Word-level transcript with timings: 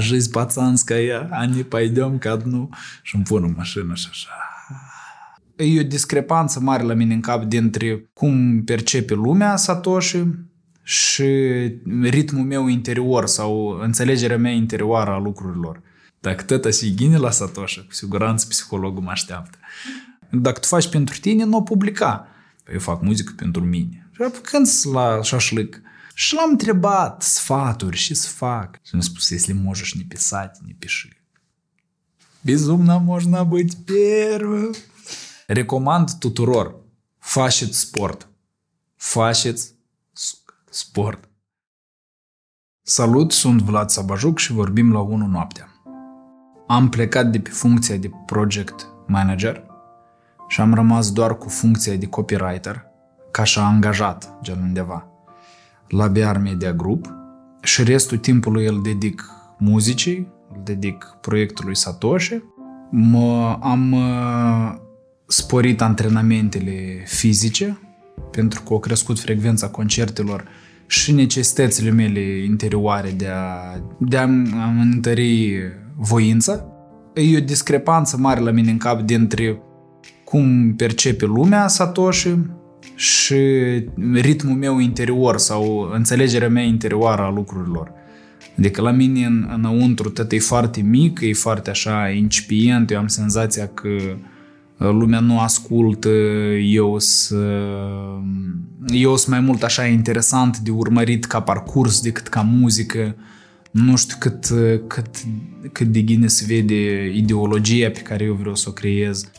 Жизнь 0.00 0.32
пацанская, 0.32 1.28
а 1.30 1.46
не 1.46 1.62
пойдем 1.62 2.18
ко 2.18 2.36
dnu 2.36 2.70
și 3.02 3.14
îmi 3.14 3.24
pun 3.24 3.44
în 3.44 3.54
mașină 3.56 3.94
și 3.94 4.06
așa. 4.10 4.28
E 5.56 5.80
o 5.80 5.82
discrepanță 5.82 6.60
mare 6.60 6.82
la 6.82 6.94
mine 6.94 7.14
în 7.14 7.20
cap 7.20 7.44
dintre 7.44 8.10
cum 8.12 8.62
percepe 8.64 9.14
lumea 9.14 9.56
Satoshi 9.56 10.24
și 10.82 11.24
ritmul 12.02 12.44
meu 12.44 12.66
interior 12.66 13.26
sau 13.26 13.68
înțelegerea 13.68 14.38
mea 14.38 14.52
interioară 14.52 15.10
a 15.10 15.18
lucrurilor. 15.18 15.80
Dacă 16.20 16.42
tăta 16.42 16.70
și 16.70 16.94
ghine 16.94 17.16
la 17.16 17.30
Satoshi, 17.30 17.86
cu 17.86 17.92
siguranță 17.92 18.46
psihologul 18.48 19.02
mă 19.02 19.10
așteaptă. 19.10 19.58
Dacă 20.30 20.60
tu 20.60 20.66
faci 20.66 20.88
pentru 20.88 21.18
tine, 21.20 21.44
nu 21.44 21.56
o 21.56 21.62
publica. 21.62 22.28
Păi 22.64 22.74
eu 22.74 22.80
fac 22.80 23.02
muzică 23.02 23.32
pentru 23.36 23.64
mine. 23.64 24.08
Și 24.12 24.40
când 24.42 24.66
la 24.92 25.22
șașlic, 25.22 25.82
și 26.13 26.35
l-am 26.35 26.49
întrebat 26.49 27.21
sfaturi 27.21 27.97
și 27.97 28.13
să 28.13 28.29
fac. 28.29 28.79
Și 28.83 28.95
mi-a 28.95 29.03
spus, 29.03 29.29
если 29.29 29.53
можешь 29.53 29.93
не 29.93 30.03
писать, 30.03 30.57
не 30.65 30.73
пиши. 30.73 31.17
Безумно 32.41 32.99
можно 32.99 33.43
быть 33.43 33.75
первым. 33.85 34.75
Recomand 35.47 36.11
tuturor. 36.19 36.75
Faceți 37.17 37.79
sport. 37.79 38.27
Faceți 38.95 39.73
sport. 40.69 41.29
Salut, 42.81 43.31
sunt 43.31 43.61
Vlad 43.61 43.89
Sabajuc 43.89 44.37
și 44.37 44.51
vorbim 44.51 44.91
la 44.91 44.99
1 44.99 45.27
noaptea. 45.27 45.67
Am 46.67 46.89
plecat 46.89 47.31
de 47.31 47.39
pe 47.39 47.49
funcția 47.49 47.97
de 47.97 48.11
project 48.25 48.87
manager 49.07 49.63
și 50.47 50.61
am 50.61 50.73
rămas 50.73 51.11
doar 51.11 51.37
cu 51.37 51.49
funcția 51.49 51.95
de 51.95 52.07
copywriter, 52.07 52.85
ca 53.31 53.43
și 53.43 53.59
angajat, 53.59 54.37
gen 54.41 54.61
undeva 54.61 55.09
la 55.88 56.08
BR 56.08 56.36
Media 56.42 56.72
Group 56.72 57.12
și 57.62 57.82
restul 57.82 58.18
timpului 58.18 58.66
îl 58.66 58.82
dedic 58.82 59.24
muzicii, 59.58 60.28
îl 60.54 60.60
dedic 60.64 61.16
proiectului 61.20 61.76
Satoshi. 61.76 62.42
Mă, 62.90 63.58
am 63.60 63.92
uh, 63.92 64.74
sporit 65.26 65.82
antrenamentele 65.82 67.02
fizice 67.06 67.78
pentru 68.30 68.62
că 68.62 68.72
au 68.72 68.78
crescut 68.78 69.20
frecvența 69.20 69.68
concertelor 69.68 70.44
și 70.86 71.12
necesitățile 71.12 71.90
mele 71.90 72.44
interioare 72.44 73.10
de 73.10 73.28
a, 73.28 73.78
de 73.98 74.16
a 74.16 74.28
întări 74.80 75.58
voința. 75.96 76.66
E 77.14 77.36
o 77.36 77.40
discrepanță 77.40 78.16
mare 78.16 78.40
la 78.40 78.50
mine 78.50 78.70
în 78.70 78.78
cap 78.78 79.00
dintre 79.00 79.58
cum 80.24 80.74
percepe 80.76 81.24
lumea 81.24 81.68
Satoshi 81.68 82.36
și 82.94 83.36
ritmul 84.12 84.56
meu 84.56 84.78
interior 84.78 85.38
sau 85.38 85.90
înțelegerea 85.92 86.48
mea 86.48 86.62
interioară 86.62 87.22
a 87.22 87.30
lucrurilor. 87.30 87.92
Adică 88.58 88.80
la 88.80 88.90
mine 88.90 89.26
în, 89.26 89.48
înăuntru 89.52 90.10
tot 90.10 90.32
e 90.32 90.38
foarte 90.38 90.80
mic, 90.80 91.20
e 91.22 91.32
foarte 91.32 91.70
așa 91.70 92.08
incipient, 92.08 92.90
eu 92.90 92.98
am 92.98 93.06
senzația 93.06 93.66
că 93.66 93.88
uh, 93.88 94.88
lumea 94.90 95.20
nu 95.20 95.40
ascultă, 95.40 96.08
eu 96.62 96.98
sunt 96.98 97.38
eu 98.86 99.16
sunt 99.16 99.30
mai 99.30 99.40
mult 99.40 99.62
așa 99.62 99.86
interesant 99.86 100.58
de 100.58 100.70
urmărit 100.70 101.24
ca 101.24 101.40
parcurs 101.40 102.00
decât 102.00 102.28
ca 102.28 102.40
muzică. 102.40 103.16
Nu 103.70 103.96
știu 103.96 104.16
cât, 104.18 104.46
cât, 104.86 105.06
cât 105.72 105.86
de 105.86 106.04
gine 106.04 106.26
se 106.26 106.44
vede 106.46 107.10
ideologia 107.14 107.90
pe 107.90 108.00
care 108.00 108.24
eu 108.24 108.34
vreau 108.34 108.54
să 108.54 108.66
o 108.68 108.72
creez 108.72 109.30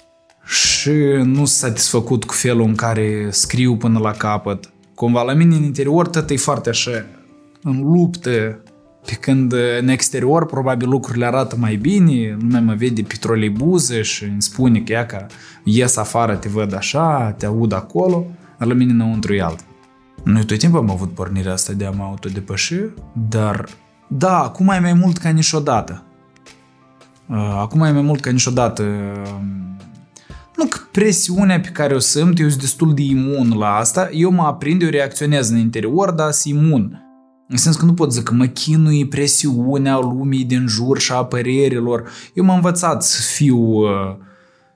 și 0.85 0.91
nu 1.23 1.35
sunt 1.35 1.47
satisfăcut 1.47 2.23
cu 2.23 2.33
felul 2.33 2.65
în 2.65 2.75
care 2.75 3.27
scriu 3.29 3.75
până 3.75 3.99
la 3.99 4.11
capăt. 4.11 4.69
Cumva 4.95 5.21
la 5.21 5.33
mine 5.33 5.55
în 5.55 5.63
interior 5.63 6.07
tot 6.07 6.29
e 6.29 6.37
foarte 6.37 6.69
așa, 6.69 7.05
în 7.63 7.81
luptă, 7.81 8.59
pe 9.05 9.13
când 9.13 9.53
în 9.79 9.87
exterior 9.87 10.45
probabil 10.45 10.89
lucrurile 10.89 11.25
arată 11.25 11.55
mai 11.59 11.75
bine, 11.75 12.37
lumea 12.39 12.61
mă 12.61 12.73
vede 12.73 13.01
pe 13.01 13.15
troleibuze 13.19 14.01
și 14.01 14.23
îmi 14.23 14.41
spune 14.41 14.79
că 14.79 14.91
ea 14.91 15.05
că 15.05 15.25
ies 15.63 15.97
afară, 15.97 16.35
te 16.35 16.49
văd 16.49 16.75
așa, 16.75 17.31
te 17.37 17.45
aud 17.45 17.73
acolo, 17.73 18.25
dar 18.57 18.67
la 18.67 18.73
mine 18.73 18.91
înăuntru 18.91 19.33
e 19.33 19.41
alt. 19.41 19.59
Noi 20.23 20.45
tot 20.45 20.57
timpul 20.57 20.79
am 20.79 20.89
avut 20.89 21.13
pornirea 21.13 21.53
asta 21.53 21.73
de 21.73 21.85
a 21.85 21.91
mă 21.91 22.03
autodepăși, 22.03 22.75
dar 23.29 23.65
da, 24.07 24.43
acum 24.43 24.67
e 24.67 24.79
mai 24.79 24.93
mult 24.93 25.17
ca 25.17 25.29
niciodată. 25.29 26.03
Uh, 27.29 27.57
acum 27.59 27.81
e 27.81 27.91
mai 27.91 28.01
mult 28.01 28.19
ca 28.19 28.31
niciodată 28.31 28.83
nu 30.55 30.65
că 30.65 30.77
presiunea 30.91 31.59
pe 31.59 31.67
care 31.67 31.95
o 31.95 31.99
simt, 31.99 32.39
eu 32.39 32.47
sunt 32.47 32.61
destul 32.61 32.93
de 32.93 33.01
imun 33.01 33.57
la 33.57 33.75
asta, 33.75 34.09
eu 34.11 34.31
mă 34.31 34.43
aprind, 34.43 34.81
eu 34.81 34.89
reacționez 34.89 35.49
în 35.49 35.57
interior, 35.57 36.11
dar 36.11 36.31
sunt 36.31 36.53
imun. 36.55 36.99
În 37.47 37.57
sens 37.57 37.75
că 37.75 37.85
nu 37.85 37.93
pot 37.93 38.13
zic 38.13 38.23
că 38.23 38.33
mă 38.33 38.45
chinui 38.45 39.07
presiunea 39.07 39.97
lumii 39.97 40.43
din 40.43 40.67
jur 40.67 40.99
și 40.99 41.11
a 41.11 41.25
părerilor. 41.25 42.09
Eu 42.33 42.43
m-am 42.43 42.55
învățat 42.55 43.03
să 43.03 43.21
fiu 43.21 43.57
uh, 43.57 44.15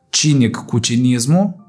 cinic 0.09 0.55
cu 0.55 0.79
cinismul. 0.79 1.67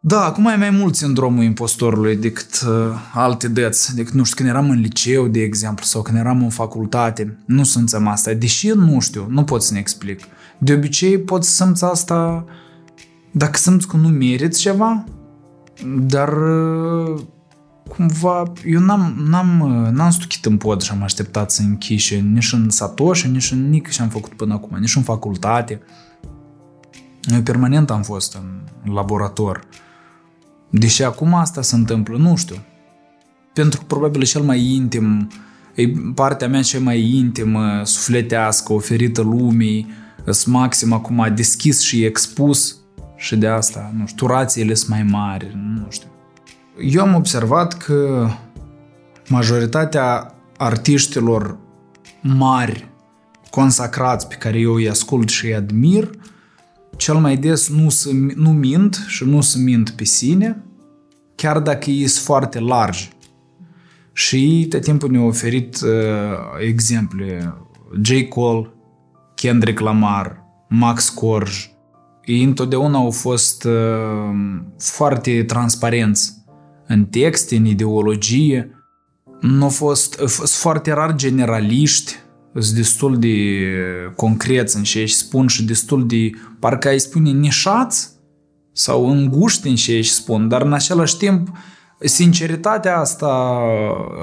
Da, 0.00 0.24
acum 0.24 0.46
e 0.46 0.56
mai 0.56 0.70
mult 0.70 0.94
sindromul 0.94 1.44
impostorului 1.44 2.16
decât 2.16 2.62
uh, 2.66 2.94
alte 3.12 3.48
dăți, 3.48 3.94
decât, 3.94 4.14
nu 4.14 4.24
știu, 4.24 4.36
când 4.36 4.48
eram 4.48 4.70
în 4.70 4.80
liceu, 4.80 5.26
de 5.26 5.40
exemplu, 5.40 5.84
sau 5.84 6.02
când 6.02 6.18
eram 6.18 6.42
în 6.42 6.50
facultate. 6.50 7.38
Nu 7.46 7.64
simțăm 7.64 8.06
asta, 8.06 8.32
deși 8.32 8.68
nu 8.68 9.00
știu, 9.00 9.26
nu 9.28 9.44
pot 9.44 9.62
să 9.62 9.72
ne 9.72 9.78
explic. 9.78 10.20
De 10.58 10.72
obicei 10.72 11.18
pot 11.18 11.44
să 11.44 11.64
simți 11.64 11.84
asta 11.84 12.44
dacă 13.38 13.56
simți 13.58 13.86
că 13.86 13.96
nu 13.96 14.08
meriți 14.08 14.60
ceva, 14.60 15.04
dar 15.98 16.28
uh, 16.28 17.20
cumva 17.88 18.52
eu 18.64 18.80
n-am, 18.80 19.14
n-am, 19.28 19.60
uh, 19.60 19.90
n-am 19.90 20.10
stuchit 20.10 20.44
în 20.44 20.56
pod 20.56 20.82
și 20.82 20.90
am 20.90 21.02
așteptat 21.02 21.50
să 21.50 21.62
închișe 21.62 22.16
nici 22.16 22.52
în 22.52 22.70
Satoshi, 22.70 23.28
nici 23.28 23.50
în 23.50 23.68
nic 23.68 23.90
ce 23.90 24.02
am 24.02 24.08
făcut 24.08 24.32
până 24.32 24.54
acum, 24.54 24.76
nici 24.78 24.96
în 24.96 25.02
facultate. 25.02 25.80
Eu 27.32 27.42
permanent 27.42 27.90
am 27.90 28.02
fost 28.02 28.34
în 28.34 28.92
laborator. 28.92 29.66
Deși 30.70 31.02
acum 31.02 31.34
asta 31.34 31.62
se 31.62 31.74
întâmplă, 31.74 32.16
nu 32.16 32.36
știu. 32.36 32.56
Pentru 33.52 33.78
că 33.78 33.84
probabil 33.86 34.20
e 34.20 34.24
cel 34.24 34.42
mai 34.42 34.64
intim, 34.64 35.28
e 35.74 35.88
partea 36.14 36.48
mea 36.48 36.62
cea 36.62 36.78
mai 36.78 37.14
intimă, 37.14 37.80
sufletească, 37.84 38.72
oferită 38.72 39.20
lumii, 39.22 39.86
sunt 40.24 40.54
maxim 40.54 40.92
acum 40.92 41.32
deschis 41.34 41.80
și 41.80 42.04
expus 42.04 42.78
și 43.18 43.36
de 43.36 43.46
asta, 43.46 43.92
nu 43.98 44.06
știu, 44.06 44.26
rațiile 44.26 44.74
sunt 44.74 44.90
mai 44.90 45.02
mari, 45.02 45.56
nu 45.74 45.86
știu. 45.88 46.08
Eu 46.80 47.02
am 47.02 47.14
observat 47.14 47.76
că 47.76 48.28
majoritatea 49.28 50.34
artiștilor 50.56 51.58
mari, 52.22 52.88
consacrați, 53.50 54.28
pe 54.28 54.34
care 54.34 54.58
eu 54.58 54.74
îi 54.74 54.88
ascult 54.88 55.28
și 55.28 55.46
îi 55.46 55.54
admir, 55.54 56.10
cel 56.96 57.14
mai 57.14 57.36
des 57.36 57.68
nu, 57.68 57.88
se, 57.88 58.10
nu 58.34 58.50
mint 58.50 59.04
și 59.06 59.24
nu 59.24 59.40
se 59.40 59.58
mint 59.58 59.90
pe 59.90 60.04
sine, 60.04 60.62
chiar 61.34 61.58
dacă 61.58 61.90
ei 61.90 62.06
sunt 62.06 62.24
foarte 62.24 62.58
largi. 62.58 63.10
Și 64.12 64.36
ei 64.36 64.66
tot 64.66 64.82
timpul 64.82 65.10
ne-au 65.10 65.26
oferit 65.26 65.80
uh, 65.80 65.90
exemple. 66.66 67.54
J. 68.02 68.28
Cole, 68.28 68.70
Kendrick 69.34 69.80
Lamar, 69.80 70.44
Max 70.68 71.08
Corj, 71.08 71.70
ei 72.28 72.42
întotdeauna 72.42 72.98
au 72.98 73.10
fost 73.10 73.64
uh, 73.64 73.72
foarte 74.78 75.44
transparenți 75.44 76.32
în 76.86 77.04
text, 77.04 77.50
în 77.50 77.64
ideologie. 77.64 78.70
Nu 79.40 79.62
au 79.62 79.68
fost, 79.68 80.12
sunt 80.14 80.48
foarte 80.48 80.92
rar 80.92 81.14
generaliști, 81.14 82.14
sunt 82.58 82.76
destul 82.76 83.18
de 83.18 83.36
concreți 84.16 84.76
în 84.76 84.82
ce 84.82 85.00
își 85.00 85.14
spun 85.14 85.46
și 85.46 85.64
destul 85.64 86.06
de, 86.06 86.30
parcă 86.58 86.88
ai 86.88 87.00
spune, 87.00 87.30
nișați 87.30 88.08
sau 88.72 89.10
înguști 89.10 89.68
în 89.68 89.74
ce 89.74 89.96
își 89.96 90.12
spun, 90.12 90.48
dar 90.48 90.62
în 90.62 90.72
același 90.72 91.16
timp 91.16 91.48
sinceritatea 92.00 92.98
asta 92.98 93.60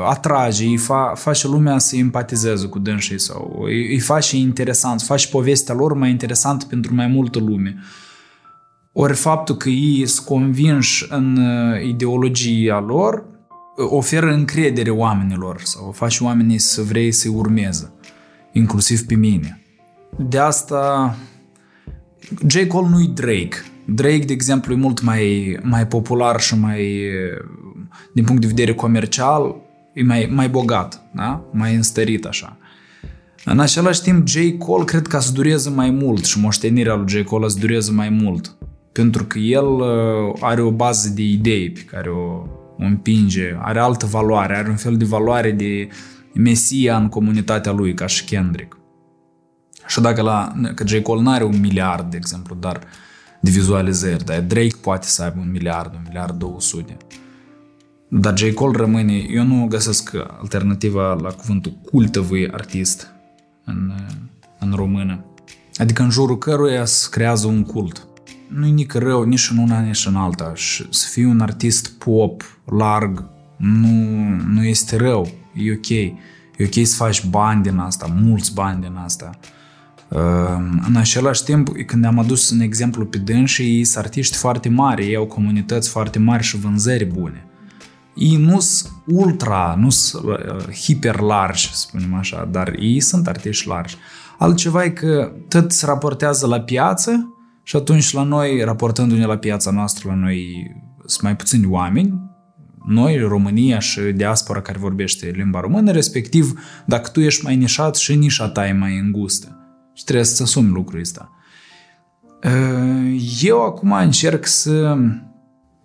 atrage, 0.08 0.66
îi 0.66 0.78
fa, 0.78 1.14
face 1.16 1.48
lumea 1.48 1.78
să 1.78 1.96
empatizeze 1.96 2.68
cu 2.68 2.80
dânsii 2.80 3.20
sau 3.20 3.62
îi, 3.64 3.88
îi 3.88 4.00
face 4.00 4.38
interesant, 4.38 5.02
face 5.02 5.28
povestea 5.28 5.76
lor 5.76 5.94
mai 5.94 6.10
interesantă 6.10 6.66
pentru 6.66 6.94
mai 6.94 7.08
multă 7.08 7.40
lume. 7.40 7.78
Ori 8.92 9.14
faptul 9.14 9.56
că 9.56 9.70
ei 9.70 10.06
sunt 10.06 10.26
convinși 10.26 11.06
în 11.10 11.38
uh, 11.38 11.84
ideologia 11.84 12.80
lor 12.80 13.26
oferă 13.76 14.32
încredere 14.32 14.90
oamenilor 14.90 15.62
sau 15.64 15.92
face 15.92 16.24
oamenii 16.24 16.58
să 16.58 16.82
vrei 16.82 17.12
să-i 17.12 17.32
urmeze, 17.32 17.94
inclusiv 18.52 19.06
pe 19.06 19.16
mine. 19.16 19.62
De 20.18 20.38
asta 20.38 21.16
J. 22.48 22.68
Cole 22.68 22.88
nu-i 22.90 23.08
Drake. 23.08 23.58
Drake, 23.86 24.26
de 24.26 24.34
exemplu, 24.34 24.74
e 24.74 24.76
mult 24.76 25.02
mai, 25.02 25.58
mai 25.62 25.88
popular 25.88 26.40
și 26.40 26.60
mai, 26.60 27.10
din 28.14 28.24
punct 28.24 28.42
de 28.42 28.48
vedere 28.48 28.74
comercial, 28.74 29.56
e 29.94 30.04
mai, 30.04 30.30
mai 30.32 30.50
bogat, 30.50 31.02
da? 31.12 31.44
mai 31.52 31.76
înstărit 31.76 32.26
așa. 32.26 32.58
În 33.46 33.60
același 33.60 34.02
timp, 34.02 34.28
J. 34.28 34.38
Cole 34.58 34.84
cred 34.84 35.08
că 35.08 35.20
să 35.20 35.32
dureze 35.32 35.70
mai 35.70 35.90
mult 35.90 36.26
și 36.26 36.40
moștenirea 36.40 36.96
lui 36.96 37.08
J. 37.08 37.24
Cole 37.24 37.48
să 37.48 37.58
dureze 37.60 37.92
mai 37.92 38.10
mult. 38.10 38.56
Pentru 38.92 39.24
că 39.24 39.40
el 39.40 39.66
uh, 39.66 40.36
are 40.40 40.62
o 40.62 40.72
bază 40.72 41.10
de 41.10 41.22
idei 41.22 41.70
pe 41.70 41.82
care 41.82 42.10
o, 42.10 42.24
o 42.78 42.84
împinge, 42.84 43.58
are 43.60 43.80
altă 43.80 44.06
valoare, 44.06 44.56
are 44.56 44.70
un 44.70 44.76
fel 44.76 44.98
de 44.98 45.06
valoare 45.06 45.52
de 45.52 45.88
mesia 46.34 46.98
în 46.98 47.10
comunitatea 47.10 47.72
lui, 47.72 47.94
ca 47.94 48.06
și 48.06 48.26
Kendrick. 48.26 48.78
Și 49.88 50.02
dacă 50.02 50.22
la, 50.22 50.54
că 50.76 50.88
J. 50.88 51.02
Cole 51.02 51.22
nu 51.22 51.32
are 51.32 51.44
un 51.44 51.60
miliard, 51.60 52.12
de 52.12 52.18
exemplu, 52.18 52.56
dar 52.60 52.80
de 53.46 53.52
vizualizări, 53.52 54.26
dar 54.26 54.42
Drake 54.42 54.76
poate 54.82 55.08
să 55.08 55.24
aibă 55.24 55.40
un 55.40 55.52
miliard, 55.52 55.94
un 55.94 56.02
miliard 56.04 56.38
200. 56.38 56.98
Dar 58.08 58.38
J. 58.38 58.54
Cole 58.54 58.78
rămâne, 58.78 59.14
eu 59.14 59.44
nu 59.44 59.66
găsesc 59.68 60.12
alternativa 60.42 61.14
la 61.14 61.30
cuvântul 61.30 61.72
cultăvui 61.72 62.52
artist 62.52 63.08
în, 63.66 63.94
în 64.60 64.74
română. 64.76 65.26
Adică 65.76 66.04
în 66.04 66.10
jurul 66.10 66.38
căruia 66.38 66.86
se 66.86 67.08
creează 67.12 67.48
un 67.48 67.64
cult. 67.64 68.08
Nu-i 68.48 68.72
nici 68.72 68.92
rău, 68.92 69.24
nici 69.24 69.50
în 69.52 69.58
una, 69.58 69.80
nici 69.80 70.06
în 70.06 70.16
alta. 70.16 70.52
Și 70.56 70.86
să 70.90 71.08
fii 71.12 71.24
un 71.24 71.40
artist 71.40 71.90
pop, 71.90 72.60
larg, 72.66 73.26
nu, 73.58 73.90
nu 74.48 74.64
este 74.64 74.96
rău. 74.96 75.28
E 75.54 75.72
ok. 75.72 75.90
E 75.90 76.66
ok 76.66 76.86
să 76.86 76.96
faci 76.96 77.26
bani 77.26 77.64
din 77.64 77.78
asta, 77.78 78.06
mulți 78.22 78.54
bani 78.54 78.82
din 78.82 78.96
asta. 79.04 79.30
Ehm, 80.16 80.84
în 80.88 80.96
același 80.96 81.44
timp, 81.44 81.70
când 81.86 82.06
am 82.06 82.20
adus 82.20 82.50
un 82.50 82.60
exemplu 82.60 83.06
pe 83.06 83.18
dânsi, 83.18 83.62
ei 83.62 83.84
sunt 83.84 84.04
artiști 84.04 84.38
foarte 84.38 84.70
mari, 84.70 85.06
ei 85.06 85.16
au 85.16 85.26
comunități 85.26 85.90
foarte 85.90 86.20
mari 86.20 86.44
și 86.44 86.58
vânzări 86.58 87.06
bune. 87.06 87.48
Ei 88.16 88.36
nu 88.36 88.60
sunt 88.60 88.94
ultra, 89.06 89.76
nu 89.80 89.90
sunt 89.90 90.24
uh, 90.24 90.74
hiper 90.74 91.20
largi, 91.20 91.68
să 91.74 91.74
spunem 91.76 92.14
așa, 92.14 92.48
dar 92.52 92.76
ei 92.80 93.00
sunt 93.00 93.28
artiști 93.28 93.68
largi. 93.68 93.96
Altceva 94.38 94.84
e 94.84 94.90
că 94.90 95.32
tot 95.48 95.72
se 95.72 95.86
raportează 95.86 96.48
la 96.48 96.60
piață 96.60 97.34
și 97.64 97.76
atunci 97.76 98.14
la 98.14 98.24
noi, 98.24 98.62
raportându-ne 98.64 99.26
la 99.26 99.38
piața 99.38 99.72
noastră, 99.72 100.10
la 100.10 100.16
noi 100.16 100.72
sunt 101.06 101.22
mai 101.22 101.36
puțini 101.36 101.66
oameni, 101.66 102.14
noi, 102.88 103.18
România 103.18 103.80
și 103.80 104.00
diaspora 104.00 104.62
care 104.62 104.78
vorbește 104.78 105.32
limba 105.36 105.60
română, 105.60 105.92
respectiv 105.92 106.60
dacă 106.86 107.10
tu 107.10 107.20
ești 107.22 107.44
mai 107.44 107.56
nișat 107.56 107.96
și 107.96 108.16
nișa 108.16 108.50
ta 108.50 108.68
e 108.68 108.74
mai 108.74 108.98
îngustă. 108.98 109.65
Și 109.96 110.04
trebuie 110.04 110.26
să 110.26 110.44
asumi 110.44 110.72
lucrul 110.72 111.00
ăsta. 111.00 111.30
Eu 113.42 113.66
acum 113.66 113.92
încerc 113.92 114.46
să, 114.46 114.98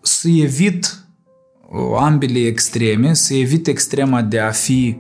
să 0.03 0.29
evit 0.29 1.05
ambele 1.99 2.39
extreme, 2.39 3.15
să 3.15 3.35
evit 3.35 3.67
extrema 3.67 4.23
de 4.23 4.39
a 4.39 4.51
fi 4.51 4.99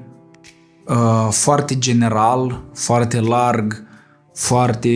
uh, 0.87 1.29
foarte 1.31 1.79
general, 1.79 2.65
foarte 2.75 3.21
larg, 3.21 3.87
foarte 4.35 4.91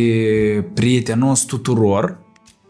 prietenos 0.75 1.41
tuturor, 1.41 2.23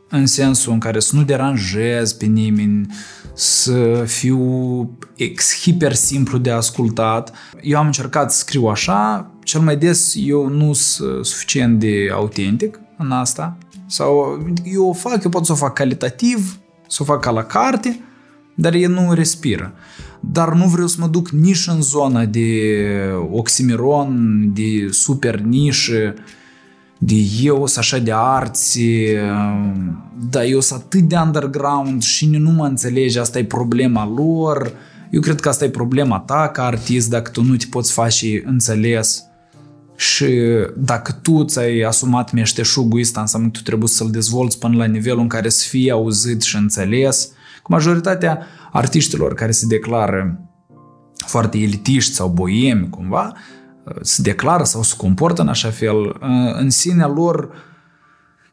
în 0.08 0.26
sensul 0.26 0.73
în 0.73 0.79
care 0.79 1.00
să 1.00 1.17
nu 1.17 1.23
deranjez 1.23 2.12
pe 2.12 2.25
nimeni, 2.25 2.87
să 3.35 4.05
fiu 4.06 4.99
ex 5.17 5.61
hiper 5.61 5.93
simplu 5.93 6.38
de 6.38 6.50
ascultat. 6.50 7.32
Eu 7.62 7.79
am 7.79 7.87
încercat 7.87 8.32
să 8.32 8.38
scriu 8.38 8.67
așa, 8.67 9.31
cel 9.44 9.61
mai 9.61 9.76
des 9.76 10.14
eu 10.17 10.49
nu 10.49 10.73
sunt 10.73 11.25
suficient 11.25 11.79
de 11.79 12.08
autentic 12.12 12.81
în 12.99 13.11
asta, 13.11 13.58
sau 13.87 14.38
eu 14.64 14.88
o 14.88 14.93
fac, 14.93 15.25
eu 15.25 15.31
pot 15.31 15.46
să 15.46 15.52
o 15.52 15.55
fac 15.55 15.75
calitativ, 15.75 16.58
să 16.88 16.99
o 17.00 17.05
fac 17.05 17.20
ca 17.20 17.31
la 17.31 17.43
carte, 17.43 18.00
dar 18.55 18.75
el 18.75 18.91
nu 18.91 19.12
respiră. 19.12 19.73
Dar 20.20 20.52
nu 20.52 20.67
vreau 20.67 20.87
să 20.87 20.96
mă 21.00 21.06
duc 21.06 21.29
nici 21.29 21.67
în 21.67 21.82
zona 21.82 22.25
de 22.25 22.70
oximiron, 23.31 24.41
de 24.55 24.88
super 24.91 25.41
nișă, 25.41 26.14
de 26.99 27.14
eu 27.43 27.56
sunt 27.56 27.79
așa 27.79 27.99
de 27.99 28.12
arți, 28.14 28.81
dar 30.31 30.44
eu 30.44 30.61
sunt 30.61 30.81
atât 30.81 31.00
de 31.00 31.17
underground 31.17 32.02
și 32.02 32.26
nu 32.26 32.50
mă 32.50 32.67
înțelege, 32.67 33.20
asta 33.20 33.38
e 33.38 33.44
problema 33.44 34.06
lor. 34.17 34.73
Eu 35.11 35.20
cred 35.20 35.41
că 35.41 35.49
asta 35.49 35.64
e 35.64 35.70
problema 35.70 36.19
ta 36.19 36.50
ca 36.52 36.64
artist, 36.64 37.11
dacă 37.11 37.31
tu 37.31 37.43
nu 37.43 37.56
te 37.56 37.67
poți 37.70 37.93
face 37.93 38.43
înțeles. 38.44 39.25
Și 39.96 40.26
dacă 40.76 41.12
tu 41.12 41.44
ți-ai 41.44 41.81
asumat 41.81 42.32
meșteșugul 42.32 43.00
ăsta, 43.00 43.20
înseamnă 43.20 43.49
că 43.49 43.58
tu 43.58 43.62
trebuie 43.62 43.88
să-l 43.88 44.11
dezvolți 44.11 44.58
până 44.58 44.76
la 44.76 44.85
nivelul 44.85 45.20
în 45.20 45.29
care 45.29 45.49
să 45.49 45.67
fie 45.69 45.93
auzit 45.93 46.43
și 46.43 46.56
înțeles. 46.56 47.31
Cu 47.62 47.73
majoritatea 47.73 48.46
artiștilor 48.73 49.35
care 49.35 49.50
se 49.50 49.67
declară 49.67 50.41
foarte 51.26 51.58
elitiști 51.58 52.14
sau 52.14 52.29
boiemi 52.29 52.88
cumva, 52.91 53.32
se 54.00 54.23
declară 54.23 54.64
sau 54.64 54.82
se 54.82 54.94
comportă 54.96 55.43
în 55.43 55.49
așa 55.49 55.70
fel, 55.70 56.17
în 56.58 56.70
sinea 56.70 57.06
lor, 57.06 57.50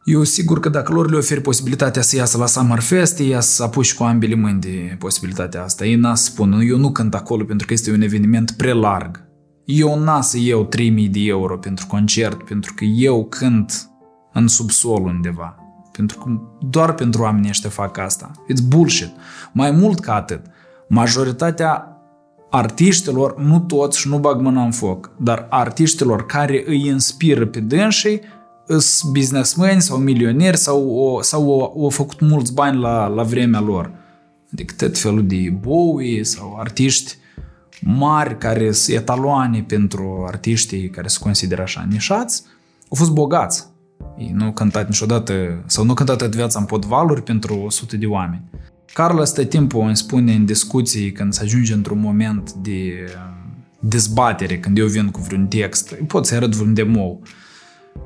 eu 0.04 0.24
sigur 0.24 0.60
că 0.60 0.70
dacă 0.70 0.94
lor 0.94 1.10
le 1.10 1.18
oferi 1.18 1.42
posibilitatea 1.42 2.02
să 2.02 2.16
iasă 2.16 2.38
la 2.38 2.46
Summerfest, 2.46 3.20
ei 3.20 3.38
să 3.40 3.64
apuci 3.64 3.94
cu 3.94 4.04
ambele 4.04 4.36
mâini 4.36 4.60
de 4.60 4.96
posibilitatea 5.00 5.64
asta. 5.64 5.86
Ei 5.86 5.96
n 5.96 6.14
spun, 6.14 6.62
eu 6.68 6.78
nu 6.78 6.92
cânt 6.92 7.16
acolo 7.16 7.44
pentru 7.44 7.68
că 7.68 7.74
este 7.74 7.92
un 7.92 8.02
eveniment 8.02 8.52
prea 8.52 8.74
larg. 8.74 9.30
Eu 9.72 10.00
n 10.00 10.22
să 10.22 10.38
iau 10.40 10.64
3000 10.64 11.08
de 11.08 11.20
euro 11.20 11.58
pentru 11.58 11.86
concert, 11.88 12.44
pentru 12.44 12.74
că 12.74 12.84
eu 12.84 13.26
cânt 13.26 13.90
în 14.34 14.48
subsol 14.48 15.04
undeva. 15.04 15.56
Pentru 15.92 16.18
că 16.18 16.30
doar 16.70 16.94
pentru 16.94 17.22
oamenii 17.22 17.50
ăștia 17.50 17.70
fac 17.70 17.98
asta. 17.98 18.32
It's 18.32 18.68
bullshit. 18.68 19.12
Mai 19.52 19.72
mult 19.72 20.00
ca 20.00 20.16
atât, 20.16 20.42
majoritatea 20.88 21.98
artiștilor, 22.50 23.38
nu 23.38 23.60
toți 23.60 24.00
și 24.00 24.08
nu 24.08 24.20
bag 24.20 24.42
mâna 24.42 24.64
în 24.64 24.72
foc, 24.72 25.12
dar 25.20 25.48
artiștilor 25.50 26.26
care 26.26 26.64
îi 26.66 26.86
inspiră 26.86 27.46
pe 27.46 27.60
dânsii 27.60 28.22
sunt 28.80 29.12
businessmen 29.12 29.80
sau 29.80 29.98
milioneri 29.98 30.58
sau, 30.58 30.90
o, 30.90 31.22
sau 31.22 31.50
o, 31.50 31.84
au 31.84 31.90
făcut 31.90 32.20
mulți 32.20 32.54
bani 32.54 32.80
la, 32.80 33.08
la 33.08 33.24
vremea 33.24 33.60
lor. 33.60 33.92
Adică 34.54 34.74
tot 34.78 34.98
felul 34.98 35.28
de 35.28 35.58
Bowie 35.60 36.24
sau 36.24 36.58
artiști 36.60 37.16
mari 37.82 38.38
care 38.38 38.72
sunt 38.72 38.98
etaloane 38.98 39.64
pentru 39.68 40.24
artiștii 40.28 40.90
care 40.90 41.08
se 41.08 41.18
consideră 41.22 41.62
așa 41.62 41.86
nișați, 41.90 42.44
au 42.90 42.98
fost 42.98 43.12
bogați. 43.12 43.66
Ei 44.18 44.32
nu 44.34 44.46
au 44.46 44.52
cântat 44.52 44.88
niciodată, 44.88 45.64
sau 45.66 45.84
nu 45.84 45.90
au 45.90 45.96
cântat 45.96 46.18
toată 46.18 46.36
viața 46.36 46.60
în 46.60 46.66
podvaluri 46.66 47.24
pentru 47.24 47.56
100 47.56 47.98
de 47.98 48.06
oameni. 48.06 48.44
Carlos 48.94 49.32
tot 49.32 49.50
timpul 49.50 49.86
îmi 49.86 49.98
spune 49.98 50.34
în 50.34 50.46
discuții 50.46 51.12
când 51.12 51.34
se 51.34 51.44
ajunge 51.44 51.74
într-un 51.74 52.00
moment 52.00 52.52
de 52.52 53.06
dezbatere, 53.80 54.60
când 54.60 54.78
eu 54.78 54.88
vin 54.88 55.10
cu 55.10 55.22
vreun 55.22 55.48
text, 55.48 55.94
pot 56.08 56.26
să-i 56.26 56.38
arăt 56.38 56.56
vreun 56.56 56.74
demo 56.74 57.20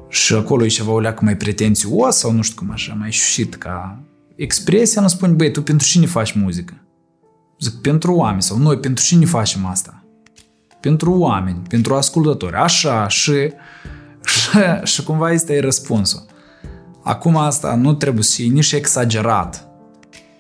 și 0.10 0.34
acolo 0.34 0.66
e 0.66 0.68
ceva 0.68 0.92
o 0.92 1.00
leacă 1.00 1.24
mai 1.24 1.38
pretențios 1.38 2.16
sau 2.16 2.32
nu 2.32 2.42
știu 2.42 2.56
cum 2.56 2.72
așa, 2.72 2.94
mai 2.94 3.12
șușit 3.12 3.56
ca 3.56 4.00
expresia, 4.36 5.02
nu 5.02 5.08
spune, 5.08 5.34
băi, 5.34 5.52
tu 5.52 5.62
pentru 5.62 5.88
cine 5.88 6.06
faci 6.06 6.32
muzică? 6.32 6.85
Zic, 7.60 7.74
pentru 7.82 8.16
oameni 8.16 8.42
sau 8.42 8.58
noi 8.58 8.78
pentru 8.78 9.04
cine 9.04 9.26
facem 9.26 9.66
asta? 9.66 10.04
Pentru 10.80 11.14
oameni, 11.14 11.62
pentru 11.70 11.96
ascultători. 11.96 12.56
Așa 12.56 13.08
și, 13.08 13.32
și, 14.26 14.60
și 14.84 15.04
cumva 15.04 15.32
este 15.32 15.60
răspunsul. 15.60 16.26
Acum 17.04 17.38
asta 17.38 17.76
nu 17.76 17.94
trebuie 17.94 18.24
să 18.24 18.34
fie 18.36 18.52
nici 18.52 18.72
exagerat 18.72 19.76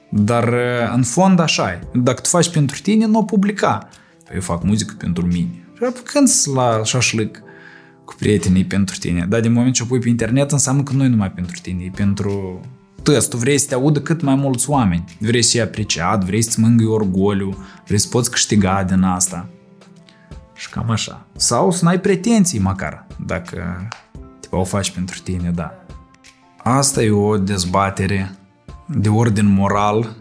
dar 0.09 0.53
în 0.95 1.03
fond 1.03 1.39
așa 1.39 1.71
e. 1.71 1.79
Dacă 1.93 2.21
tu 2.21 2.29
faci 2.29 2.49
pentru 2.49 2.81
tine, 2.81 3.05
nu 3.05 3.19
o 3.19 3.23
publica. 3.23 3.89
Eu 4.33 4.41
fac 4.41 4.63
muzică 4.63 4.93
pentru 4.97 5.25
mine. 5.25 5.67
Și 5.75 6.01
când 6.03 6.29
la 6.55 6.81
șașlic 6.83 7.43
cu 8.05 8.15
prietenii 8.19 8.65
pentru 8.65 8.97
tine. 8.97 9.25
Dar 9.29 9.39
din 9.39 9.51
moment 9.51 9.73
ce 9.73 9.83
o 9.83 9.85
pui 9.85 9.99
pe 9.99 10.09
internet, 10.09 10.51
înseamnă 10.51 10.83
că 10.83 10.93
nu 10.93 11.03
e 11.03 11.07
numai 11.07 11.31
pentru 11.31 11.59
tine, 11.61 11.83
e 11.83 11.91
pentru 11.95 12.59
tăți. 13.11 13.29
Tu 13.29 13.37
vrei 13.37 13.57
să 13.57 13.67
te 13.67 13.73
audă 13.73 14.01
cât 14.01 14.21
mai 14.21 14.35
mulți 14.35 14.69
oameni. 14.69 15.17
Vrei 15.19 15.41
să 15.41 15.49
fii 15.51 15.61
apreciat, 15.61 16.23
vrei 16.23 16.41
să-ți 16.41 16.59
mângâi 16.59 16.85
orgoliu, 16.85 17.57
vrei 17.85 17.99
să 17.99 18.07
poți 18.07 18.31
câștiga 18.31 18.83
din 18.83 19.01
asta. 19.01 19.49
Și 20.53 20.69
cam 20.69 20.89
așa. 20.89 21.25
Sau 21.35 21.71
să 21.71 21.85
n-ai 21.85 21.99
pretenții 21.99 22.59
măcar, 22.59 23.05
dacă 23.25 23.87
te 24.39 24.47
o 24.51 24.63
faci 24.63 24.91
pentru 24.91 25.19
tine, 25.19 25.49
da. 25.49 25.73
Asta 26.63 27.03
e 27.03 27.11
o 27.11 27.37
dezbatere 27.37 28.35
de 28.87 29.09
ordin 29.09 29.53
moral 29.53 30.15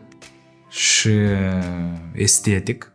și 0.68 1.10
estetic 2.12 2.92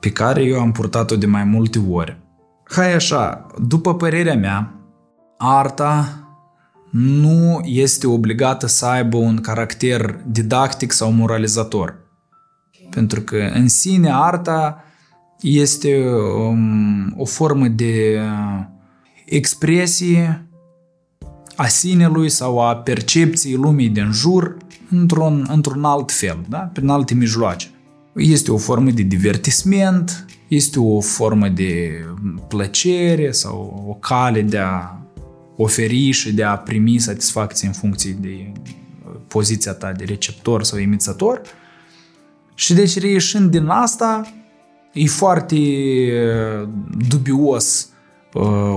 pe 0.00 0.10
care 0.10 0.42
eu 0.42 0.60
am 0.60 0.72
purtat-o 0.72 1.16
de 1.16 1.26
mai 1.26 1.44
multe 1.44 1.78
ori. 1.90 2.20
Hai 2.64 2.94
așa, 2.94 3.46
după 3.58 3.94
părerea 3.94 4.34
mea, 4.34 4.74
arta 5.38 6.21
nu 6.92 7.60
este 7.64 8.06
obligată 8.06 8.66
să 8.66 8.86
aibă 8.86 9.16
un 9.16 9.36
caracter 9.36 10.20
didactic 10.26 10.92
sau 10.92 11.12
moralizator. 11.12 11.96
Pentru 12.90 13.20
că 13.20 13.50
în 13.54 13.68
sine 13.68 14.10
arta 14.12 14.84
este 15.40 16.04
um, 16.36 17.14
o 17.16 17.24
formă 17.24 17.68
de 17.68 18.20
expresie 19.24 20.46
a 21.56 21.66
sinelui 21.66 22.28
sau 22.28 22.60
a 22.60 22.76
percepției 22.76 23.54
lumii 23.54 23.88
din 23.88 24.10
jur 24.12 24.56
într-un, 24.90 25.46
într-un 25.48 25.84
alt 25.84 26.12
fel, 26.12 26.44
da? 26.48 26.58
prin 26.58 26.88
alte 26.88 27.14
mijloace. 27.14 27.70
Este 28.14 28.52
o 28.52 28.56
formă 28.56 28.90
de 28.90 29.02
divertisment, 29.02 30.26
este 30.48 30.80
o 30.80 31.00
formă 31.00 31.48
de 31.48 31.90
plăcere 32.48 33.30
sau 33.30 33.84
o 33.88 33.92
cale 33.92 34.42
de 34.42 34.58
a 34.58 35.01
oferi 35.56 36.10
și 36.10 36.32
de 36.32 36.42
a 36.42 36.56
primi 36.56 36.98
satisfacție 36.98 37.66
în 37.66 37.72
funcție 37.72 38.16
de 38.20 38.52
poziția 39.28 39.72
ta 39.72 39.92
de 39.92 40.04
receptor 40.04 40.62
sau 40.62 40.78
emițător. 40.78 41.40
Și 42.54 42.74
deci 42.74 42.98
reieșind 42.98 43.50
din 43.50 43.66
asta, 43.66 44.32
e 44.92 45.06
foarte 45.06 45.56
dubios 47.08 47.88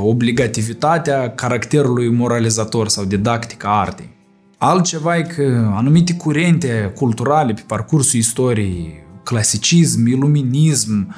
obligativitatea 0.01 1.31
caracterului 1.35 2.09
moralizator 2.09 2.87
sau 2.87 3.05
didactic 3.05 3.63
a 3.63 3.79
artei. 3.79 4.09
Altceva 4.57 5.17
e 5.17 5.21
că 5.21 5.71
anumite 5.75 6.13
curente 6.13 6.91
culturale 6.95 7.53
pe 7.53 7.63
parcursul 7.67 8.19
istoriei, 8.19 9.03
clasicism, 9.23 10.07
iluminism, 10.07 11.15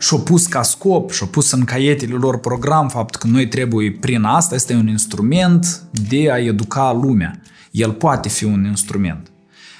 și-au 0.00 0.20
pus 0.20 0.46
ca 0.46 0.62
scop, 0.62 1.10
și-au 1.10 1.28
pus 1.28 1.52
în 1.52 1.64
caietele 1.64 2.14
lor 2.14 2.38
program 2.38 2.88
faptul 2.88 3.20
că 3.20 3.26
noi 3.26 3.48
trebuie 3.48 3.90
prin 4.00 4.22
asta, 4.22 4.54
este 4.54 4.74
un 4.74 4.88
instrument 4.88 5.82
de 6.08 6.30
a 6.30 6.38
educa 6.38 6.92
lumea. 7.02 7.40
El 7.70 7.92
poate 7.92 8.28
fi 8.28 8.44
un 8.44 8.64
instrument. 8.64 9.30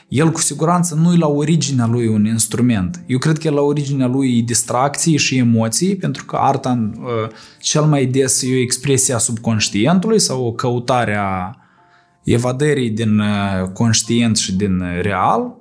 El 0.09 0.31
cu 0.31 0.41
siguranță 0.41 0.95
nu 0.95 1.13
e 1.13 1.17
la 1.17 1.29
originea 1.29 1.87
lui 1.87 2.07
un 2.07 2.25
instrument. 2.25 3.03
Eu 3.07 3.19
cred 3.19 3.39
că 3.39 3.47
e 3.47 3.51
la 3.51 3.61
originea 3.61 4.07
lui 4.07 4.43
distracții 4.43 5.17
și 5.17 5.37
emoții, 5.37 5.97
pentru 5.97 6.25
că 6.25 6.37
arta 6.37 6.91
uh, 6.97 7.07
cel 7.61 7.83
mai 7.83 8.07
des 8.07 8.43
e 8.43 8.55
o 8.55 8.59
expresie 8.59 9.15
a 9.15 9.19
subconștientului 9.19 10.19
sau 10.19 10.47
o 10.47 10.53
căutare 10.53 11.17
a 11.17 11.57
evadării 12.25 12.91
din 12.91 13.19
uh, 13.19 13.69
conștient 13.73 14.37
și 14.37 14.55
din 14.55 14.83
real 15.03 15.57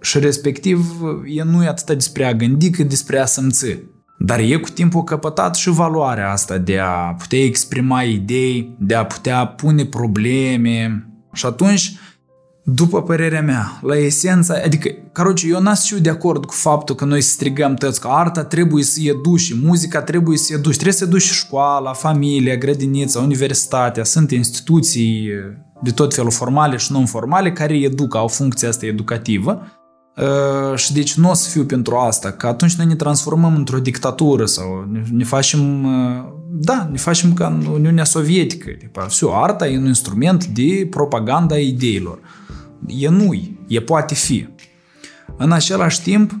și 0.00 0.18
respectiv 0.18 0.86
e 1.26 1.42
nu 1.42 1.64
e 1.64 1.68
atât 1.68 1.96
despre 1.96 2.24
a 2.24 2.34
gândi 2.34 2.70
cât 2.70 2.88
despre 2.88 3.18
a 3.18 3.24
simți. 3.24 3.92
Dar 4.24 4.38
e 4.38 4.56
cu 4.56 4.68
timpul 4.68 5.04
căpătat 5.04 5.54
și 5.54 5.70
valoarea 5.70 6.30
asta 6.30 6.58
de 6.58 6.78
a 6.78 7.14
putea 7.18 7.38
exprima 7.38 8.02
idei, 8.02 8.76
de 8.78 8.94
a 8.94 9.04
putea 9.04 9.46
pune 9.46 9.84
probleme. 9.84 11.06
Și 11.32 11.46
atunci, 11.46 11.92
după 12.64 13.02
părerea 13.02 13.42
mea, 13.42 13.78
la 13.82 13.96
esența, 13.96 14.54
adică, 14.64 14.88
caroce, 15.12 15.46
eu 15.46 15.60
n-am 15.60 15.74
de 16.00 16.10
acord 16.10 16.44
cu 16.44 16.52
faptul 16.52 16.94
că 16.94 17.04
noi 17.04 17.20
strigăm 17.20 17.74
tăți 17.74 18.00
că 18.00 18.08
arta 18.08 18.44
trebuie 18.44 18.84
să 18.84 19.00
educi, 19.02 19.54
muzica 19.62 20.02
trebuie 20.02 20.36
să 20.36 20.52
educi, 20.52 20.74
trebuie 20.74 20.94
să 20.94 21.04
educi 21.04 21.22
școala, 21.22 21.92
familia, 21.92 22.56
grădinița, 22.56 23.20
universitatea, 23.20 24.04
sunt 24.04 24.30
instituții 24.30 25.28
de 25.82 25.90
tot 25.90 26.14
felul 26.14 26.30
formale 26.30 26.76
și 26.76 26.92
non-formale 26.92 27.52
care 27.52 27.76
educă, 27.76 28.18
au 28.18 28.28
funcția 28.28 28.68
asta 28.68 28.86
educativă. 28.86 29.60
Uh, 29.62 29.83
și 30.75 30.93
deci 30.93 31.13
nu 31.13 31.29
o 31.29 31.33
să 31.33 31.49
fiu 31.49 31.63
pentru 31.63 31.95
asta, 31.95 32.31
că 32.31 32.47
atunci 32.47 32.75
noi 32.75 32.85
ne 32.85 32.95
transformăm 32.95 33.55
într-o 33.55 33.79
dictatură 33.79 34.45
sau 34.45 34.87
ne, 34.91 35.03
ne 35.11 35.23
facem, 35.23 35.83
uh, 35.83 36.25
da, 36.51 36.87
ne 36.91 36.97
facem 36.97 37.33
ca 37.33 37.47
în 37.47 37.65
Uniunea 37.65 38.03
Sovietică. 38.03 38.69
Tipa, 38.69 39.05
все, 39.05 39.25
arta 39.31 39.67
e 39.67 39.77
un 39.77 39.85
instrument 39.85 40.45
de 40.45 40.87
propaganda 40.89 41.55
a 41.55 41.59
ideilor. 41.59 42.19
E 42.87 43.09
nu 43.09 43.33
e 43.67 43.79
poate 43.79 44.13
fi. 44.13 44.47
În 45.37 45.51
același 45.51 46.01
timp, 46.01 46.31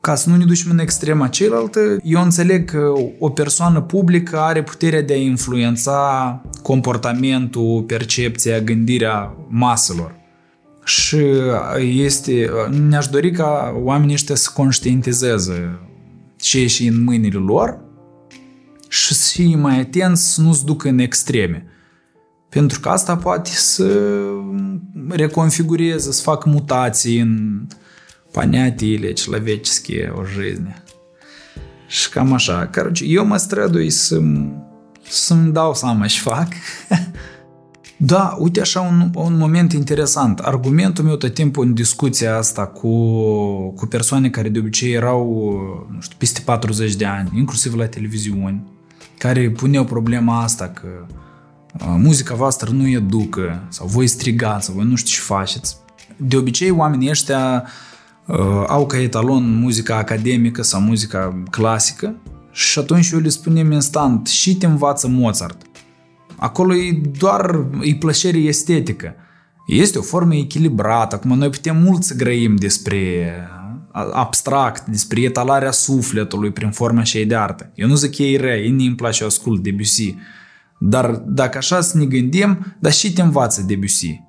ca 0.00 0.14
să 0.14 0.30
nu 0.30 0.36
ne 0.36 0.44
ducem 0.44 0.70
în 0.70 0.78
extrema 0.78 1.28
cealaltă, 1.28 1.80
eu 2.02 2.22
înțeleg 2.22 2.70
că 2.70 2.92
o 3.18 3.28
persoană 3.28 3.80
publică 3.80 4.38
are 4.38 4.62
puterea 4.62 5.02
de 5.02 5.12
a 5.12 5.16
influența 5.16 6.42
comportamentul, 6.62 7.82
percepția, 7.82 8.60
gândirea 8.60 9.34
maselor. 9.48 10.14
Și 10.84 11.18
este, 11.80 12.50
ne-aș 12.70 13.06
dori 13.06 13.30
ca 13.30 13.72
oamenii 13.82 14.14
ăștia 14.14 14.34
să 14.34 14.50
conștientizeze 14.54 15.78
ce 16.36 16.60
e 16.60 16.66
și 16.66 16.86
în 16.86 17.04
mâinile 17.04 17.38
lor 17.38 17.78
și 18.88 19.14
să 19.14 19.30
fie 19.34 19.56
mai 19.56 19.80
atenți 19.80 20.34
să 20.34 20.40
nu 20.40 20.52
se 20.52 20.62
ducă 20.64 20.88
în 20.88 20.98
extreme. 20.98 21.66
Pentru 22.48 22.80
că 22.80 22.88
asta 22.88 23.16
poate 23.16 23.50
să 23.50 24.20
reconfigureze, 25.08 26.12
să 26.12 26.22
facă 26.22 26.48
mutații 26.48 27.20
în 27.20 27.62
понятиile 28.30 29.12
человеческие 29.12 30.12
o 30.16 30.22
жизни. 30.36 30.82
Și 31.86 32.08
cam 32.08 32.32
așa. 32.32 32.66
Короче, 32.66 33.04
eu 33.04 33.26
mă 33.26 33.36
strădui 33.36 33.90
să 33.90 34.20
să-mi 35.08 35.52
dau 35.52 35.74
seama 35.74 36.06
și 36.06 36.20
fac 36.20 36.48
Da, 37.97 38.35
uite 38.39 38.61
așa 38.61 38.81
un, 38.81 39.11
un 39.15 39.37
moment 39.37 39.73
interesant. 39.73 40.39
Argumentul 40.39 41.03
meu 41.03 41.15
tot 41.15 41.33
timpul 41.33 41.65
în 41.65 41.73
discuția 41.73 42.37
asta 42.37 42.65
cu, 42.65 42.89
cu 43.69 43.85
persoane 43.85 44.29
care 44.29 44.49
de 44.49 44.59
obicei 44.59 44.91
erau, 44.91 45.51
nu 45.93 46.01
știu, 46.01 46.15
peste 46.17 46.41
40 46.45 46.95
de 46.95 47.05
ani, 47.05 47.31
inclusiv 47.35 47.75
la 47.75 47.87
televiziuni, 47.87 48.63
care 49.17 49.49
puneau 49.49 49.83
problema 49.83 50.41
asta 50.41 50.67
că 50.67 50.87
uh, 51.07 51.95
muzica 51.97 52.35
voastră 52.35 52.71
nu 52.71 52.87
educă, 52.87 53.63
sau 53.69 53.87
voi 53.87 54.07
strigați, 54.07 54.65
sau 54.65 54.75
voi 54.75 54.85
nu 54.85 54.95
știu 54.95 55.11
ce 55.11 55.19
faceți. 55.19 55.77
De 56.17 56.37
obicei, 56.37 56.69
oamenii 56.69 57.09
ăștia 57.09 57.63
uh, 58.27 58.63
au 58.67 58.85
ca 58.85 58.97
etalon 58.97 59.59
muzica 59.59 59.97
academică 59.97 60.61
sau 60.61 60.81
muzica 60.81 61.43
clasică 61.49 62.15
și 62.51 62.79
atunci 62.79 63.09
eu 63.09 63.19
le 63.19 63.29
spunem 63.29 63.71
instant 63.71 64.27
și 64.27 64.55
te 64.55 64.65
învață 64.65 65.07
Mozart 65.07 65.61
Acolo 66.43 66.75
e 66.75 67.01
doar 67.17 67.67
e 67.81 67.95
plăcere 67.95 68.37
estetică. 68.37 69.15
Este 69.67 69.97
o 69.97 70.01
formă 70.01 70.35
echilibrată. 70.35 71.15
Acum 71.15 71.37
noi 71.37 71.49
putem 71.49 71.77
mult 71.77 72.03
să 72.03 72.15
grăim 72.15 72.55
despre 72.55 73.33
abstract, 73.91 74.85
despre 74.85 75.21
etalarea 75.21 75.71
sufletului 75.71 76.51
prin 76.51 76.71
forma 76.71 77.03
și 77.03 77.25
de 77.25 77.35
artă. 77.35 77.71
Eu 77.75 77.87
nu 77.87 77.95
zic 77.95 78.15
că 78.15 78.23
e 78.23 78.37
rea, 78.37 78.57
ei 78.57 78.69
îmi 78.69 78.95
place 78.95 79.23
ascult 79.23 79.63
Debussy. 79.63 80.15
Dar 80.79 81.11
dacă 81.11 81.57
așa 81.57 81.81
să 81.81 81.97
ne 81.97 82.05
gândim, 82.05 82.75
dar 82.79 82.91
și 82.91 83.13
te 83.13 83.21
învață 83.21 83.61
Debussy. 83.61 84.21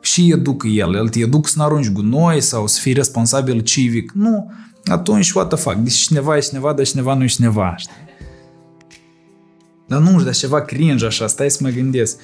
Și 0.00 0.30
educă 0.32 0.66
el, 0.66 0.94
el 0.94 1.08
te 1.08 1.18
educă 1.18 1.48
să 1.48 1.54
nu 1.56 1.64
arunci 1.64 1.90
gunoi 1.90 2.40
sau 2.40 2.66
să 2.66 2.80
fii 2.80 2.92
responsabil 2.92 3.60
civic. 3.60 4.12
Nu, 4.12 4.52
atunci 4.84 5.30
what 5.32 5.48
the 5.48 5.56
fuck, 5.56 5.76
deci 5.76 5.94
cineva 5.94 6.36
e 6.36 6.40
cineva, 6.40 6.72
dar 6.72 6.86
cineva 6.86 7.14
nu 7.14 7.22
e 7.22 7.26
cineva, 7.26 7.74
știi? 7.76 8.07
Dar 9.88 10.00
nu 10.00 10.08
știu, 10.08 10.24
dar 10.24 10.34
ceva 10.34 10.60
cringe 10.60 11.06
așa, 11.06 11.26
stai 11.26 11.50
să 11.50 11.58
mă 11.62 11.68
gândesc. 11.68 12.20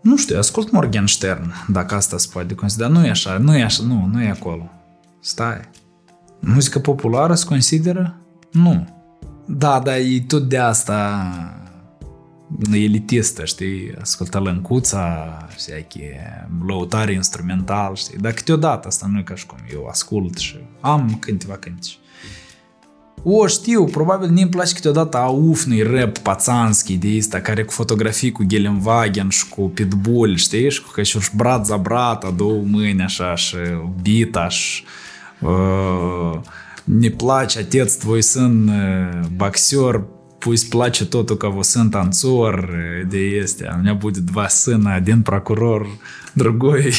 Nu 0.00 0.16
știu, 0.16 0.38
ascult 0.38 0.70
Morgenstern, 0.70 1.52
dacă 1.68 1.94
asta 1.94 2.18
se 2.18 2.28
poate 2.32 2.54
considera. 2.54 2.88
Nu 2.88 3.06
e 3.06 3.10
așa, 3.10 3.38
nu 3.38 3.56
e 3.56 3.62
așa, 3.62 3.82
nu, 3.82 4.08
nu 4.12 4.22
e 4.22 4.28
acolo. 4.28 4.70
Stai. 5.20 5.60
Muzică 6.40 6.78
populară 6.78 7.34
se 7.34 7.46
consideră? 7.46 8.16
Nu. 8.52 8.88
Da, 9.46 9.80
dar 9.84 9.96
e 9.96 10.24
tot 10.26 10.48
de 10.48 10.58
asta 10.58 11.22
elitistă, 12.72 13.44
știi, 13.44 13.94
ascultă 14.00 14.38
lăncuța, 14.38 15.36
știi, 15.56 16.10
lăutare 16.66 17.12
instrumental, 17.12 17.94
știi, 17.94 18.18
dar 18.18 18.32
câteodată 18.32 18.88
asta 18.88 19.06
nu 19.12 19.18
e 19.18 19.22
ca 19.22 19.34
și 19.34 19.46
cum 19.46 19.58
eu 19.72 19.86
ascult 19.86 20.36
și 20.36 20.56
am 20.80 21.16
câteva 21.20 21.56
cântici. 21.56 21.98
O, 23.26 23.46
știu, 23.46 23.84
probabil 23.84 24.28
nu-mi 24.28 24.48
place 24.48 24.74
câteodată 24.74 25.16
aufnui 25.16 25.82
rap 25.82 26.18
pațanski 26.18 26.96
de 26.96 27.16
asta, 27.18 27.40
care 27.40 27.64
cu 27.64 27.72
fotografii 27.72 28.32
cu 28.32 28.44
Gelenwagen 28.44 29.28
și 29.28 29.48
cu 29.48 29.68
Pitbull, 29.68 30.36
știi? 30.36 30.70
Și 30.70 30.82
cu 30.82 30.90
că 30.90 31.02
și 31.02 31.18
brat 31.36 31.66
za 31.66 31.76
brata, 31.76 32.30
două 32.36 32.62
mâini 32.62 33.02
așa 33.02 33.34
și 33.34 33.56
bita 34.02 34.48
și 34.48 34.84
uh, 35.40 36.40
ne 36.84 37.08
place 37.08 37.58
отец 37.58 37.94
твой 37.94 38.22
сын 38.22 38.70
боксер, 39.36 40.04
пусть 40.44 40.70
плачет 40.70 41.10
тот, 41.10 41.30
у 41.30 41.38
кого 41.38 41.62
сын 41.62 41.90
танцор, 41.90 42.70
где 43.04 43.38
есть, 43.40 43.62
а 43.62 43.76
у 43.76 43.78
меня 43.78 43.94
будет 43.94 44.26
два 44.26 44.50
сына, 44.50 44.94
один 44.94 45.22
прокурор, 45.22 45.88
другой 46.34 46.94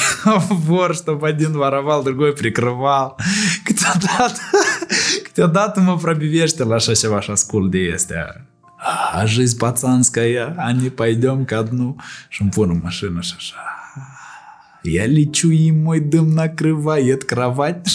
вор, 0.50 0.96
чтобы 0.96 1.28
один 1.28 1.54
воровал, 1.56 2.04
другой 2.04 2.34
прикрывал. 2.34 3.18
Câteodată 3.64 4.42
Câteodată 5.36 5.80
mă 5.80 5.98
пробивешься 5.98 6.64
la 6.64 6.76
așa 6.76 6.94
ceva 6.94 7.20
și 7.20 7.32
ascult 7.32 7.72
de 7.72 7.78
este. 7.78 8.46
A, 9.12 9.26
жизнь 9.26 9.58
пацанская, 9.58 10.56
а 10.58 10.72
не 10.72 10.90
пойдем 10.90 11.46
ко 11.46 11.62
дну. 11.62 11.96
Mașină 12.82 13.22
și 13.22 13.34
așa. 13.38 13.56
Я 14.84 15.08
лечу 15.08 15.50
и 15.50 15.72
мой 15.72 16.00
дым 16.00 16.28
накрывает 16.36 17.24
кровать. 17.24 17.88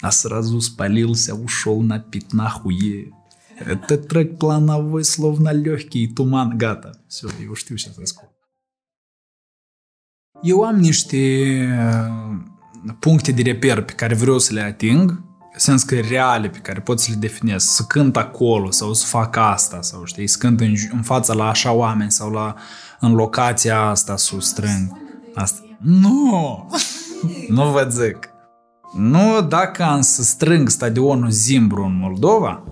А 0.00 0.10
сразу 0.10 0.60
спалился, 0.60 1.34
ушел 1.34 1.82
на 1.82 1.98
пить 1.98 2.32
нахуй. 2.32 3.12
Этот 3.65 4.07
трек 4.07 4.37
плановой, 4.37 5.03
словно 5.03 5.51
легкий 5.51 6.07
tуман. 6.07 6.57
Gata. 6.57 6.91
Все, 7.07 7.27
eu 7.45 7.53
știu 7.53 7.75
ce 7.75 7.89
să 7.93 7.99
ascult. 8.03 8.29
Eu 10.41 10.61
am 10.61 10.75
niște 10.75 11.17
puncte 12.99 13.31
de 13.31 13.41
reper 13.41 13.81
pe 13.81 13.93
care 13.93 14.15
vreau 14.15 14.37
să 14.37 14.53
le 14.53 14.61
ating, 14.61 15.23
sens 15.55 15.83
că 15.83 15.99
reale 15.99 16.49
pe 16.49 16.57
care 16.57 16.79
pot 16.79 16.99
să 16.99 17.07
le 17.11 17.17
definez, 17.17 17.63
să 17.63 17.83
cânt 17.83 18.17
acolo 18.17 18.71
sau 18.71 18.93
să 18.93 19.05
fac 19.05 19.35
asta 19.35 19.81
sau 19.81 20.05
știi, 20.05 20.27
să 20.27 20.37
cânt 20.37 20.59
în, 20.59 20.73
în 20.91 21.01
fața 21.01 21.33
la 21.33 21.49
așa 21.49 21.71
oameni 21.71 22.11
sau 22.11 22.31
la 22.31 22.55
în 22.99 23.13
locația 23.13 23.81
asta 23.81 24.17
să 24.17 24.35
strâng. 24.39 24.97
Asta. 25.35 25.61
Nu! 25.79 26.69
nu 27.49 27.71
vă 27.71 27.87
zic. 27.89 28.29
Nu 28.93 29.41
dacă 29.41 29.83
am 29.83 30.01
să 30.01 30.23
strâng 30.23 30.69
stadionul 30.69 31.29
Zimbru 31.29 31.83
în 31.83 31.97
Moldova, 31.97 32.63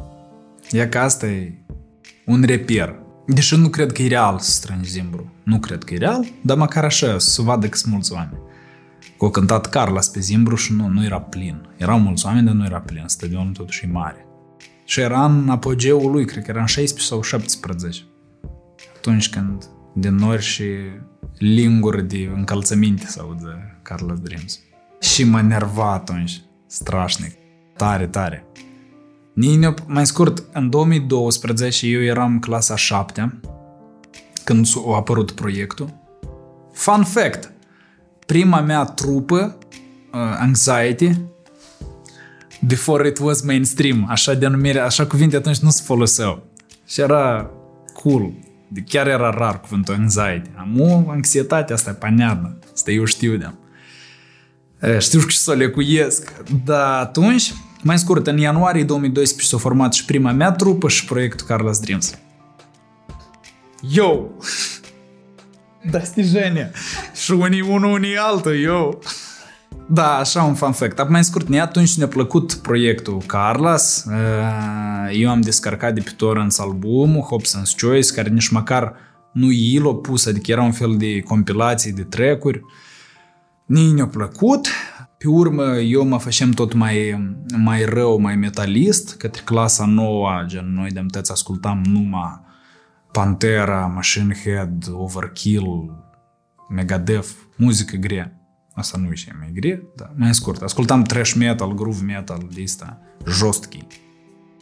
E 0.71 0.87
că 0.87 0.99
asta 0.99 1.26
e 1.26 1.64
un 2.25 2.42
reper. 2.42 2.94
Deși 3.26 3.56
nu 3.56 3.68
cred 3.68 3.92
că 3.92 4.02
e 4.02 4.09
real 4.09 4.38
să 4.38 4.50
strângi 4.50 4.88
zimbru. 4.90 5.33
Nu 5.42 5.59
cred 5.59 5.85
că 5.85 5.94
e 5.94 5.99
real, 5.99 6.26
dar 6.40 6.56
măcar 6.56 6.85
așa, 6.85 7.18
să 7.18 7.42
vadă 7.42 7.68
că 7.68 7.76
sunt 7.76 7.92
mulți 7.92 8.12
oameni. 8.12 8.42
Cu 9.16 9.28
cântat 9.28 9.66
Carlos 9.66 10.09
pe 10.09 10.21
Zimbru 10.21 10.54
și 10.54 10.73
nu, 10.73 10.88
nu 10.88 11.04
era 11.04 11.21
plin. 11.21 11.68
Erau 11.76 11.99
mulți 11.99 12.26
oameni, 12.26 12.47
dar 12.47 12.54
nu 12.54 12.64
era 12.64 12.80
plin. 12.80 13.04
Stadionul 13.06 13.52
totuși 13.52 13.85
e 13.85 13.88
mare. 13.92 14.26
Și 14.85 15.00
era 15.00 15.25
în 15.25 15.49
apogeul 15.49 16.11
lui, 16.11 16.25
cred 16.25 16.44
că 16.44 16.50
era 16.50 16.61
în 16.61 16.66
16 16.66 17.09
sau 17.09 17.23
17. 17.23 18.02
Atunci 18.97 19.30
când 19.30 19.64
din 19.94 20.14
nori 20.14 20.42
și 20.42 20.64
linguri 21.38 22.09
de 22.09 22.30
încălțăminte 22.35 23.06
se 23.06 23.21
audă 23.21 23.78
Carlos 23.83 24.18
Dreams. 24.18 24.61
Și 25.00 25.25
mă 25.25 25.40
nerva 25.40 25.92
atunci, 25.92 26.40
strașnic, 26.66 27.33
tare, 27.76 28.06
tare. 28.06 28.47
Nino, 29.34 29.74
mai 29.86 30.06
scurt, 30.06 30.44
în 30.52 30.70
2012 30.70 31.86
eu 31.86 32.02
eram 32.02 32.38
clasa 32.38 32.76
7 32.76 33.40
când 34.44 34.66
a 34.86 34.96
apărut 34.96 35.30
proiectul. 35.30 35.94
Fun 36.72 37.04
fact! 37.04 37.52
Prima 38.26 38.60
mea 38.60 38.84
trupă, 38.84 39.58
uh, 40.12 40.20
Anxiety, 40.38 41.10
before 42.60 43.08
it 43.08 43.18
was 43.18 43.42
mainstream, 43.42 44.06
așa 44.08 44.34
denumire, 44.34 44.78
așa 44.78 45.06
cuvinte 45.06 45.36
atunci 45.36 45.58
nu 45.58 45.70
se 45.70 45.82
foloseau. 45.84 46.42
Și 46.86 47.00
era 47.00 47.50
cool. 47.92 48.32
De 48.68 48.80
chiar 48.80 49.06
era 49.06 49.30
rar 49.30 49.60
cuvântul 49.60 49.94
anxiety. 49.94 50.50
Am 50.56 51.08
anxietatea 51.08 51.74
asta 51.74 51.90
e 51.90 51.92
paneadă. 51.92 52.58
Asta 52.72 52.90
eu 52.90 53.04
știu 53.04 53.36
de 53.36 53.50
Știu 54.98 55.20
că 55.20 55.26
să 55.28 55.50
o 55.50 55.54
lecuiesc. 55.54 56.32
Dar 56.64 57.00
atunci, 57.00 57.54
mai 57.83 58.00
scurt, 58.00 58.27
în 58.27 58.38
ianuarie 58.38 58.83
2012 58.83 59.55
s-a 59.55 59.62
format 59.62 59.93
și 59.93 60.05
prima 60.05 60.31
mea 60.31 60.51
trupă 60.51 60.89
și 60.89 61.05
proiectul 61.05 61.45
Carlos 61.45 61.79
Dreams. 61.79 62.17
Yo! 63.81 64.19
Достижение! 65.91 66.71
Și 67.24 67.31
unii 67.31 67.62
unul, 67.62 67.91
unii 67.91 68.17
altul, 68.17 68.55
yo! 68.55 68.89
Da, 69.91 70.15
așa 70.15 70.43
un 70.43 70.53
fun 70.53 70.71
fact. 70.71 70.95
Dar 70.95 71.07
mai 71.07 71.24
scurt, 71.24 71.48
ne 71.48 71.59
atunci 71.59 71.98
ne-a 71.98 72.07
plăcut 72.07 72.53
proiectul 72.53 73.21
Carlos. 73.25 74.05
Eu 75.12 75.29
am 75.29 75.41
descarcat 75.41 75.93
de 75.93 76.01
pe 76.01 76.12
torrents 76.15 76.59
albumul 76.59 77.27
Hobson's 77.31 77.81
Choice, 77.81 78.13
care 78.13 78.29
nici 78.29 78.50
măcar 78.50 78.93
nu 79.31 79.51
el 79.51 79.83
l-a 79.83 79.93
pus, 79.93 80.25
adică 80.25 80.51
era 80.51 80.62
un 80.62 80.71
fel 80.71 80.95
de 80.98 81.21
compilații 81.21 81.91
de 81.91 82.03
track-uri. 82.03 82.62
Nii 83.65 83.91
ne-a 83.91 84.07
plăcut. 84.07 84.67
pe 85.25 85.31
urmă, 85.31 85.76
eu 85.76 86.04
mă 86.07 86.19
făceam 86.19 86.50
tot 86.50 86.73
mai, 86.73 87.25
mai 87.57 87.85
rău, 87.85 88.21
mai 88.21 88.37
metalist, 88.37 89.16
către 89.16 89.43
clasa 89.45 89.87
nouă, 89.87 90.45
gen 90.47 90.75
noi 90.75 90.90
de 90.90 91.04
tăți 91.11 91.33
ascultam 91.33 91.83
numai 91.87 92.40
Pantera, 93.12 93.87
Machine 93.87 94.37
Head, 94.45 94.88
Overkill, 94.93 95.90
Megadeth, 96.69 97.28
muzică 97.57 97.97
grea. 97.97 98.33
Asta 98.75 98.99
nu 98.99 99.04
e 99.04 99.37
mai 99.38 99.52
grea, 99.54 99.81
dar 99.97 100.12
mai 100.16 100.35
scurt. 100.35 100.62
Ascultam 100.62 101.02
trash 101.02 101.33
metal, 101.33 101.75
groove 101.75 102.02
metal, 102.02 102.49
de 102.54 102.62
asta, 102.64 103.00
jostchi. 103.28 103.87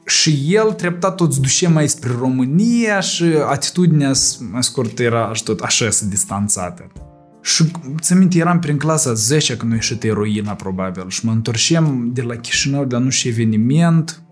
Și 0.07 0.55
el 0.55 0.73
treptat 0.73 1.15
tot 1.15 1.37
duce 1.37 1.69
mai 1.69 1.89
spre 1.89 2.11
România 2.19 3.01
și 3.01 3.25
atitudinea, 3.25 4.13
mai 4.51 4.63
scurt, 4.63 4.99
era 4.99 5.33
tot 5.45 5.61
așa 5.61 5.91
să 5.91 6.05
distanțată. 6.05 6.93
Și 7.43 7.65
ți 8.01 8.15
minte, 8.15 8.39
eram 8.39 8.59
prin 8.59 8.77
clasa 8.77 9.13
10 9.13 9.57
când 9.57 9.73
a 9.73 9.75
ieșit 9.75 10.03
eroina, 10.05 10.53
probabil, 10.53 11.05
și 11.09 11.27
mă 11.27 11.33
întorceam 11.33 12.11
de 12.13 12.23
la 12.23 12.35
Chișinău 12.35 12.85
de 12.85 12.95
la 12.95 13.01
nu 13.01 13.11
și 13.11 13.29
eveniment 13.29 14.23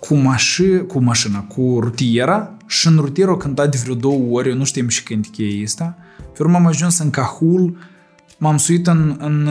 cu, 0.00 0.14
maș- 0.14 0.86
cu 0.88 1.00
mașina, 1.00 1.40
cu 1.40 1.78
rutiera 1.80 2.56
și 2.66 2.86
în 2.86 2.96
rutieră 2.96 3.30
o 3.30 3.36
cântat 3.36 3.70
de 3.70 3.78
vreo 3.82 3.94
două 3.94 4.38
ori, 4.38 4.48
eu 4.48 4.56
nu 4.56 4.64
știam 4.64 4.88
și 4.88 5.02
când 5.02 5.26
e 5.36 5.62
asta. 5.64 5.98
Pe 6.36 6.42
urmă 6.42 6.56
am 6.56 6.66
ajuns 6.66 6.98
în 6.98 7.10
Cahul, 7.10 7.76
m-am 8.40 8.56
suit 8.56 8.86
în, 8.86 9.16
în, 9.18 9.48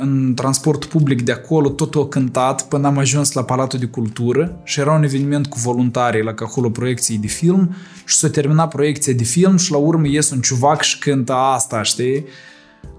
în 0.00 0.32
transport 0.34 0.84
public 0.84 1.22
de 1.22 1.32
acolo, 1.32 1.68
tot 1.68 1.94
o 1.94 2.06
cântat 2.06 2.68
până 2.68 2.86
am 2.86 2.98
ajuns 2.98 3.32
la 3.32 3.44
Palatul 3.44 3.78
de 3.78 3.86
Cultură 3.86 4.60
și 4.64 4.80
era 4.80 4.92
un 4.92 5.02
eveniment 5.02 5.46
cu 5.46 5.58
voluntarii 5.58 6.22
la 6.22 6.34
Cahul 6.34 6.64
o 6.64 6.70
proiecție 6.70 7.18
de 7.20 7.26
film 7.26 7.74
și 8.04 8.16
s-a 8.16 8.28
terminat 8.28 8.68
proiecția 8.68 9.12
de 9.12 9.24
film 9.24 9.56
și 9.56 9.70
la 9.70 9.76
urmă 9.76 10.06
ies 10.06 10.30
un 10.30 10.40
ciuvac 10.40 10.82
și 10.82 10.98
cântă 10.98 11.32
asta, 11.32 11.82
știi? 11.82 12.24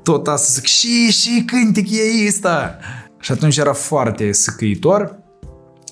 Tot 0.04 0.28
asta 0.28 0.52
zic, 0.52 0.65
și, 0.65 1.12
și 1.12 1.44
cântic 1.46 1.91
e 1.91 2.28
asta! 2.28 2.78
Și 3.20 3.32
atunci 3.32 3.58
era 3.58 3.74
foarte 3.74 4.32
săcăitor. 4.32 5.20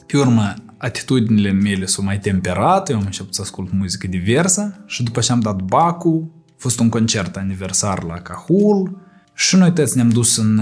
Pe 0.06 0.18
urmă, 0.18 0.54
atitudinile 0.78 1.52
mele 1.52 1.86
s-au 1.86 2.04
mai 2.04 2.20
temperat, 2.20 2.90
eu 2.90 2.98
am 2.98 3.04
început 3.06 3.36
să 3.36 3.42
ascult 3.42 3.72
muzică 3.72 4.08
diversă 4.08 4.84
și 4.86 5.04
după 5.04 5.20
ce 5.20 5.32
am 5.32 5.40
dat 5.40 5.62
bacul, 5.62 6.28
a 6.48 6.54
fost 6.58 6.80
un 6.80 6.90
concert 6.90 7.36
aniversar 7.36 8.04
la 8.04 8.22
Cahul 8.22 9.08
și 9.40 9.56
noi 9.56 9.74
toți 9.74 9.96
ne-am 9.96 10.10
dus 10.10 10.38
în 10.38 10.62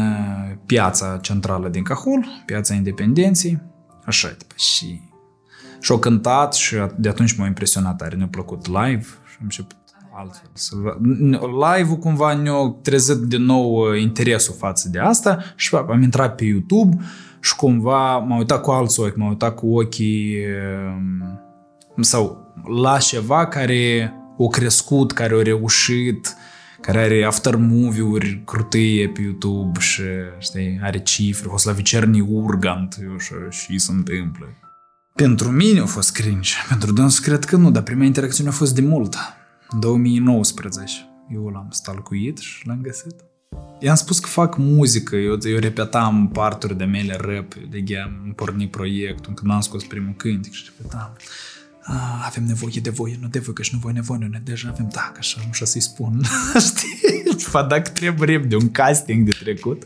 piața 0.65 1.17
centrală 1.21 1.69
din 1.69 1.83
Cahul, 1.83 2.25
piața 2.45 2.73
Independenței, 2.73 3.61
așa, 4.05 4.27
tipa, 4.27 4.55
și 4.55 5.01
și-au 5.81 5.99
cântat 5.99 6.53
și 6.53 6.75
de 6.97 7.09
atunci 7.09 7.35
m-a 7.35 7.45
impresionat 7.45 7.97
tare, 7.97 8.15
ne-a 8.15 8.27
plăcut 8.27 8.67
live 8.67 9.01
și 9.03 9.35
am 9.39 9.43
început 9.43 9.77
altfel. 10.13 10.49
Live-ul 11.39 11.97
cumva 11.97 12.33
ne-a 12.33 12.75
trezit 12.81 13.17
din 13.17 13.43
nou 13.43 13.93
interesul 13.93 14.55
față 14.57 14.89
de 14.89 14.99
asta 14.99 15.39
și 15.55 15.75
am 15.75 16.01
intrat 16.01 16.35
pe 16.35 16.45
YouTube 16.45 16.97
și 17.41 17.55
cumva 17.55 18.17
m-am 18.17 18.37
uitat 18.37 18.61
cu 18.61 18.71
alți 18.71 18.99
ochi, 18.99 19.15
m-am 19.15 19.29
uitat 19.29 19.55
cu 19.55 19.77
ochii 19.77 20.35
sau 21.99 22.53
la 22.81 22.97
ceva 22.97 23.47
care 23.47 24.13
o 24.37 24.47
crescut, 24.47 25.11
care 25.11 25.35
a 25.35 25.41
reușit, 25.41 26.35
care 26.81 26.99
are 26.99 27.23
after 27.23 27.55
movie-uri 27.55 28.41
crutâie 28.45 29.09
pe 29.09 29.21
YouTube 29.21 29.79
și 29.79 30.01
știi, 30.37 30.79
are 30.83 30.99
cifre, 30.99 31.47
a 31.47 31.51
fost 31.51 31.65
la 31.65 31.71
Vicerni 31.71 32.21
Urgant 32.21 32.97
eu, 33.03 33.17
și, 33.17 33.33
și 33.49 33.77
se 33.77 33.91
întâmplă. 33.91 34.45
Pentru 35.15 35.49
mine 35.49 35.79
a 35.79 35.85
fost 35.85 36.11
cringe, 36.11 36.53
pentru 36.69 36.91
dânsul 36.91 37.23
cred 37.23 37.45
că 37.45 37.55
nu, 37.55 37.71
dar 37.71 37.83
prima 37.83 38.03
interacțiune 38.03 38.49
a 38.49 38.51
fost 38.51 38.75
de 38.75 38.81
mult. 38.81 39.15
2019. 39.79 40.93
Eu 41.33 41.47
l-am 41.47 41.67
stalcuit 41.71 42.37
și 42.37 42.67
l-am 42.67 42.81
găsit. 42.81 43.15
I-am 43.79 43.95
spus 43.95 44.19
că 44.19 44.27
fac 44.27 44.57
muzică, 44.57 45.15
eu, 45.15 45.37
eu 45.41 45.59
repetam 45.59 46.29
parturi 46.33 46.77
de 46.77 46.83
mele 46.83 47.17
rap, 47.19 47.53
de 47.69 47.81
ghe 47.81 47.97
am 47.97 48.33
pornit 48.35 48.71
proiectul, 48.71 49.33
când 49.33 49.51
am 49.51 49.61
scos 49.61 49.83
primul 49.83 50.13
cântic 50.17 50.53
și 50.53 50.69
repetam 50.77 51.15
Ah, 51.86 52.24
avem 52.26 52.44
nevoie 52.44 52.80
de 52.82 52.90
voie, 52.90 53.18
nu 53.20 53.28
de 53.28 53.38
voi, 53.38 53.54
că 53.54 53.62
și 53.62 53.70
nu 53.74 53.80
voi 53.80 53.92
nevoie, 53.92 54.18
nu 54.22 54.26
ne 54.26 54.40
deja 54.44 54.68
avem, 54.68 54.88
da, 54.92 55.00
că 55.00 55.18
așa, 55.18 55.40
nu 55.46 55.52
știu 55.52 55.66
să-i 55.66 55.80
spun. 55.80 56.22
Știi? 56.68 57.34
Fa 57.38 57.62
dacă 57.62 57.90
trebuie 57.90 58.38
de 58.38 58.56
un 58.56 58.70
casting 58.70 59.24
de 59.24 59.32
trecut. 59.32 59.84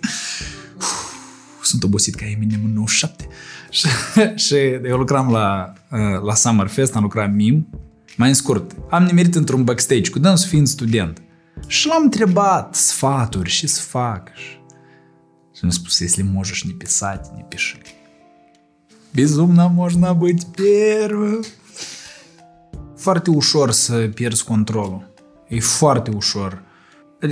Uf, 0.77 1.65
sunt 1.65 1.83
obosit 1.83 2.15
ca 2.15 2.27
Eminem 2.27 2.61
în 2.65 2.73
97. 2.73 3.29
și, 3.71 3.89
și 4.47 4.55
eu 4.89 4.97
lucram 4.97 5.31
la, 5.31 5.73
la 6.23 6.35
Summerfest, 6.35 6.95
am 6.95 7.03
lucrat 7.03 7.33
mim, 7.33 7.69
mai 8.17 8.29
în 8.29 8.35
scurt, 8.35 8.77
am 8.91 9.05
nimerit 9.05 9.35
într-un 9.35 9.65
backstage 9.65 10.11
cu 10.11 10.19
dânsul 10.19 10.49
fiind 10.49 10.67
student. 10.67 11.23
Și 11.67 11.87
l-am 11.87 12.03
întrebat 12.03 12.75
sfaturi 12.75 13.51
și 13.51 13.67
să 13.67 13.81
fac. 13.81 14.29
Și 15.57 15.61
mi-a 15.63 15.71
spus, 15.71 16.01
если 16.01 16.23
можешь 16.23 16.65
не 16.65 16.73
писать, 16.73 17.25
не 17.37 17.45
пиши. 17.49 17.79
Безумно 19.15 19.69
можно 19.69 20.13
быть 20.13 20.43
первым. 20.57 21.43
Foarte 22.96 23.30
ușor 23.30 23.72
să 23.72 24.10
pierzi 24.14 24.44
controlul. 24.44 25.14
E 25.48 25.60
foarte 25.60 26.12
ușor. 26.16 26.62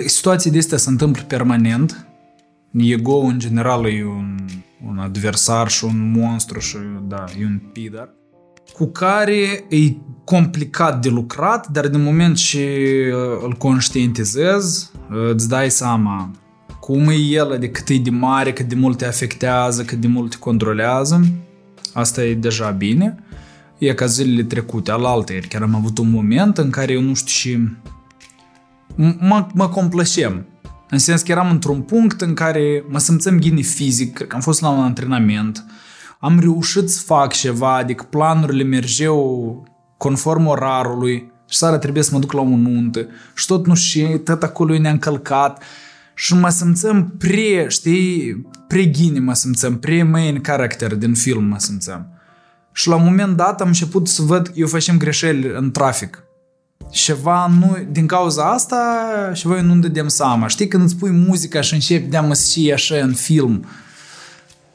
Situații 0.05 0.51
de 0.51 0.57
astea 0.57 0.77
se 0.77 0.89
întâmplă 0.89 1.23
permanent. 1.27 2.07
Ego, 2.73 3.17
în 3.17 3.39
general, 3.39 3.85
e 3.85 4.05
un, 4.05 4.37
un 4.87 4.97
adversar 4.97 5.69
și 5.69 5.83
un 5.83 6.11
monstru 6.11 6.59
și, 6.59 6.77
da, 7.07 7.23
e 7.39 7.45
un 7.45 7.59
pidar 7.71 8.09
cu 8.73 8.85
care 8.85 9.65
e 9.69 9.95
complicat 10.23 11.01
de 11.01 11.09
lucrat, 11.09 11.67
dar 11.67 11.87
din 11.87 12.03
moment 12.03 12.35
ce 12.35 12.67
îl 13.43 13.53
conștientizezi, 13.57 14.91
îți 15.33 15.49
dai 15.49 15.71
seama 15.71 16.31
cum 16.79 17.07
e 17.09 17.13
el, 17.13 17.57
de 17.59 17.69
cât 17.69 17.89
e 17.89 17.97
de 17.97 18.09
mare, 18.09 18.53
cât 18.53 18.65
de 18.65 18.75
mult 18.75 18.97
te 18.97 19.05
afectează, 19.05 19.83
cât 19.83 19.97
de 19.97 20.07
mult 20.07 20.29
te 20.29 20.37
controlează. 20.37 21.21
Asta 21.93 22.23
e 22.23 22.33
deja 22.33 22.69
bine. 22.69 23.23
E 23.79 23.93
ca 23.93 24.05
zilele 24.05 24.43
trecute, 24.43 24.91
al 24.91 25.05
altăieri, 25.05 25.47
chiar 25.47 25.61
am 25.61 25.75
avut 25.75 25.97
un 25.97 26.09
moment 26.09 26.57
în 26.57 26.69
care 26.69 26.93
eu 26.93 27.01
nu 27.01 27.13
știu 27.13 27.27
și 27.27 27.59
mă, 29.19 29.47
mă 29.53 29.69
complășem. 29.69 30.45
În 30.89 30.97
sens 30.97 31.21
că 31.21 31.31
eram 31.31 31.49
într-un 31.49 31.81
punct 31.81 32.21
în 32.21 32.33
care 32.33 32.83
mă 32.89 32.99
simțeam 32.99 33.39
ghini 33.39 33.63
fizic, 33.63 34.13
cred 34.13 34.27
că 34.27 34.35
am 34.35 34.41
fost 34.41 34.61
la 34.61 34.69
un 34.69 34.83
antrenament, 34.83 35.65
am 36.19 36.39
reușit 36.39 36.89
să 36.89 37.01
fac 37.05 37.33
ceva, 37.33 37.75
adică 37.75 38.03
planurile 38.09 38.63
mergeau 38.63 39.63
conform 39.97 40.45
orarului 40.45 41.31
și 41.49 41.57
seara 41.57 41.77
trebuie 41.77 42.03
să 42.03 42.09
mă 42.13 42.19
duc 42.19 42.31
la 42.31 42.41
o 42.41 42.55
nuntă 42.55 43.07
și 43.35 43.45
tot 43.45 43.67
nu 43.67 43.75
știu, 43.75 44.17
tot 44.17 44.43
acolo 44.43 44.77
ne-a 44.77 44.91
încălcat 44.91 45.63
și 46.15 46.33
mă 46.33 46.49
simțăm 46.49 47.15
pre, 47.17 47.65
știi, 47.67 48.41
pre-ghini 48.67 49.19
mă 49.19 49.33
simțăm, 49.33 49.79
pre-main 49.79 50.41
character 50.41 50.95
din 50.95 51.13
film 51.13 51.43
mă 51.43 51.59
simțăm. 51.59 52.18
Și 52.73 52.87
la 52.87 52.95
un 52.95 53.03
moment 53.03 53.35
dat 53.35 53.61
am 53.61 53.67
început 53.67 54.07
să 54.07 54.21
văd, 54.21 54.51
eu 54.55 54.67
facem 54.67 54.97
greșeli 54.97 55.51
în 55.55 55.71
trafic. 55.71 56.23
ceva 56.91 57.47
nu, 57.47 57.77
din 57.91 58.07
cauza 58.07 58.51
asta, 58.51 58.77
ceva 59.33 59.61
nu 59.61 59.75
dădem 59.75 60.07
seama. 60.07 60.47
Știi, 60.47 60.67
când 60.67 60.83
îți 60.83 60.95
pui 60.95 61.11
muzica 61.11 61.61
și 61.61 61.73
începi 61.73 62.07
de 62.07 62.17
a 62.17 62.33
și 62.33 62.71
așa 62.73 62.95
în 62.95 63.13
film 63.13 63.65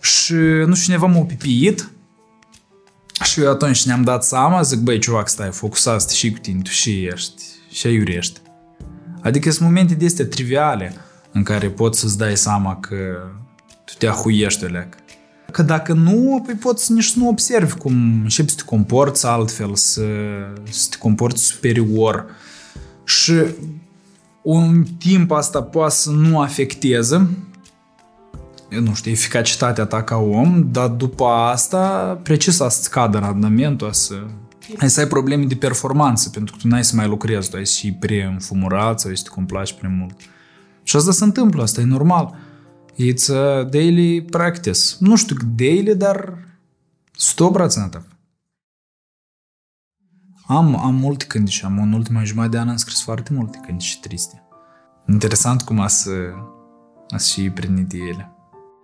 și, 0.01 0.33
nu 0.33 0.75
știu, 0.75 0.85
cineva 0.85 1.07
m-a 1.07 1.21
pipiit 1.21 1.89
și 3.23 3.41
eu 3.41 3.51
atunci 3.51 3.85
ne-am 3.85 4.03
dat 4.03 4.25
seama, 4.25 4.63
zic, 4.63 4.79
băi, 4.79 4.99
ceva, 4.99 5.23
stai, 5.27 5.51
focusat 5.51 6.11
și 6.11 6.33
cu 6.33 6.39
tine, 6.39 6.61
tu 6.63 6.71
și 6.71 7.05
ești, 7.05 7.43
și 7.71 7.87
aiurești. 7.87 8.41
Adică 9.21 9.51
sunt 9.51 9.65
momente 9.69 9.95
de 9.95 10.05
astea 10.05 10.27
triviale 10.27 10.95
în 11.33 11.43
care 11.43 11.69
poți 11.69 12.01
să-ți 12.01 12.19
dai 12.19 12.37
seama 12.37 12.77
că 12.77 12.97
tu 13.85 13.93
te 13.99 14.07
ahuiești, 14.07 14.65
leac. 14.65 15.04
Că 15.55 15.63
dacă 15.63 15.93
nu, 15.93 16.43
păi 16.47 16.55
poți 16.55 16.93
nici 16.93 17.05
să 17.05 17.19
nu 17.19 17.29
observi 17.29 17.75
cum 17.75 18.21
începi 18.23 18.51
să 18.51 18.57
te 18.57 18.63
comporți 18.63 19.27
altfel, 19.27 19.75
să, 19.75 20.03
să 20.71 20.87
te 20.91 20.97
comporți 20.97 21.45
superior. 21.45 22.27
Și 23.05 23.33
un 24.43 24.85
timp 24.99 25.31
asta 25.31 25.63
poate 25.63 25.95
să 25.95 26.11
nu 26.11 26.41
afecteze 26.41 27.29
nu 28.81 28.95
știu, 28.95 29.11
eficacitatea 29.11 29.85
ta 29.85 30.03
ca 30.03 30.17
om, 30.17 30.69
dar 30.71 30.89
după 30.89 31.25
asta 31.25 31.89
precis 32.23 32.55
să 32.57 32.67
scadă 32.71 33.19
randamentul, 33.19 33.93
să 33.93 34.15
ai 34.79 34.91
să 34.91 35.01
ai 35.01 35.07
probleme 35.07 35.45
de 35.45 35.55
performanță, 35.55 36.29
pentru 36.29 36.55
că 36.55 36.61
tu 36.63 36.69
n-ai 36.69 36.85
să 36.85 36.97
mai 36.97 37.09
lucrezi, 37.09 37.51
tu 37.51 37.57
ai 37.57 37.67
să 37.67 37.79
fii 37.81 37.93
prea 37.93 38.29
înfumurat 38.29 39.01
sau 39.01 39.15
să 39.15 39.23
te 39.23 39.29
complaci 39.29 39.73
prea 39.73 39.91
mult. 39.99 40.15
Și 40.83 40.97
asta 40.97 41.13
se 41.13 41.25
întâmplă, 41.25 41.63
asta 41.63 41.81
e 41.81 41.85
normal. 41.85 42.35
It's 42.96 43.30
a 43.30 43.64
daily 43.64 44.22
practice. 44.22 44.80
Nu 45.00 45.16
știu 45.16 45.36
daily, 45.56 45.96
dar 45.96 46.38
100%. 47.98 48.02
Am, 50.48 50.76
am 50.76 50.96
multe 50.96 51.26
cântici, 51.26 51.64
am 51.64 51.80
în 51.82 51.94
ultima 51.94 52.24
jumătate 52.24 52.52
de 52.52 52.60
an 52.60 52.70
am 52.70 52.76
scris 52.76 53.04
foarte 53.04 53.34
multe 53.34 53.60
cântici 53.66 54.00
triste. 54.00 54.44
Interesant 55.08 55.62
cum 55.62 55.80
a 55.80 55.88
să, 55.88 56.12
a 57.10 57.18
să 57.18 57.42
și 57.42 57.50
prinit 57.50 57.94
ele. 57.94 58.32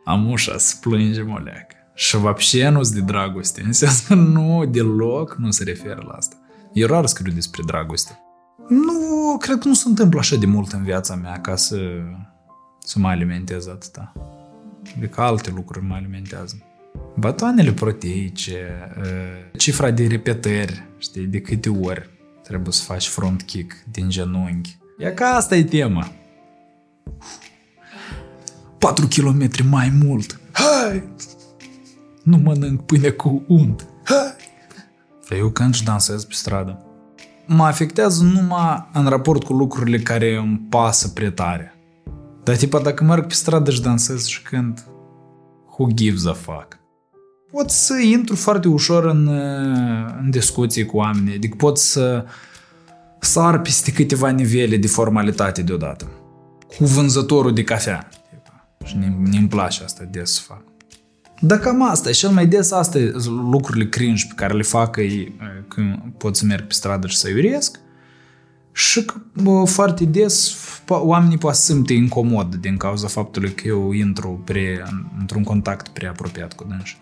Am 0.04 0.32
ușa 0.32 0.58
să 0.58 0.76
plângem 0.82 1.30
o 1.30 1.38
leacă. 1.38 1.76
Și 1.94 2.18
вообще 2.18 2.70
nu 2.70 2.82
de 2.82 3.02
dragoste. 3.02 3.62
Înseamnă 3.65 4.39
nu, 4.39 4.65
deloc 4.65 5.36
nu 5.38 5.52
se 5.52 5.63
referă 5.63 6.04
la 6.08 6.13
asta. 6.13 6.36
E 6.74 6.86
rar 6.86 7.06
scriu 7.06 7.34
despre 7.34 7.62
dragoste. 7.65 8.20
Nu, 8.70 9.38
cred 9.39 9.58
că 9.58 9.68
nu 9.68 9.74
se 9.74 9.88
întâmplă 9.88 10.20
așa 10.20 10.36
de 10.36 10.46
mult 10.46 10.72
în 10.72 10.84
viața 10.84 11.15
mea 11.15 11.41
ca 11.41 11.56
să, 11.56 11.78
să 12.90 12.98
mă 12.98 13.09
alimentez 13.09 13.66
atâta. 13.66 14.12
Adică 14.96 15.20
alte 15.20 15.50
lucruri 15.55 15.87
mă 15.87 15.94
alimentează. 15.94 16.62
Batoanele 17.16 17.72
proteice, 17.72 18.92
ă, 19.00 19.05
cifra 19.57 19.90
de 19.90 20.07
repetări, 20.07 20.87
știi, 20.98 21.26
de 21.26 21.40
câte 21.40 21.68
ori 21.68 22.11
trebuie 22.42 22.72
să 22.72 22.83
faci 22.83 23.07
front 23.07 23.42
kick 23.42 23.72
din 23.90 24.09
genunchi. 24.09 24.76
E 24.98 25.11
ca 25.11 25.26
asta 25.26 25.57
e 25.57 25.64
tema. 25.64 26.12
4 28.79 29.09
km 29.09 29.50
mai 29.68 29.92
mult. 30.03 30.40
Hai! 30.53 31.09
Nu 32.22 32.37
mănânc 32.37 32.81
pâine 32.81 33.09
cu 33.09 33.42
unt. 33.46 33.87
Hai! 34.05 35.38
Eu 35.38 35.48
când 35.48 35.74
și 35.74 35.85
dansez 35.85 36.24
pe 36.24 36.35
stradă. 36.35 36.85
Mă 37.46 37.64
afectează 37.64 38.22
numai 38.22 38.88
în 38.92 39.09
raport 39.09 39.44
cu 39.44 39.53
lucrurile 39.53 39.98
care 39.98 40.37
îmi 40.37 40.66
pasă 40.68 41.09
prea 41.09 41.31
tare. 41.31 41.74
Dar 42.51 42.59
tipa 42.59 42.79
dacă 42.79 43.05
merg 43.05 43.27
pe 43.27 43.35
stradă 43.35 43.71
și 43.71 43.81
dansez 43.81 44.27
și 44.27 44.43
când 44.43 44.85
who 45.67 45.87
gives 45.95 46.27
a 46.27 46.33
fuck? 46.33 46.79
Pot 47.51 47.71
să 47.71 47.95
intru 47.95 48.37
foarte 48.37 48.69
ușor 48.69 49.05
în, 49.05 49.29
în 50.21 50.31
discuții 50.31 50.87
cu 50.87 50.97
oamenii, 50.97 51.35
adică 51.35 51.57
pot 51.57 51.79
să 51.79 52.25
sar 53.21 53.61
peste 53.61 53.93
câteva 53.93 54.29
nivele 54.29 54.77
de 54.77 54.87
formalitate 54.87 55.63
deodată. 55.63 56.09
Cu 56.77 56.85
vânzătorul 56.85 57.55
de 57.55 57.65
cafea. 57.65 58.09
Și 58.85 58.97
ne-mi 59.31 59.49
place 59.49 59.85
asta 59.85 60.05
des 60.11 60.33
să 60.33 60.41
fac. 60.47 60.63
Dar 61.41 61.59
cam 61.59 61.91
asta, 61.91 62.11
cel 62.11 62.31
mai 62.31 62.47
des 62.47 62.71
asta 62.71 62.99
lucrurile 63.27 63.89
cringe 63.89 64.25
pe 64.29 64.35
care 64.37 64.55
le 64.55 64.63
fac 64.63 64.97
ei 64.97 65.37
când 65.69 65.99
pot 66.17 66.37
să 66.37 66.45
merg 66.45 66.67
pe 66.67 66.73
stradă 66.73 67.07
și 67.07 67.17
să 67.17 67.29
iuresc. 67.29 67.79
Și 68.73 69.05
că, 69.05 69.15
bă, 69.43 69.65
foarte 69.65 70.05
des 70.05 70.55
oamenii 70.89 71.39
poate 71.39 71.57
să 71.57 71.63
simte 71.63 71.93
incomod 71.93 72.55
din 72.55 72.77
cauza 72.77 73.09
faptului 73.09 73.55
că 73.55 73.69
eu 73.69 73.93
intru 73.93 74.43
pre, 74.45 74.83
într-un 75.19 75.43
contact 75.43 75.89
prea 75.89 76.11
apropiat 76.11 76.53
cu 76.53 76.65
dânsi. 76.69 76.99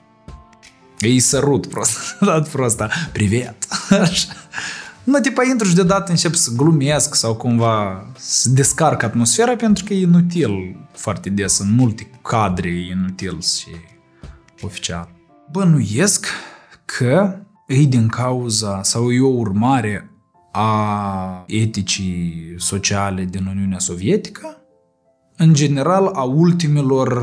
Ei 0.99 1.21
sărut 1.21 1.67
prost, 1.67 1.99
dat 2.21 2.49
prosta, 2.49 2.89
privet. 3.13 3.57
Nu, 5.09 5.21
tipa 5.21 5.45
intru 5.45 5.69
și 5.69 5.75
deodată 5.75 6.11
încep 6.11 6.35
să 6.35 6.51
glumesc 6.57 7.15
sau 7.15 7.35
cumva 7.35 8.07
să 8.17 8.49
descarc 8.51 9.03
atmosfera 9.03 9.57
pentru 9.57 9.85
că 9.85 9.93
e 9.93 10.01
inutil 10.01 10.77
foarte 10.93 11.31
des 11.31 11.59
în 11.59 11.75
multe 11.75 12.11
cadre 12.23 12.69
e 12.69 12.91
inutil 12.91 13.41
și 13.41 13.69
oficial. 14.61 15.09
Bănuiesc 15.51 16.27
că 16.85 17.39
e 17.67 17.83
din 17.83 18.09
cauza 18.09 18.83
sau 18.83 19.13
e 19.13 19.21
o 19.21 19.29
urmare 19.29 20.08
a 20.61 21.45
eticii 21.47 22.55
sociale 22.57 23.25
din 23.25 23.47
Uniunea 23.47 23.79
Sovietică, 23.79 24.63
în 25.37 25.55
general 25.55 26.07
a 26.07 26.23
ultimilor 26.23 27.23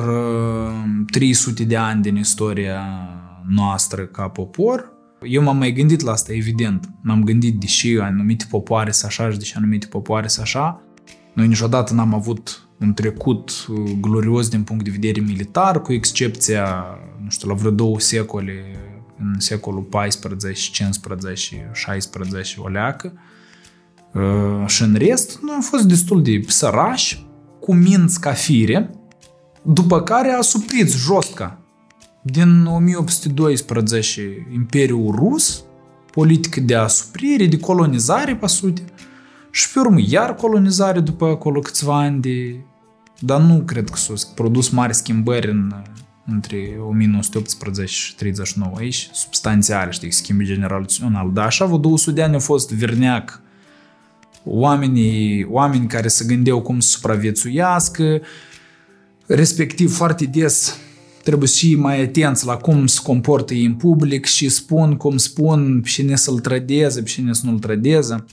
300 1.11 1.63
de 1.63 1.75
ani 1.75 2.01
din 2.01 2.15
istoria 2.15 2.81
noastră 3.47 4.05
ca 4.05 4.27
popor, 4.27 4.93
eu 5.21 5.43
m-am 5.43 5.57
mai 5.57 5.71
gândit 5.71 6.01
la 6.01 6.11
asta, 6.11 6.33
evident. 6.33 6.89
M-am 7.01 7.23
gândit, 7.23 7.59
deși 7.59 7.97
anumite 7.97 8.45
popoare 8.49 8.91
să 8.91 9.05
așa 9.05 9.31
și 9.31 9.37
deși 9.37 9.55
anumite 9.57 9.87
popoare 9.87 10.27
să 10.27 10.41
așa, 10.41 10.81
noi 11.33 11.47
niciodată 11.47 11.93
n-am 11.93 12.13
avut 12.13 12.67
un 12.79 12.93
trecut 12.93 13.67
uh, 13.69 13.91
glorios 14.01 14.49
din 14.49 14.63
punct 14.63 14.83
de 14.83 14.89
vedere 14.89 15.21
militar, 15.21 15.81
cu 15.81 15.93
excepția, 15.93 16.85
nu 17.23 17.29
știu, 17.29 17.49
la 17.49 17.53
vreo 17.53 17.71
două 17.71 17.99
secole, 17.99 18.53
în 19.19 19.39
secolul 19.39 19.81
14, 19.81 20.71
15, 20.71 21.69
16 21.73 22.59
o 22.59 22.67
leacă. 22.67 23.13
Uh, 24.13 24.67
și 24.67 24.83
în 24.83 24.95
rest, 24.97 25.39
noi 25.41 25.53
am 25.53 25.61
fost 25.61 25.83
destul 25.83 26.23
de 26.23 26.41
sărași, 26.47 27.27
cu 27.59 27.73
minți 27.73 28.19
ca 28.19 28.31
fire, 28.31 28.89
după 29.61 30.01
care 30.01 30.31
a 30.31 30.41
suprit 30.41 30.91
josca 30.91 31.59
din 32.21 32.65
1812 32.65 34.47
Imperiul 34.53 35.15
Rus, 35.15 35.63
politică 36.11 36.59
de 36.59 36.75
asuprire, 36.75 37.45
de 37.45 37.59
colonizare, 37.59 38.35
pe 38.35 38.47
sute, 38.47 38.81
și 39.51 39.71
pe 39.71 39.79
urmă 39.79 39.99
iar 40.07 40.35
colonizare 40.35 40.99
după 40.99 41.25
acolo 41.25 41.59
câțiva 41.59 41.97
ani 41.97 42.21
de... 42.21 42.65
Dar 43.19 43.41
nu 43.41 43.61
cred 43.65 43.89
că 43.89 43.97
s-au 43.97 44.15
produs 44.35 44.69
mari 44.69 44.95
schimbări 44.95 45.49
în, 45.49 45.73
între 46.25 46.77
1918 46.89 47.95
și 47.95 48.15
39 48.15 48.75
aici, 48.77 49.09
substanțiale, 49.13 49.91
știi, 49.91 50.11
schimb 50.11 50.41
generațional. 50.41 51.31
Dar 51.33 51.45
așa 51.45 51.65
vreo 51.65 51.77
200 51.77 52.15
de 52.15 52.23
ani 52.23 52.33
au 52.33 52.39
fost 52.39 52.71
verneac 52.71 53.41
oamenii, 54.43 55.43
oameni 55.49 55.87
care 55.87 56.07
se 56.07 56.25
gândeau 56.25 56.61
cum 56.61 56.79
să 56.79 56.89
supraviețuiască, 56.89 58.21
respectiv 59.25 59.95
foarte 59.95 60.25
des 60.25 60.79
trebuie 61.25 61.49
și 61.49 61.75
mai 61.75 62.01
atenți 62.01 62.45
la 62.45 62.57
cum 62.57 62.87
se 62.87 62.99
comportă 63.03 63.53
ei 63.53 63.65
în 63.65 63.73
public 63.73 64.25
și 64.25 64.49
spun 64.49 64.95
cum 64.95 65.17
spun, 65.17 65.81
cine 65.85 66.15
să-l 66.15 66.39
trădeze, 66.39 67.03
cine 67.03 67.33
să 67.33 67.41
nu-l 67.45 67.59
trădeze. 67.59 68.25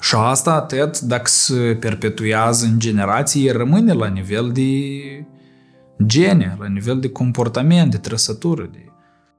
Și 0.00 0.14
asta 0.14 0.52
atât 0.52 1.00
dacă 1.00 1.26
se 1.26 1.76
perpetuează 1.80 2.66
în 2.66 2.78
generații, 2.78 3.50
rămâne 3.50 3.92
la 3.92 4.08
nivel 4.08 4.50
de 4.52 4.62
gene, 6.06 6.56
la 6.58 6.66
nivel 6.66 7.00
de 7.00 7.10
comportament, 7.10 7.90
de 7.90 7.96
trăsătură. 7.96 8.62
De... 8.72 8.92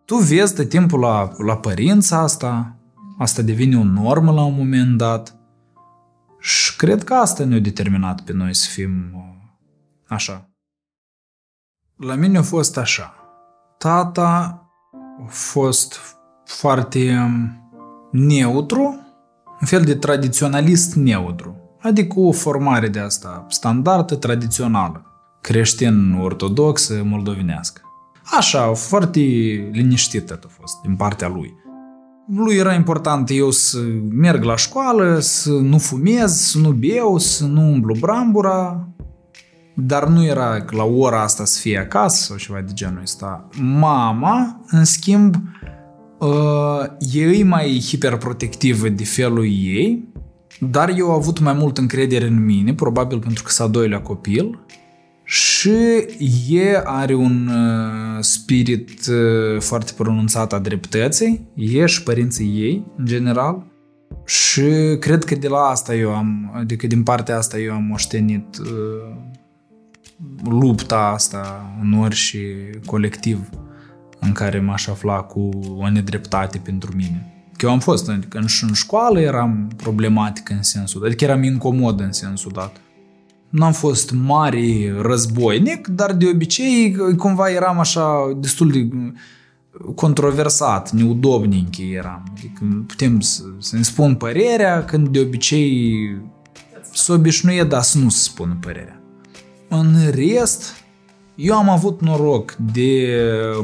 Tu 0.06 0.16
vezi 0.16 0.56
de 0.56 0.66
timpul 0.66 1.00
la, 1.00 1.32
la 1.38 1.58
părința 1.58 2.18
asta, 2.20 2.76
asta 3.18 3.42
devine 3.42 3.78
o 3.78 3.84
normă 3.84 4.32
la 4.32 4.44
un 4.44 4.56
moment 4.56 4.98
dat 4.98 5.38
și 6.40 6.76
cred 6.76 7.04
că 7.04 7.14
asta 7.14 7.44
ne-a 7.44 7.60
determinat 7.60 8.22
pe 8.22 8.34
noi 8.34 8.56
să 8.56 8.70
fim 8.70 9.12
uh, 9.16 9.22
așa. 10.08 10.50
La 11.96 12.16
mine 12.16 12.38
a 12.38 12.42
fost 12.42 12.78
așa. 12.78 13.14
Tata 13.78 14.62
a 15.26 15.28
fost 15.28 16.00
foarte 16.46 17.18
um, 17.18 17.70
neutru, 18.12 18.82
un 19.62 19.68
fel 19.68 19.84
de 19.84 19.96
tradiționalist 19.96 20.94
neutru. 20.96 21.78
Adică 21.82 22.20
o 22.20 22.32
formare 22.32 22.88
de 22.88 23.00
asta 23.00 23.46
standardă, 23.50 24.16
tradițională, 24.16 25.06
creștin-ortodoxă, 25.44 27.02
moldovenească. 27.06 27.82
Așa, 28.38 28.74
foarte 28.74 29.20
liniștit 29.72 30.32
a 30.32 30.40
fost 30.48 30.82
din 30.82 30.96
partea 30.96 31.28
lui. 31.28 31.54
Lui 32.36 32.56
era 32.56 32.74
important 32.74 33.30
eu 33.32 33.52
să 33.52 33.80
merg 34.10 34.44
la 34.44 34.56
școală, 34.56 35.20
să 35.20 35.52
nu 35.52 35.78
fumez, 35.78 36.32
să 36.32 36.58
nu 36.58 36.72
beau, 36.72 37.18
să 37.18 37.46
nu 37.46 37.62
umblu 37.62 37.96
brambura, 38.00 38.88
dar 39.76 40.08
nu 40.08 40.26
era 40.26 40.66
la 40.70 40.84
ora 40.84 41.22
asta 41.22 41.46
să 41.46 41.60
fie 41.60 41.78
acasă 41.78 42.24
sau 42.24 42.38
ceva 42.38 42.62
de 42.62 42.74
genul 42.74 43.02
ăsta. 43.02 43.48
Mama, 43.60 44.62
în 44.68 44.84
schimb, 44.84 45.36
Uh, 46.24 46.86
e 47.14 47.44
mai 47.44 47.84
hiperprotectivă 47.88 48.90
de 48.90 49.04
felul 49.04 49.46
ei, 49.46 50.08
dar 50.60 50.94
eu 50.98 51.10
am 51.10 51.16
avut 51.16 51.40
mai 51.40 51.54
mult 51.54 51.78
încredere 51.78 52.28
în 52.28 52.46
mine, 52.46 52.74
probabil 52.74 53.20
pentru 53.20 53.44
că 53.44 53.50
s-a 53.50 53.68
doilea 53.68 54.02
copil, 54.02 54.60
și 55.24 56.06
e 56.50 56.82
are 56.84 57.14
un 57.14 57.48
uh, 57.48 58.18
spirit 58.20 59.06
uh, 59.08 59.62
foarte 59.62 59.92
pronunțat 59.98 60.54
a 60.54 60.60
dreptății, 60.60 61.48
e 61.56 61.86
și 61.86 62.04
părinții 62.04 62.48
ei, 62.48 62.86
în 62.98 63.06
general, 63.06 63.66
și 64.26 64.98
cred 65.00 65.24
că 65.24 65.36
de 65.36 65.48
la 65.48 65.60
asta 65.60 65.96
eu 65.96 66.16
am, 66.16 66.52
adică 66.56 66.88
din 66.88 67.04
partea 67.04 67.38
asta 67.38 67.60
eu 67.60 67.74
am 67.74 67.84
moștenit 67.84 68.58
uh, 68.58 69.16
lupta 70.44 70.98
asta 70.98 71.76
în 71.82 71.94
orice 71.94 72.70
colectiv 72.86 73.50
în 74.20 74.32
care 74.32 74.60
m-aș 74.60 74.88
afla 74.88 75.22
cu 75.22 75.50
o 75.78 75.90
nedreptate 75.90 76.58
pentru 76.58 76.96
mine. 76.96 77.28
Că 77.58 77.66
eu 77.66 77.72
am 77.72 77.80
fost, 77.80 78.10
adică 78.10 78.38
în, 78.38 78.46
în 78.62 78.74
școală 78.74 79.20
eram 79.20 79.72
problematic 79.76 80.50
în 80.50 80.64
sensul, 80.64 81.06
adică 81.06 81.24
eram 81.24 81.44
incomod 81.44 82.00
în 82.00 82.12
sensul 82.12 82.52
dat. 82.52 82.82
Nu 83.54 83.66
am 83.66 83.72
fost 83.72 84.12
mare 84.12 84.96
războinic, 85.02 85.88
dar 85.88 86.14
de 86.14 86.26
obicei 86.34 86.96
cumva 87.18 87.50
eram 87.50 87.80
așa 87.80 88.38
destul 88.38 88.72
de 88.72 88.90
controversat, 89.96 90.92
neudobnic 90.92 91.78
eram. 91.78 92.24
Adică 92.32 92.84
putem 92.88 93.20
să, 93.20 93.44
să-mi 93.58 93.84
spun 93.84 94.16
părerea 94.16 94.86
când 94.86 95.08
de 95.08 95.20
obicei 95.20 96.18
s-o 96.94 97.14
obișnuie, 97.14 97.64
dar 97.64 97.82
să 97.82 97.98
nu 97.98 98.10
spun 98.10 98.58
părerea. 98.62 99.02
În 99.68 99.96
rest, 100.16 100.74
eu 101.36 101.56
am 101.56 101.70
avut 101.70 102.02
noroc 102.02 102.56
de 102.74 103.10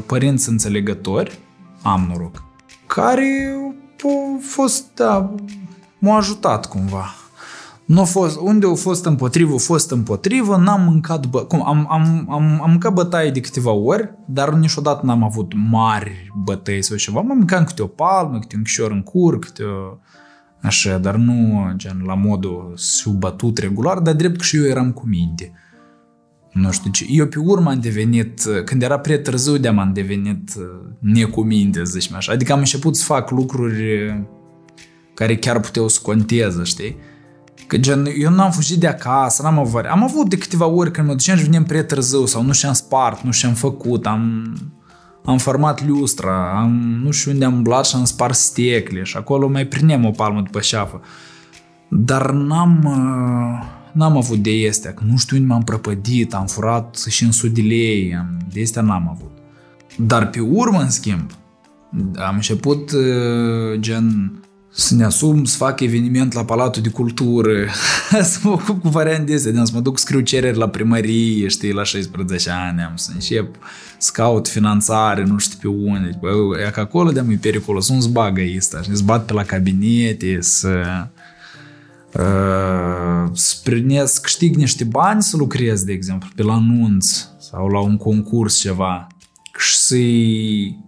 părinți 0.06 0.48
înțelegători, 0.48 1.38
am 1.82 2.06
noroc, 2.08 2.44
care 2.86 3.54
au 4.02 4.40
fost, 4.40 4.84
da, 4.94 5.34
m-au 5.98 6.16
ajutat 6.16 6.68
cumva. 6.68 7.14
Nu 7.90 8.00
a 8.00 8.04
fost, 8.04 8.38
unde 8.40 8.66
au 8.66 8.74
fost 8.74 9.04
împotrivă, 9.04 9.50
au 9.50 9.58
fost 9.58 9.90
împotrivă, 9.90 10.56
n-am 10.56 10.82
mâncat, 10.82 11.26
bă, 11.26 11.44
cum, 11.44 11.66
am, 11.66 11.86
am, 11.90 12.26
am, 12.28 12.60
am 12.62 12.70
mâncat 12.70 12.92
bătaie 12.92 13.30
de 13.30 13.40
câteva 13.40 13.70
ori, 13.70 14.14
dar 14.26 14.52
niciodată 14.52 15.06
n-am 15.06 15.22
avut 15.22 15.52
mari 15.70 16.32
bătăi 16.44 16.82
sau 16.82 16.96
ceva. 16.96 17.20
Mă 17.20 17.34
mâncam 17.34 17.64
câte 17.64 17.82
o 17.82 17.86
palmă, 17.86 18.38
câte 18.38 18.56
un 18.56 18.62
chișor 18.62 18.90
în 18.90 19.02
cur, 19.02 19.38
câte 19.38 19.62
o, 19.62 19.96
așa, 20.60 20.98
dar 20.98 21.14
nu 21.14 21.70
gen 21.76 22.02
la 22.06 22.14
modul 22.14 22.72
să 22.76 23.10
bătut 23.18 23.58
regular, 23.58 23.98
dar 23.98 24.14
drept 24.14 24.36
că 24.36 24.44
și 24.44 24.56
eu 24.56 24.64
eram 24.64 24.92
cu 24.92 25.06
minte. 25.06 25.52
Nu 26.52 26.70
știu 26.70 26.90
ce. 26.90 27.06
Eu 27.08 27.26
pe 27.26 27.38
urmă 27.38 27.70
am 27.70 27.80
devenit, 27.80 28.42
când 28.64 28.82
era 28.82 28.98
prea 28.98 29.20
târziu 29.20 29.56
de 29.56 29.68
am 29.68 29.90
devenit 29.92 30.54
uh, 30.58 30.64
necuminte, 30.98 31.84
să 31.84 31.98
zicem 31.98 32.16
așa. 32.16 32.32
Adică 32.32 32.52
am 32.52 32.58
început 32.58 32.96
să 32.96 33.04
fac 33.04 33.30
lucruri 33.30 34.10
care 35.14 35.36
chiar 35.36 35.60
puteau 35.60 35.88
să 35.88 36.00
conteze, 36.02 36.62
știi? 36.62 36.96
Că 37.66 37.76
gen, 37.76 38.06
eu 38.18 38.30
n-am 38.30 38.50
fugit 38.50 38.78
de 38.78 38.86
acasă, 38.86 39.42
n-am 39.42 39.58
avut 39.58 39.84
Am 39.84 40.02
avut 40.02 40.28
de 40.28 40.38
câteva 40.38 40.66
ori 40.66 40.90
când 40.90 41.06
mă 41.06 41.12
duceam 41.12 41.36
și 41.36 41.44
veneam 41.44 41.64
prea 41.64 41.84
târziu 41.84 42.26
sau 42.26 42.42
nu 42.42 42.52
și-am 42.52 42.72
spart, 42.72 43.22
nu 43.22 43.30
și-am 43.30 43.52
făcut, 43.52 44.06
am, 44.06 44.54
am 45.24 45.38
format 45.38 45.86
lustra, 45.86 46.58
am, 46.60 47.00
nu 47.02 47.10
știu 47.10 47.30
unde 47.30 47.44
am 47.44 47.54
umblat 47.54 47.86
și 47.86 47.96
am 47.96 48.04
spart 48.04 48.34
stecle 48.34 49.02
și 49.02 49.16
acolo 49.16 49.48
mai 49.48 49.66
prineam 49.66 50.04
o 50.04 50.10
palmă 50.10 50.40
după 50.40 50.60
șafă. 50.60 51.00
Dar 51.88 52.30
n-am, 52.30 52.82
uh, 52.84 53.68
n-am 53.92 54.16
avut 54.16 54.38
de 54.38 54.66
astea, 54.68 54.92
că 54.94 55.02
nu 55.06 55.16
știu 55.16 55.36
unde 55.36 55.48
m-am 55.48 55.62
prăpădit, 55.62 56.34
am 56.34 56.46
furat 56.46 57.04
și 57.08 57.24
în 57.24 57.32
sudilei, 57.32 58.16
am, 58.18 58.36
de 58.52 58.60
astea 58.62 58.82
n-am 58.82 59.08
avut. 59.10 59.30
Dar 59.96 60.30
pe 60.30 60.40
urmă, 60.40 60.80
în 60.80 60.90
schimb, 60.90 61.30
am 62.16 62.34
început 62.34 62.92
uh, 62.92 63.78
gen 63.78 64.32
să 64.72 64.94
ne 64.94 65.04
asum, 65.04 65.44
să 65.44 65.56
fac 65.56 65.80
eveniment 65.80 66.32
la 66.32 66.44
Palatul 66.44 66.82
de 66.82 66.88
Cultură, 66.88 67.66
să 68.22 68.38
mă 68.42 68.50
ocup 68.50 68.80
cu 68.80 68.88
variante 68.88 69.34
astea, 69.34 69.64
să 69.64 69.72
mă 69.74 69.80
duc 69.80 69.98
scriu 69.98 70.20
cereri 70.20 70.56
la 70.56 70.68
primărie, 70.68 71.48
știi, 71.48 71.72
la 71.72 71.82
16 71.82 72.50
ani, 72.50 72.80
am 72.80 72.92
să 72.94 73.10
încep 73.14 73.56
să 73.98 74.10
caut 74.12 74.48
finanțare, 74.48 75.24
nu 75.24 75.38
știu 75.38 75.58
pe 75.60 75.68
unde. 75.68 76.18
Bă, 76.20 76.28
e 76.66 76.70
că 76.70 76.80
acolo 76.80 77.10
de-am 77.10 77.30
e 77.30 77.38
periculos, 77.40 77.88
nu-ți 77.88 78.10
bagă 78.10 78.40
asta, 78.58 78.82
și 78.82 79.04
bat 79.04 79.24
pe 79.24 79.32
la 79.32 79.42
cabinete, 79.42 80.38
să 80.40 81.06
uh, 82.12 83.30
să 83.32 83.54
primesc, 83.64 84.22
câștig 84.22 84.54
niște 84.54 84.84
bani 84.84 85.22
să 85.22 85.36
lucrez, 85.36 85.84
de 85.84 85.92
exemplu, 85.92 86.28
pe 86.34 86.42
la 86.42 86.52
anunț 86.52 87.06
sau 87.38 87.68
la 87.68 87.80
un 87.80 87.96
concurs 87.96 88.58
ceva 88.58 89.06
și 89.58 89.76
să-i 89.76 90.78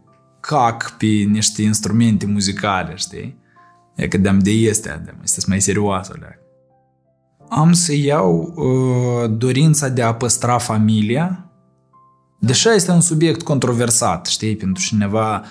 cac 0.40 0.97
pe 0.99 1.07
niște 1.07 1.62
instrumente 1.62 2.27
muzicale, 2.27 2.92
știi? 2.97 3.40
E 3.94 4.09
că 4.09 4.16
de-am 4.18 4.38
de 4.38 4.50
este, 4.50 5.02
de 5.05 5.14
este 5.22 5.44
mai 5.48 5.61
serioasă. 5.61 6.16
Leac. 6.20 6.38
Am 7.48 7.72
să 7.72 7.94
iau 7.94 8.55
uh, 8.57 9.31
dorința 9.37 9.88
de 9.88 10.02
a 10.02 10.14
păstra 10.14 10.59
familia, 10.59 11.50
deși 12.40 12.68
este 12.68 12.90
un 12.90 13.00
subiect 13.00 13.42
controversat, 13.42 14.26
știi, 14.26 14.57
pentru 14.57 14.83
cineva 14.83 15.44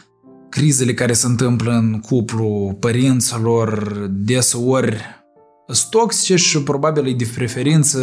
crizele 0.49 0.93
care 0.93 1.13
se 1.13 1.27
întâmplă 1.27 1.71
în 1.71 1.99
cuplu 1.99 2.77
părinților 2.79 3.95
deseori 4.09 5.21
sunt 5.73 5.89
toxice 5.89 6.35
și 6.35 6.63
probabil 6.63 7.07
e 7.07 7.13
de 7.13 7.29
preferință 7.35 7.99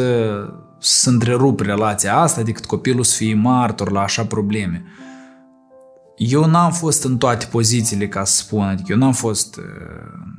să 0.78 1.10
întrerup 1.10 1.60
relația 1.60 2.16
asta 2.16 2.42
decât 2.42 2.64
copilul 2.64 3.04
să 3.04 3.16
fie 3.16 3.34
martor 3.34 3.90
la 3.90 4.00
așa 4.02 4.24
probleme. 4.24 4.84
Eu 6.18 6.44
n-am 6.44 6.72
fost 6.72 7.04
în 7.04 7.16
toate 7.16 7.46
pozițiile, 7.50 8.08
ca 8.08 8.24
să 8.24 8.36
spun, 8.36 8.62
adică 8.62 8.92
eu 8.92 8.98
n-am 8.98 9.12
fost 9.12 9.56
uh, 9.56 9.64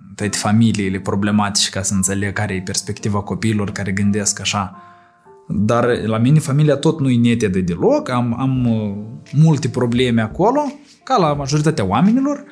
în 0.08 0.14
toate 0.16 0.38
familiile 0.38 1.00
problematice 1.00 1.70
ca 1.70 1.82
să 1.82 1.94
înțeleg 1.94 2.34
care 2.34 2.54
e 2.54 2.62
perspectiva 2.62 3.22
copiilor 3.22 3.72
care 3.72 3.92
gândesc 3.92 4.40
așa. 4.40 4.82
Dar 5.48 5.98
la 6.06 6.18
mine 6.18 6.40
familia 6.40 6.76
tot 6.76 7.00
nu 7.00 7.10
e 7.10 7.18
netedă 7.18 7.60
deloc, 7.60 8.10
am, 8.10 8.40
am 8.40 8.66
uh, 8.66 8.96
multe 9.34 9.70
probleme 9.70 10.22
acolo, 10.22 10.62
ca 11.04 11.18
la 11.18 11.34
majoritatea 11.34 11.86
oamenilor, 11.86 12.44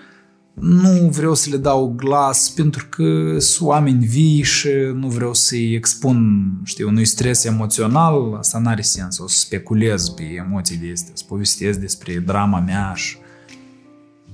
nu 0.60 1.10
vreau 1.10 1.34
să 1.34 1.50
le 1.50 1.58
dau 1.58 1.94
glas 1.96 2.50
pentru 2.50 2.86
că 2.90 3.40
sunt 3.40 3.70
oameni 3.70 4.06
vii 4.06 4.42
și 4.44 4.70
nu 4.94 5.08
vreau 5.08 5.34
să-i 5.34 5.74
expun, 5.74 6.48
știu, 6.64 6.88
unui 6.88 7.06
stres 7.06 7.44
emoțional, 7.44 8.36
asta 8.38 8.60
n-are 8.60 8.82
sens, 8.82 9.20
o 9.20 9.28
să 9.28 9.40
speculez 9.40 10.10
pe 10.10 10.24
emoții 10.24 10.78
de 10.78 10.92
astea, 10.94 11.12
să 11.14 11.24
povestesc 11.28 11.80
despre 11.80 12.24
drama 12.26 12.60
mea 12.60 12.94
și... 12.96 13.18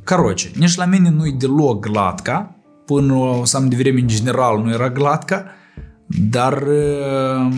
Caroce, 0.04 0.52
nici 0.56 0.76
la 0.76 0.86
mine 0.86 1.10
nu-i 1.10 1.32
deloc 1.32 1.80
glatca, 1.88 2.56
până 2.86 3.14
o 3.14 3.46
să 3.46 3.58
am 3.58 3.70
de 3.70 3.76
vreme 3.76 4.00
în 4.00 4.08
general 4.08 4.64
nu 4.64 4.72
era 4.72 4.90
glatca, 4.90 5.46
dar 6.30 6.62
uh, 6.62 7.54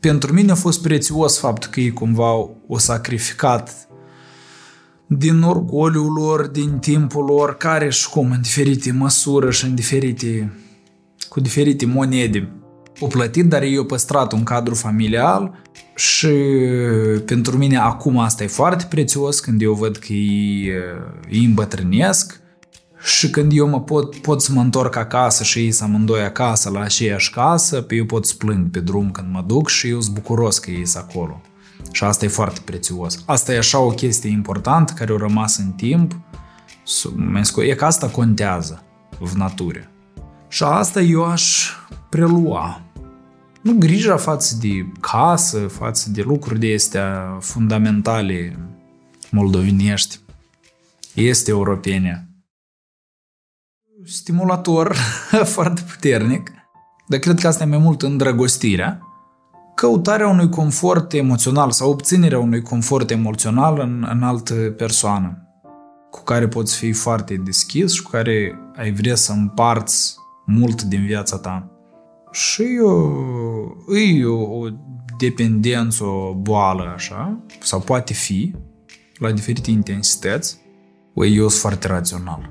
pentru 0.00 0.32
mine 0.32 0.50
a 0.50 0.54
fost 0.54 0.82
prețios 0.82 1.38
faptul 1.38 1.70
că 1.70 1.80
ei 1.80 1.92
cumva 1.92 2.26
au 2.26 2.76
sacrificat 2.76 3.88
din 5.18 5.42
orgoliul 5.42 6.12
lor, 6.12 6.46
din 6.46 6.78
timpul 6.78 7.24
lor, 7.24 7.56
care 7.56 7.90
și 7.90 8.08
cum, 8.08 8.30
în 8.30 8.40
diferite 8.40 8.92
măsuri 8.92 9.54
și 9.54 9.64
în 9.64 9.74
diferite, 9.74 10.52
cu 11.28 11.40
diferite 11.40 11.86
monede. 11.86 12.52
O 13.00 13.06
plătit, 13.06 13.44
dar 13.44 13.62
ei 13.62 13.76
au 13.76 13.84
păstrat 13.84 14.32
un 14.32 14.42
cadru 14.42 14.74
familial 14.74 15.62
și 15.94 16.28
pentru 17.24 17.56
mine 17.56 17.76
acum 17.76 18.18
asta 18.18 18.42
e 18.42 18.46
foarte 18.46 18.86
prețios 18.88 19.40
când 19.40 19.62
eu 19.62 19.72
văd 19.72 19.96
că 19.96 20.12
ei, 20.12 20.70
ei 21.30 21.44
îmbătrânesc 21.44 22.40
și 23.04 23.30
când 23.30 23.52
eu 23.54 23.68
mă 23.68 23.80
pot, 23.80 24.16
pot 24.16 24.42
să 24.42 24.52
mă 24.52 24.60
întorc 24.60 24.96
acasă 24.96 25.44
și 25.44 25.58
ei 25.58 25.70
să 25.70 25.84
amândoi 25.84 26.20
acasă 26.20 26.70
la 26.70 26.80
aceeași 26.80 27.30
casă, 27.30 27.80
pe 27.80 27.94
eu 27.94 28.04
pot 28.04 28.26
să 28.26 28.34
plâng 28.38 28.70
pe 28.70 28.80
drum 28.80 29.10
când 29.10 29.28
mă 29.30 29.44
duc 29.46 29.68
și 29.68 29.88
eu 29.88 30.00
sunt 30.00 30.14
bucuros 30.14 30.58
că 30.58 30.70
ei 30.70 30.86
sunt 30.86 31.04
acolo. 31.08 31.40
Și 31.90 32.04
asta 32.04 32.24
e 32.24 32.28
foarte 32.28 32.60
prețios. 32.64 33.22
Asta 33.26 33.52
e 33.52 33.58
așa 33.58 33.78
o 33.78 33.90
chestie 33.90 34.30
importantă 34.30 34.92
care 34.92 35.12
a 35.12 35.16
rămas 35.16 35.56
în 35.56 35.72
timp. 35.72 36.16
E 37.56 37.74
că 37.74 37.84
asta 37.84 38.08
contează 38.08 38.82
în 39.20 39.28
natură. 39.34 39.90
Și 40.48 40.62
asta 40.62 41.00
eu 41.00 41.24
aș 41.24 41.70
prelua. 42.08 42.80
Nu 43.62 43.72
grija 43.72 44.16
față 44.16 44.56
de 44.60 44.86
casă, 45.00 45.58
față 45.58 46.10
de 46.10 46.22
lucruri 46.22 46.58
de 46.58 46.74
astea 46.74 47.38
fundamentale 47.40 48.58
moldovenești, 49.30 50.18
este 51.14 51.50
europene. 51.50 52.26
Stimulator 54.04 54.96
foarte 55.54 55.82
puternic, 55.90 56.50
dar 57.08 57.18
cred 57.18 57.40
că 57.40 57.46
asta 57.46 57.62
e 57.62 57.66
mai 57.66 57.78
mult 57.78 58.02
îndrăgostirea 58.02 59.11
căutarea 59.82 60.28
unui 60.28 60.48
confort 60.48 61.12
emoțional 61.12 61.70
sau 61.70 61.90
obținerea 61.90 62.38
unui 62.38 62.62
confort 62.62 63.10
emoțional 63.10 63.78
în, 63.80 64.06
în 64.10 64.22
altă 64.22 64.54
persoană 64.54 65.48
cu 66.10 66.22
care 66.22 66.48
poți 66.48 66.76
fi 66.76 66.92
foarte 66.92 67.34
deschis 67.34 67.92
și 67.92 68.02
cu 68.02 68.10
care 68.10 68.58
ai 68.76 68.92
vrea 68.92 69.14
să 69.14 69.32
împarți 69.32 70.14
mult 70.46 70.82
din 70.82 71.04
viața 71.04 71.38
ta. 71.38 71.70
Și 72.30 72.80
o, 72.82 73.96
e 73.96 74.24
o, 74.24 74.58
o 74.58 74.68
dependență, 75.18 76.04
o 76.04 76.34
boală 76.34 76.92
așa, 76.94 77.40
sau 77.60 77.80
poate 77.80 78.12
fi, 78.12 78.54
la 79.18 79.30
diferite 79.30 79.70
intensități, 79.70 80.58
o, 81.14 81.24
eu 81.24 81.48
sunt 81.48 81.60
foarte 81.60 81.86
rațional. 81.86 82.50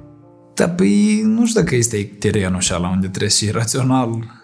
Dar 0.54 0.76
păi, 0.76 1.22
nu 1.22 1.46
știu 1.46 1.62
dacă 1.62 1.76
este 1.76 2.04
terenul 2.20 2.56
așa 2.56 2.78
la 2.78 2.90
unde 2.90 3.08
trebuie 3.08 3.30
să 3.30 3.52
rațional. 3.52 4.40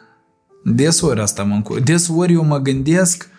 Desori 0.69 1.21
asta 1.21 1.43
mă 1.43 1.53
încur. 1.53 1.79
Desori 1.79 2.33
eu 2.33 2.43
mă 2.43 2.57
gândesc 2.57 3.29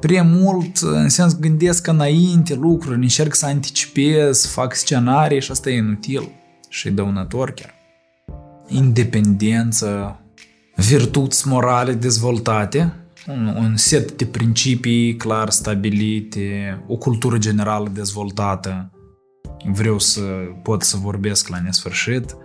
prea 0.00 0.22
mult, 0.22 0.76
în 0.76 1.08
sens 1.08 1.38
gândesc 1.38 1.86
înainte 1.86 2.54
lucruri, 2.54 2.94
încerc 2.94 3.34
să 3.34 3.46
anticipez, 3.46 4.46
fac 4.46 4.74
scenarii 4.74 5.40
și 5.40 5.50
asta 5.50 5.70
e 5.70 5.76
inutil 5.76 6.28
și 6.68 6.90
dăunător 6.90 7.50
chiar. 7.50 7.74
Independență, 8.68 10.20
virtuți 10.76 11.48
morale 11.48 11.92
dezvoltate, 11.92 12.92
un, 13.26 13.46
un 13.46 13.76
set 13.76 14.12
de 14.12 14.24
principii 14.24 15.16
clar 15.16 15.50
stabilite, 15.50 16.78
o 16.86 16.96
cultură 16.96 17.38
generală 17.38 17.88
dezvoltată. 17.92 18.90
Vreau 19.72 19.98
să 19.98 20.22
pot 20.62 20.82
să 20.82 20.96
vorbesc 20.96 21.48
la 21.48 21.60
nesfârșit 21.64 22.36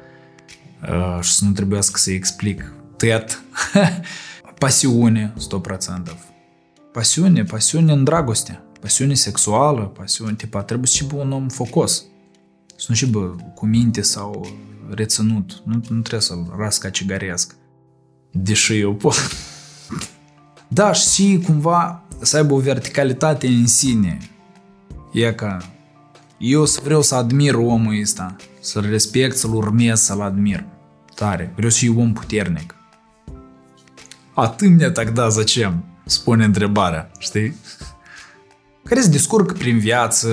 uh, 0.81 1.21
și 1.21 1.31
să 1.31 1.45
nu 1.45 1.51
trebuiască 1.51 1.99
să 1.99 2.11
explic 2.11 2.73
tăiat. 3.03 3.41
Pasiune, 4.59 5.33
100%. 6.09 6.11
Pasiune, 6.91 7.43
pasiune 7.43 7.91
în 7.91 8.03
dragoste, 8.03 8.61
pasiune 8.79 9.13
sexuală, 9.13 9.81
pasiune, 9.81 10.33
tipa, 10.33 10.63
trebuie 10.63 10.87
să 10.87 10.95
și 10.95 11.05
un 11.13 11.31
om 11.31 11.49
focos. 11.49 12.03
Să 12.75 12.85
nu 12.87 12.95
și 12.95 13.05
bă, 13.05 13.35
cu 13.55 13.65
minte 13.65 14.01
sau 14.01 14.47
reținut. 14.89 15.61
Nu, 15.65 15.73
nu 15.73 15.99
trebuie 15.99 16.21
să-l 16.21 16.53
rasca 16.57 16.89
cigaresc. 16.89 17.55
Deși 18.31 18.79
eu 18.79 18.93
pot. 18.95 19.15
Da, 20.67 20.93
și 20.93 21.41
cumva 21.45 22.03
să 22.21 22.37
aibă 22.37 22.53
o 22.53 22.59
verticalitate 22.59 23.47
în 23.47 23.67
sine. 23.67 24.17
E 25.11 25.33
ca 25.33 25.57
eu 26.37 26.63
vreau 26.63 27.01
să 27.01 27.15
admir 27.15 27.53
omul 27.53 28.01
ăsta, 28.01 28.35
să-l 28.59 28.85
respect, 28.89 29.37
să-l 29.37 29.53
urmez, 29.53 30.01
să-l 30.01 30.21
admir. 30.21 30.65
Tare. 31.15 31.51
Vreau 31.55 31.69
să 31.69 31.77
fiu 31.77 31.99
om 31.99 32.13
puternic. 32.13 32.75
A 34.34 34.46
ты 34.46 34.68
мне 34.68 34.90
тогда 34.90 35.30
zicem? 35.30 35.84
Spune 36.04 36.44
întrebarea, 36.44 37.10
știi? 37.18 37.54
Care 38.84 39.00
se 39.00 39.08
descurcă 39.08 39.52
prin 39.52 39.78
viață, 39.78 40.28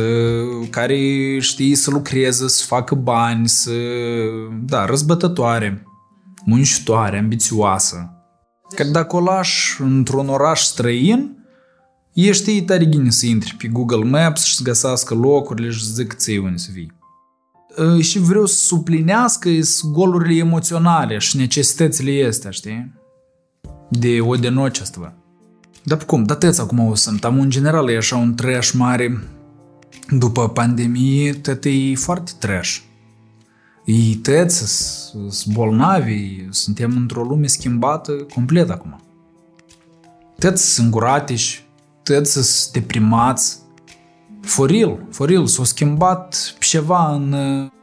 care 0.69 0.97
știi 1.39 1.75
să 1.75 1.89
lucreze, 1.89 2.47
să 2.47 2.63
facă 2.65 2.95
bani, 2.95 3.47
să... 3.47 3.71
Da, 4.65 4.85
răzbătătoare, 4.85 5.83
muncitoare, 6.45 7.17
ambițioasă. 7.17 8.09
Că 8.75 8.83
dacă 8.83 9.15
o 9.15 9.19
lași 9.19 9.81
într-un 9.81 10.29
oraș 10.29 10.61
străin, 10.61 11.37
ești 12.13 12.61
tare 12.61 12.89
gine 12.89 13.09
să 13.09 13.25
intri 13.25 13.55
pe 13.57 13.67
Google 13.67 14.03
Maps 14.03 14.43
și 14.43 14.55
să 14.55 14.63
găsească 14.63 15.13
locurile 15.13 15.69
și 15.69 15.85
să 15.85 15.91
zic 15.93 16.13
ție 16.13 16.39
unde 16.39 16.57
să 16.57 16.69
vii. 16.71 16.91
Și 18.01 18.19
vreau 18.19 18.45
să 18.45 18.55
suplinească 18.55 19.49
golurile 19.91 20.39
emoționale 20.39 21.17
și 21.17 21.37
necesitățile 21.37 22.25
astea, 22.27 22.51
știi? 22.51 22.93
De 23.90 24.20
o 24.20 24.34
denocestvă. 24.34 25.14
Dar 25.82 26.04
cum? 26.04 26.24
Da 26.24 26.34
tăți 26.34 26.60
acum 26.60 26.78
o 26.78 26.94
sunt. 26.94 27.24
Am 27.24 27.40
în 27.40 27.50
general 27.50 27.90
e 27.90 27.96
așa 27.96 28.16
un 28.16 28.34
trash 28.34 28.70
mare. 28.70 29.22
După 30.10 30.48
pandemie, 30.48 31.32
tătă 31.32 31.68
e 31.68 31.94
foarte 31.94 32.32
trash. 32.38 32.78
E 33.84 34.16
tăți, 34.22 34.64
sunt 35.28 35.54
bolnavi, 35.54 36.46
suntem 36.50 36.96
într-o 36.96 37.22
lume 37.22 37.46
schimbată 37.46 38.12
complet 38.12 38.70
acum. 38.70 39.00
Tăți 40.38 40.72
sunt 40.74 40.90
guratiși, 40.90 41.64
tăți 42.02 42.32
sunt 42.32 42.72
deprimați. 42.72 43.58
For 44.40 44.70
real, 44.70 45.06
for 45.10 45.28
real, 45.28 45.46
s-a 45.46 45.64
schimbat 45.64 46.54
ceva 46.58 47.14
în, 47.14 47.32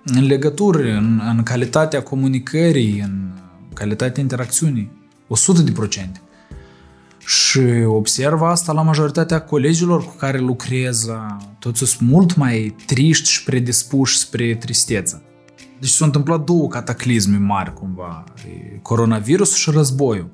în 0.04 0.26
legături, 0.26 0.92
în, 0.92 1.22
în 1.30 1.44
calitatea 1.44 2.04
comunicării, 2.04 3.00
în 3.00 3.32
calitatea 3.74 4.22
interacțiunii. 4.22 4.97
100 5.28 5.62
de 5.62 5.72
procente. 5.72 6.22
Și 7.26 7.60
observ 7.86 8.42
asta 8.42 8.72
la 8.72 8.82
majoritatea 8.82 9.42
colegilor 9.42 10.04
cu 10.04 10.16
care 10.18 10.40
lucrez, 10.40 11.10
toți 11.60 11.86
sunt 11.86 12.10
mult 12.10 12.36
mai 12.36 12.76
triști 12.86 13.30
și 13.30 13.44
predispuși 13.44 14.18
spre 14.18 14.56
tristeță. 14.56 15.22
Deci 15.80 15.90
s-au 15.90 16.06
întâmplat 16.06 16.44
două 16.44 16.68
cataclisme 16.68 17.38
mari 17.38 17.74
cumva, 17.74 18.24
coronavirusul 18.82 19.56
și 19.56 19.72
războiul, 19.72 20.30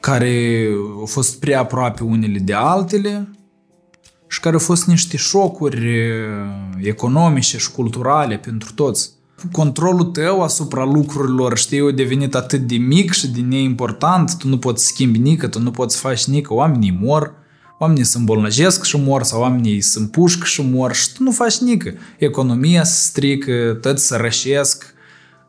care 0.00 0.66
au 0.98 1.06
fost 1.06 1.40
prea 1.40 1.60
aproape 1.60 2.02
unele 2.02 2.38
de 2.38 2.52
altele 2.52 3.30
și 4.28 4.40
care 4.40 4.54
au 4.54 4.60
fost 4.60 4.86
niște 4.86 5.16
șocuri 5.16 5.98
economice 6.80 7.58
și 7.58 7.70
culturale 7.70 8.36
pentru 8.36 8.72
toți 8.72 9.10
controlul 9.52 10.04
tău 10.04 10.42
asupra 10.42 10.84
lucrurilor, 10.84 11.58
știi, 11.58 11.80
a 11.80 11.90
devenit 11.90 12.34
atât 12.34 12.60
de 12.60 12.76
mic 12.76 13.12
și 13.12 13.28
de 13.28 13.40
neimportant, 13.40 14.36
tu 14.38 14.48
nu 14.48 14.58
poți 14.58 14.86
schimbi 14.86 15.18
nică, 15.18 15.46
tu 15.46 15.60
nu 15.60 15.70
poți 15.70 15.96
face 15.96 16.30
nică, 16.30 16.54
oamenii 16.54 16.98
mor, 17.02 17.34
oamenii 17.78 18.04
se 18.04 18.18
îmbolnăjesc 18.18 18.84
și 18.84 18.96
mor, 18.96 19.22
sau 19.22 19.40
oamenii 19.40 19.80
se 19.80 19.98
împușcă 19.98 20.44
și 20.44 20.62
mor 20.62 20.94
și 20.94 21.12
tu 21.12 21.22
nu 21.22 21.30
faci 21.30 21.58
nică. 21.58 21.94
Economia 22.18 22.84
se 22.84 23.00
strică, 23.06 23.78
toți 23.80 24.06
se 24.06 24.16
rășesc, 24.16 24.94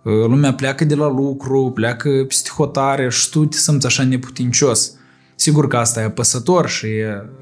lumea 0.03 0.53
pleacă 0.53 0.85
de 0.85 0.95
la 0.95 1.07
lucru, 1.07 1.71
pleacă 1.73 2.09
peste 2.27 2.49
hotare 2.49 3.09
și 3.09 3.29
tu 3.29 3.45
te 3.45 3.57
simți 3.57 3.85
așa 3.85 4.03
neputincios. 4.03 4.91
Sigur 5.35 5.67
că 5.67 5.77
asta 5.77 6.01
e 6.01 6.03
apăsător 6.03 6.69
și 6.69 6.87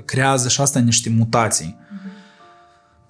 creează 0.06 0.48
și 0.48 0.62
asta 0.62 0.80
niște 0.80 1.10
mutații. 1.10 1.78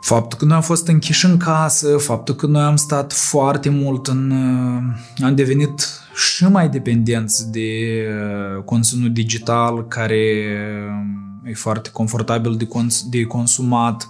Faptul 0.05 0.37
că 0.37 0.45
noi 0.45 0.55
am 0.55 0.61
fost 0.61 0.87
închiși 0.87 1.25
în 1.25 1.37
casă, 1.37 1.97
faptul 1.97 2.35
că 2.35 2.45
noi 2.45 2.61
am 2.61 2.75
stat 2.75 3.13
foarte 3.13 3.69
mult 3.69 4.07
în... 4.07 4.31
Uh, 4.31 5.23
am 5.25 5.35
devenit 5.35 5.89
și 6.15 6.43
mai 6.43 6.69
dependenți 6.69 7.51
de 7.51 7.69
uh, 8.57 8.63
conținut 8.63 9.13
digital 9.13 9.87
care 9.87 10.45
uh, 11.43 11.49
e 11.49 11.53
foarte 11.53 11.89
confortabil 11.89 12.55
de, 12.55 12.65
cons- 12.65 13.05
de 13.09 13.23
consumat 13.23 14.09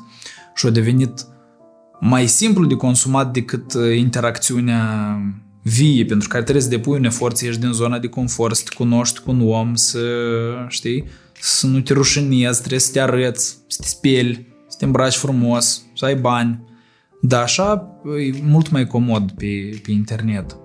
și 0.56 0.66
a 0.66 0.70
devenit 0.70 1.26
mai 2.00 2.28
simplu 2.28 2.66
de 2.66 2.76
consumat 2.76 3.34
decât 3.34 3.74
interacțiunea 3.96 5.18
vie, 5.62 6.06
pentru 6.06 6.28
care 6.28 6.44
trebuie 6.44 6.64
să 6.64 6.70
depui 6.70 6.98
un 6.98 7.04
efort 7.04 7.38
să 7.38 7.46
ieși 7.46 7.60
din 7.60 7.72
zona 7.72 8.00
de 8.00 8.08
confort, 8.08 8.56
să 8.56 8.64
te 8.64 8.76
cunoști 8.76 9.20
cu 9.20 9.32
un 9.32 9.50
om, 9.50 9.76
să, 9.76 10.00
știi, 10.68 11.06
să 11.42 11.68
nu 11.68 11.80
te 11.80 11.94
rușinezi, 11.94 12.60
trebuie 12.60 12.80
să 12.80 12.92
te 12.92 13.00
arăți, 13.00 13.58
să 13.68 13.78
te 13.82 13.88
speli, 13.88 14.54
să 14.68 14.76
te 14.80 14.86
îmbraci 14.86 15.16
frumos, 15.16 15.85
să 15.96 16.06
ai 16.06 16.16
bani. 16.16 16.64
Dar 17.22 17.42
așa 17.42 17.88
e 18.04 18.42
mult 18.44 18.70
mai 18.72 18.88
comod 18.88 19.32
pe, 19.32 19.80
pe 19.84 19.92
internet. 19.92 20.58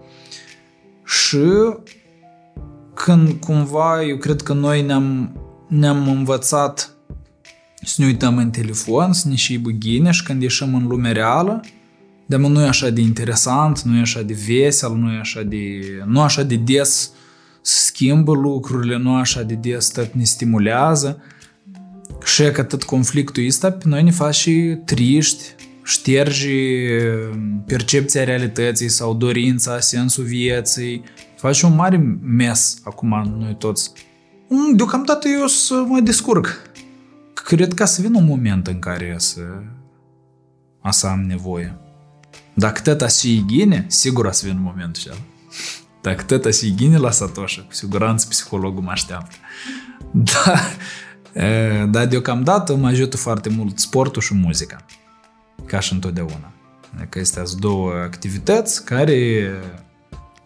Și 1.05 1.47
când 2.95 3.33
cumva 3.33 4.03
eu 4.03 4.17
cred 4.17 4.43
că 4.43 4.53
noi 4.53 4.83
ne-am, 4.83 5.37
ne-am 5.69 6.09
învățat 6.09 6.95
să 7.83 7.95
ne 7.99 8.07
uităm 8.07 8.37
în 8.37 8.51
telefon, 8.51 9.13
să 9.13 9.29
ne 9.29 9.35
și 9.35 9.59
băghine 9.59 10.11
și 10.11 10.23
când 10.23 10.43
ieșim 10.43 10.75
în 10.75 10.87
lumea 10.87 11.13
reală, 11.13 11.61
dar 12.27 12.41
nu 12.41 12.61
e 12.61 12.67
așa 12.67 12.91
de 12.91 13.01
interesant, 13.01 13.81
nu 13.81 13.97
e 13.97 14.01
așa 14.01 14.23
de 14.23 14.37
vesel, 14.47 14.95
nu 14.95 15.13
e 15.13 15.19
așa 15.19 15.43
de, 15.43 15.81
nu 16.07 16.21
așa 16.21 16.43
de 16.43 16.57
des 16.57 17.13
schimbă 17.63 18.33
lucrurile, 18.33 18.97
nu 18.97 19.15
așa 19.15 19.43
de 19.43 19.55
des 19.55 19.89
tot 19.89 20.13
ne 20.13 20.25
stimulează. 20.25 21.23
Și 22.35 22.51
că 22.51 22.63
tot 22.63 22.83
conflictul 22.83 23.47
ăsta 23.47 23.71
pe 23.71 23.85
noi 23.87 24.03
ne 24.03 24.11
face 24.11 24.39
și 24.39 24.79
triști, 24.85 25.45
ștergi 25.85 26.55
percepția 27.67 28.25
realității 28.25 28.89
sau 28.89 29.15
dorința, 29.15 29.81
sensul 29.81 30.25
vieții. 30.25 31.03
Face 31.37 31.67
un 31.67 31.75
mare 31.75 32.19
mes 32.23 32.81
acum 32.85 33.35
noi 33.39 33.57
toți. 33.59 33.93
Deocamdată 34.75 35.29
eu 35.29 35.47
să 35.47 35.85
mă 35.87 36.01
descurc. 36.01 36.63
Cred 37.35 37.75
că 37.75 37.85
să 37.85 38.03
vină 38.03 38.19
un 38.19 38.25
moment 38.25 38.67
în 38.67 38.79
care 38.79 39.15
să, 39.19 39.43
să 40.91 41.07
am 41.07 41.21
nevoie. 41.21 41.79
Dacă 42.55 42.81
tăta 42.81 43.09
și 43.09 43.35
ighine, 43.35 43.85
sigur 43.89 44.25
o 44.25 44.31
să 44.31 44.47
vină 44.47 44.61
momentul 44.63 45.03
ăla. 45.07 45.21
Dacă 46.03 46.23
tăta 46.23 46.51
și 46.51 46.67
ighine 46.67 46.97
la 46.97 47.11
Satoshi, 47.11 47.61
cu 47.61 47.73
siguranță 47.73 48.27
psihologul 48.29 48.83
mă 48.83 48.91
așteaptă. 48.91 49.37
Da, 50.13 50.61
dar 51.91 52.07
deocamdată 52.07 52.77
mă 52.77 52.87
ajută 52.87 53.17
foarte 53.17 53.49
mult 53.49 53.79
sportul 53.79 54.23
și 54.23 54.35
muzica. 54.35 54.77
Ca 55.67 55.81
și 55.81 55.93
întotdeauna. 55.93 56.53
Adică 56.97 57.19
astea 57.19 57.45
sunt 57.45 57.61
două 57.61 57.93
activități 57.93 58.85
care 58.85 59.51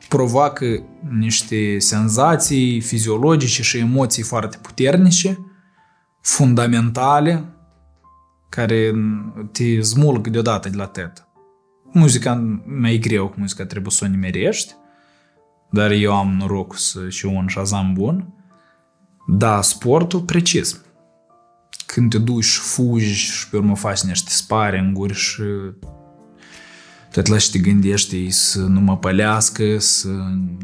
provoacă 0.08 0.82
niște 1.18 1.78
senzații 1.78 2.80
fiziologice 2.80 3.62
și 3.62 3.78
emoții 3.78 4.22
foarte 4.22 4.58
puternice, 4.62 5.38
fundamentale, 6.20 7.44
care 8.48 8.92
te 9.52 9.80
smulg 9.80 10.28
deodată 10.28 10.68
de 10.68 10.76
la 10.76 10.86
tet. 10.86 11.26
Muzica 11.92 12.60
mai 12.64 12.98
greu 12.98 13.28
cu 13.28 13.34
muzica 13.38 13.66
trebuie 13.66 13.92
să 13.92 14.04
o 14.04 14.08
nimerești, 14.08 14.74
dar 15.70 15.90
eu 15.90 16.14
am 16.16 16.36
norocul 16.38 16.76
să 16.76 17.08
și 17.08 17.26
un 17.26 17.46
șazam 17.46 17.92
bun. 17.92 18.34
Da, 19.26 19.60
sportul 19.60 20.20
precis. 20.20 20.80
Când 21.86 22.10
te 22.10 22.18
duci, 22.18 22.56
fugi 22.56 23.12
și 23.12 23.48
pe 23.48 23.56
urmă 23.56 23.76
faci 23.76 24.00
niște 24.00 24.30
sparinguri 24.30 25.14
și 25.14 25.42
tot 27.12 27.26
la 27.26 27.38
și 27.38 27.50
te 27.50 27.58
gândești 27.58 28.30
să 28.30 28.60
nu 28.60 28.80
mă 28.80 28.96
pălească, 28.96 29.78
să 29.78 30.08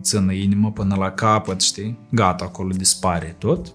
țină 0.01 0.33
inima 0.33 0.71
până 0.71 0.95
la 0.95 1.11
capăt, 1.11 1.61
știi? 1.61 1.99
Gata, 2.11 2.45
acolo 2.45 2.75
dispare 2.75 3.37
tot. 3.39 3.73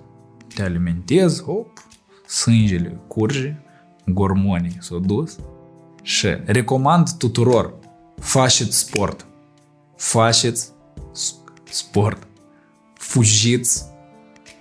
Te 0.54 0.64
alimentezi, 0.64 1.44
hop, 1.44 1.84
sângele 2.28 3.00
curge, 3.08 3.56
gormonii 4.06 4.78
s-au 4.80 5.00
dus. 5.00 5.38
Și 6.02 6.28
recomand 6.46 7.12
tuturor, 7.18 7.74
faceți 8.20 8.78
sport. 8.78 9.26
Faceți 9.96 10.72
sport. 11.64 12.28
Fugiți, 12.94 13.86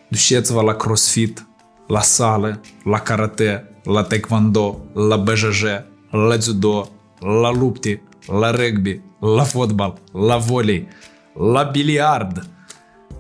duceți-vă 0.09 0.63
la 0.63 0.75
crossfit, 0.75 1.47
la 1.87 2.01
sală, 2.01 2.61
la 2.85 2.99
karate, 2.99 3.71
la 3.85 4.03
taekwondo, 4.03 4.81
la 4.95 5.17
BJJ, 5.17 5.63
la 6.11 6.37
judo, 6.41 6.89
la 7.21 7.51
lupte, 7.51 8.03
la 8.27 8.51
rugby, 8.51 9.01
la 9.21 9.43
fotbal, 9.43 10.01
la 10.13 10.37
volei, 10.37 10.89
la 11.53 11.63
biliard. 11.63 12.49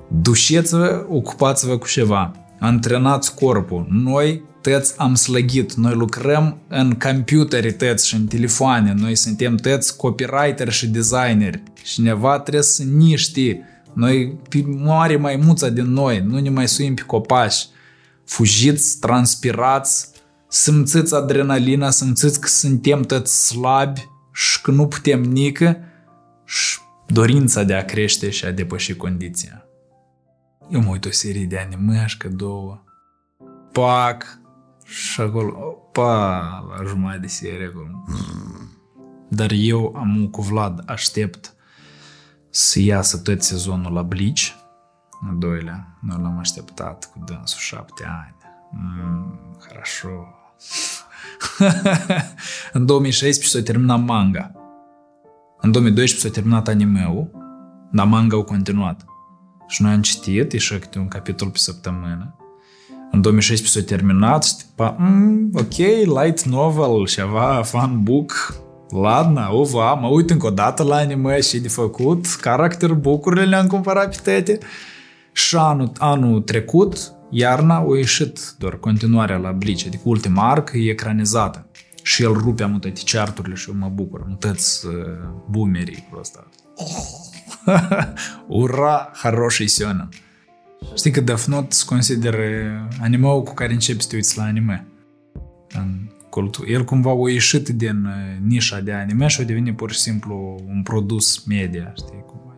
Duceți-vă, 0.08 1.06
ocupați-vă 1.08 1.78
cu 1.78 1.86
ceva, 1.86 2.32
antrenați 2.58 3.34
corpul. 3.34 3.86
Noi 3.90 4.42
tăți 4.60 4.94
am 4.96 5.14
slăgit, 5.14 5.72
noi 5.72 5.94
lucrăm 5.94 6.58
în 6.68 6.92
computere 6.92 7.70
tăți 7.70 8.08
și 8.08 8.14
în 8.14 8.26
telefoane, 8.26 8.94
noi 8.98 9.16
suntem 9.16 9.56
tăți 9.56 9.96
copywriter 9.96 10.72
și 10.72 10.88
designeri. 10.88 11.62
Cineva 11.84 12.40
trebuie 12.40 12.62
să 12.62 12.82
niște. 12.82 13.68
Noi, 13.94 14.38
mare 14.66 15.16
maimuța 15.16 15.68
din 15.68 15.84
noi, 15.84 16.20
nu 16.20 16.38
ne 16.38 16.50
mai 16.50 16.68
suim 16.68 16.94
pe 16.94 17.02
copaci. 17.02 17.66
Fugiți, 18.24 18.98
transpirați, 18.98 20.10
simțiți 20.48 21.14
adrenalina, 21.14 21.90
simțiți 21.90 22.40
că 22.40 22.48
suntem 22.48 23.02
tăți 23.02 23.46
slabi 23.46 24.08
și 24.32 24.60
că 24.60 24.70
nu 24.70 24.86
putem 24.86 25.22
nică 25.22 25.78
și 26.44 26.78
dorința 27.06 27.62
de 27.62 27.74
a 27.74 27.84
crește 27.84 28.30
și 28.30 28.44
a 28.44 28.50
depăși 28.50 28.96
condiția. 28.96 29.64
Eu 30.70 30.80
mă 30.80 30.90
uit 30.90 31.04
o 31.04 31.10
serie 31.10 31.44
de 31.44 31.58
anime, 31.58 32.06
că 32.18 32.28
două. 32.28 32.82
Pac, 33.72 34.38
și 34.84 35.20
acolo, 35.20 35.58
opa, 35.58 36.40
la 36.76 36.84
jumătate 36.86 37.20
de 37.20 37.26
serie 37.26 37.66
acolo. 37.66 38.04
Dar 39.28 39.50
eu 39.54 39.94
am 39.96 40.28
cu 40.30 40.42
Vlad 40.42 40.82
aștept 40.86 41.53
să 42.53 42.79
iasă 42.79 43.17
tot 43.17 43.41
sezonul 43.41 43.93
la 43.93 44.01
Bleach, 44.01 44.41
al 45.27 45.37
doilea. 45.37 45.97
Noi 46.01 46.17
l-am 46.21 46.37
așteptat 46.39 47.09
cu 47.11 47.23
dânsul 47.25 47.59
șapte 47.59 48.03
ani. 48.05 48.35
Mm, 48.71 49.57
хорошо. 49.59 50.09
în 52.77 52.85
2016 52.85 53.57
s-a 53.57 53.63
terminat 53.63 54.03
manga. 54.03 54.51
În 55.61 55.71
2012 55.71 56.27
s-a 56.27 56.33
terminat 56.33 56.67
anime-ul, 56.67 57.31
dar 57.91 58.05
manga 58.05 58.35
au 58.35 58.43
continuat. 58.43 59.05
Și 59.67 59.81
noi 59.81 59.91
am 59.91 60.01
citit, 60.01 60.53
ieșea 60.53 60.79
câte 60.79 60.99
un 60.99 61.07
capitol 61.07 61.49
pe 61.49 61.57
săptămână. 61.57 62.35
În 63.11 63.21
2016 63.21 63.79
s-a 63.79 63.95
terminat 63.95 64.43
și 64.43 64.55
tipa, 64.55 64.95
mm, 64.99 65.49
ok, 65.53 65.75
light 66.23 66.41
novel, 66.41 67.07
ceva, 67.07 67.61
fan 67.63 68.03
book, 68.03 68.53
ladna, 68.93 69.49
uva, 69.49 69.93
mă 69.93 70.07
uit 70.07 70.29
încă 70.29 70.45
o 70.47 70.49
dată 70.49 70.83
la 70.83 70.95
anime 70.95 71.41
și 71.41 71.59
de 71.59 71.67
făcut, 71.67 72.25
caracter 72.25 72.93
bucurile 72.93 73.45
le-am 73.45 73.67
cumpărat 73.67 74.15
pe 74.15 74.21
tete. 74.23 74.57
Și 75.31 75.55
anul, 75.55 75.91
anul 75.97 76.41
trecut, 76.41 77.13
iarna, 77.29 77.75
a 77.75 77.95
ieșit 77.95 78.39
doar 78.57 78.75
continuarea 78.75 79.37
la 79.37 79.51
Bleach, 79.51 79.83
adică 79.85 80.03
ultima 80.05 80.49
arc 80.49 80.71
e 80.73 80.89
ecranizată. 80.89 81.65
Și 82.03 82.23
el 82.23 82.33
rupe 82.33 82.63
am 82.63 82.79
toate 82.79 83.01
charturile 83.05 83.55
și 83.55 83.69
eu 83.69 83.75
mă 83.79 83.89
bucur, 83.93 84.21
am 84.25 84.37
tăți 84.39 84.85
uh, 84.85 84.93
boomerii 85.49 86.07
cu 86.09 86.17
ăsta. 86.19 86.47
Ura, 88.47 89.11
хороший 89.13 89.67
сёнэн. 89.67 90.09
Știi 90.95 91.11
că 91.11 91.21
Death 91.21 91.43
Note 91.43 91.67
se 91.69 91.83
consideră 91.85 92.37
anime 93.01 93.27
cu 93.27 93.53
care 93.53 93.73
începi 93.73 94.01
să 94.01 94.07
te 94.09 94.15
uiți 94.15 94.37
la 94.37 94.43
anime. 94.43 94.87
În 95.69 96.09
cultul. 96.34 96.68
El 96.68 96.84
cumva 96.84 97.10
a 97.10 97.30
ieșit 97.30 97.68
din 97.68 98.08
nișa 98.46 98.80
de 98.80 98.92
anime 98.92 99.26
și 99.26 99.40
a 99.40 99.44
devenit 99.44 99.76
pur 99.76 99.92
și 99.92 99.98
simplu 99.98 100.62
un 100.66 100.82
produs 100.82 101.44
media, 101.44 101.92
știi, 101.96 102.24
cumva, 102.26 102.54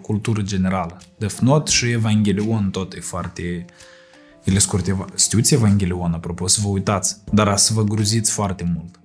cultură 0.00 0.42
generală. 0.42 1.00
Death 1.18 1.38
Note 1.40 1.70
și 1.70 1.90
Evangelion 1.90 2.70
tot 2.70 2.92
e 2.92 3.00
foarte... 3.00 3.64
Ele 4.44 4.58
scurt, 4.58 4.96
știuți 5.16 5.54
Evangelion, 5.54 6.12
apropo, 6.12 6.46
să 6.46 6.60
vă 6.62 6.68
uitați, 6.68 7.16
dar 7.32 7.56
să 7.56 7.72
vă 7.72 7.84
gruziți 7.84 8.32
foarte 8.32 8.72
mult. 8.74 9.00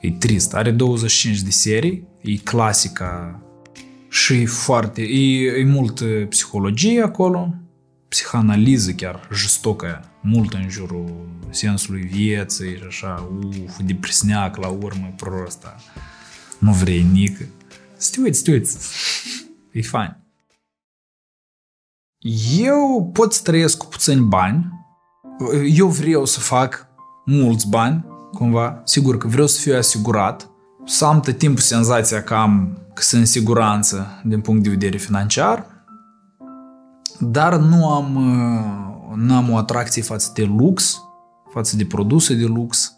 E 0.00 0.10
trist. 0.10 0.54
Are 0.54 0.70
25 0.70 1.40
de 1.40 1.50
serii, 1.50 2.08
e 2.20 2.36
clasica 2.36 3.42
și 4.08 4.34
e 4.34 4.46
foarte... 4.46 5.02
E, 5.02 5.60
e 5.60 5.64
mult 5.64 6.02
psihologie 6.28 7.02
acolo, 7.02 7.54
psihanaliză 8.08 8.92
chiar 8.92 9.28
jistocă, 9.32 10.04
mult 10.26 10.52
în 10.52 10.68
jurul 10.68 11.28
sensului 11.50 12.02
vieții 12.02 12.76
și 12.76 12.82
așa, 12.86 13.28
uf, 13.64 13.78
depresneac 13.84 14.56
la 14.56 14.68
urmă, 14.68 15.12
prosta, 15.16 15.76
nu 16.58 16.72
vrei 16.72 17.02
nică. 17.02 17.44
Să 17.96 18.10
te 18.14 18.20
uiți, 18.20 18.42
te 18.42 18.50
uiți. 18.50 18.78
E 19.72 19.82
fain. 19.82 20.16
Eu 22.58 23.10
pot 23.12 23.32
să 23.32 23.42
trăiesc 23.42 23.76
cu 23.76 23.86
puțini 23.86 24.20
bani. 24.20 24.68
Eu 25.64 25.88
vreau 25.88 26.24
să 26.24 26.40
fac 26.40 26.86
mulți 27.24 27.68
bani, 27.68 28.04
cumva. 28.32 28.80
Sigur 28.84 29.18
că 29.18 29.28
vreau 29.28 29.46
să 29.46 29.60
fiu 29.60 29.76
asigurat. 29.76 30.50
Să 30.84 31.04
am 31.04 31.20
tot 31.20 31.38
timpul 31.38 31.62
senzația 31.62 32.22
că 32.22 32.34
am 32.34 32.78
că 32.94 33.02
sunt 33.02 33.20
în 33.20 33.26
siguranță 33.26 34.20
din 34.24 34.40
punct 34.40 34.62
de 34.62 34.68
vedere 34.68 34.96
financiar 34.96 35.76
dar 37.18 37.56
nu 37.56 37.88
am, 37.88 38.16
uh, 39.16 39.22
nu 39.22 39.34
am 39.34 39.50
o 39.50 39.56
atracție 39.56 40.02
față 40.02 40.30
de 40.34 40.44
lux, 40.44 41.02
față 41.52 41.76
de 41.76 41.84
produse 41.84 42.34
de 42.34 42.44
lux. 42.44 42.92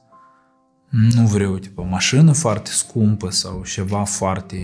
Nu 1.15 1.27
vreau, 1.27 1.59
tipo, 1.59 1.83
o 1.83 1.85
mașină 1.85 2.33
foarte 2.33 2.71
scumpă 2.71 3.31
sau 3.31 3.63
ceva 3.65 4.05
foarte 4.05 4.57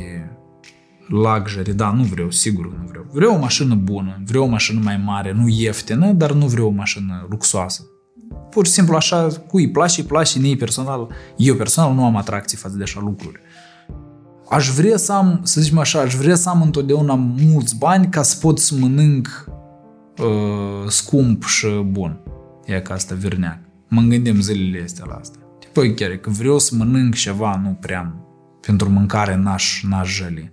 luxury, 1.09 1.75
da, 1.75 1.91
nu 1.91 2.03
vreau, 2.03 2.31
sigur 2.31 2.65
nu 2.67 2.87
vreau. 2.87 3.07
Vreau 3.13 3.35
o 3.35 3.39
mașină 3.39 3.75
bună, 3.75 4.23
vreau 4.25 4.45
o 4.45 4.49
mașină 4.49 4.81
mai 4.83 4.97
mare, 4.97 5.33
nu 5.33 5.49
ieftină, 5.49 6.13
dar 6.13 6.33
nu 6.33 6.47
vreau 6.47 6.67
o 6.67 6.71
mașină 6.71 7.27
luxoasă. 7.31 7.83
Pur 8.51 8.67
și 8.67 8.73
simplu 8.73 8.97
așa, 8.97 9.29
cui 9.49 9.63
îi 9.63 9.71
place, 9.71 10.01
îi 10.01 10.07
place, 10.07 10.39
mie 10.39 10.57
personal, 10.57 11.09
eu 11.37 11.55
personal 11.55 11.95
nu 11.95 12.05
am 12.05 12.17
atracție 12.17 12.59
față 12.59 12.77
de 12.77 12.83
așa 12.83 13.01
lucruri 13.01 13.41
aș 14.49 14.69
vrea 14.69 14.97
să 14.97 15.13
am, 15.13 15.41
să 15.43 15.61
zicem 15.61 15.79
așa, 15.79 16.01
aș 16.01 16.15
vrea 16.15 16.35
să 16.35 16.49
am 16.49 16.63
întotdeauna 16.63 17.15
mulți 17.15 17.77
bani 17.77 18.09
ca 18.09 18.23
să 18.23 18.37
pot 18.41 18.59
să 18.59 18.75
mănânc 18.79 19.49
uh, 20.19 20.89
scump 20.89 21.45
și 21.45 21.67
bun. 21.87 22.21
E 22.65 22.81
ca 22.81 22.95
asta 22.95 23.15
virneac. 23.15 23.59
Mă 23.89 24.01
gândim 24.01 24.41
zilele 24.41 24.83
astea 24.85 25.05
la 25.09 25.15
asta. 25.15 25.39
Păi 25.73 25.95
chiar 25.95 26.11
că 26.11 26.31
vreau 26.31 26.59
să 26.59 26.75
mănânc 26.75 27.15
ceva, 27.15 27.61
nu 27.62 27.77
prea 27.81 28.15
pentru 28.61 28.91
mâncare 28.91 29.37
n-aș, 29.37 29.83
n-aș 29.83 30.17
jăli. 30.17 30.53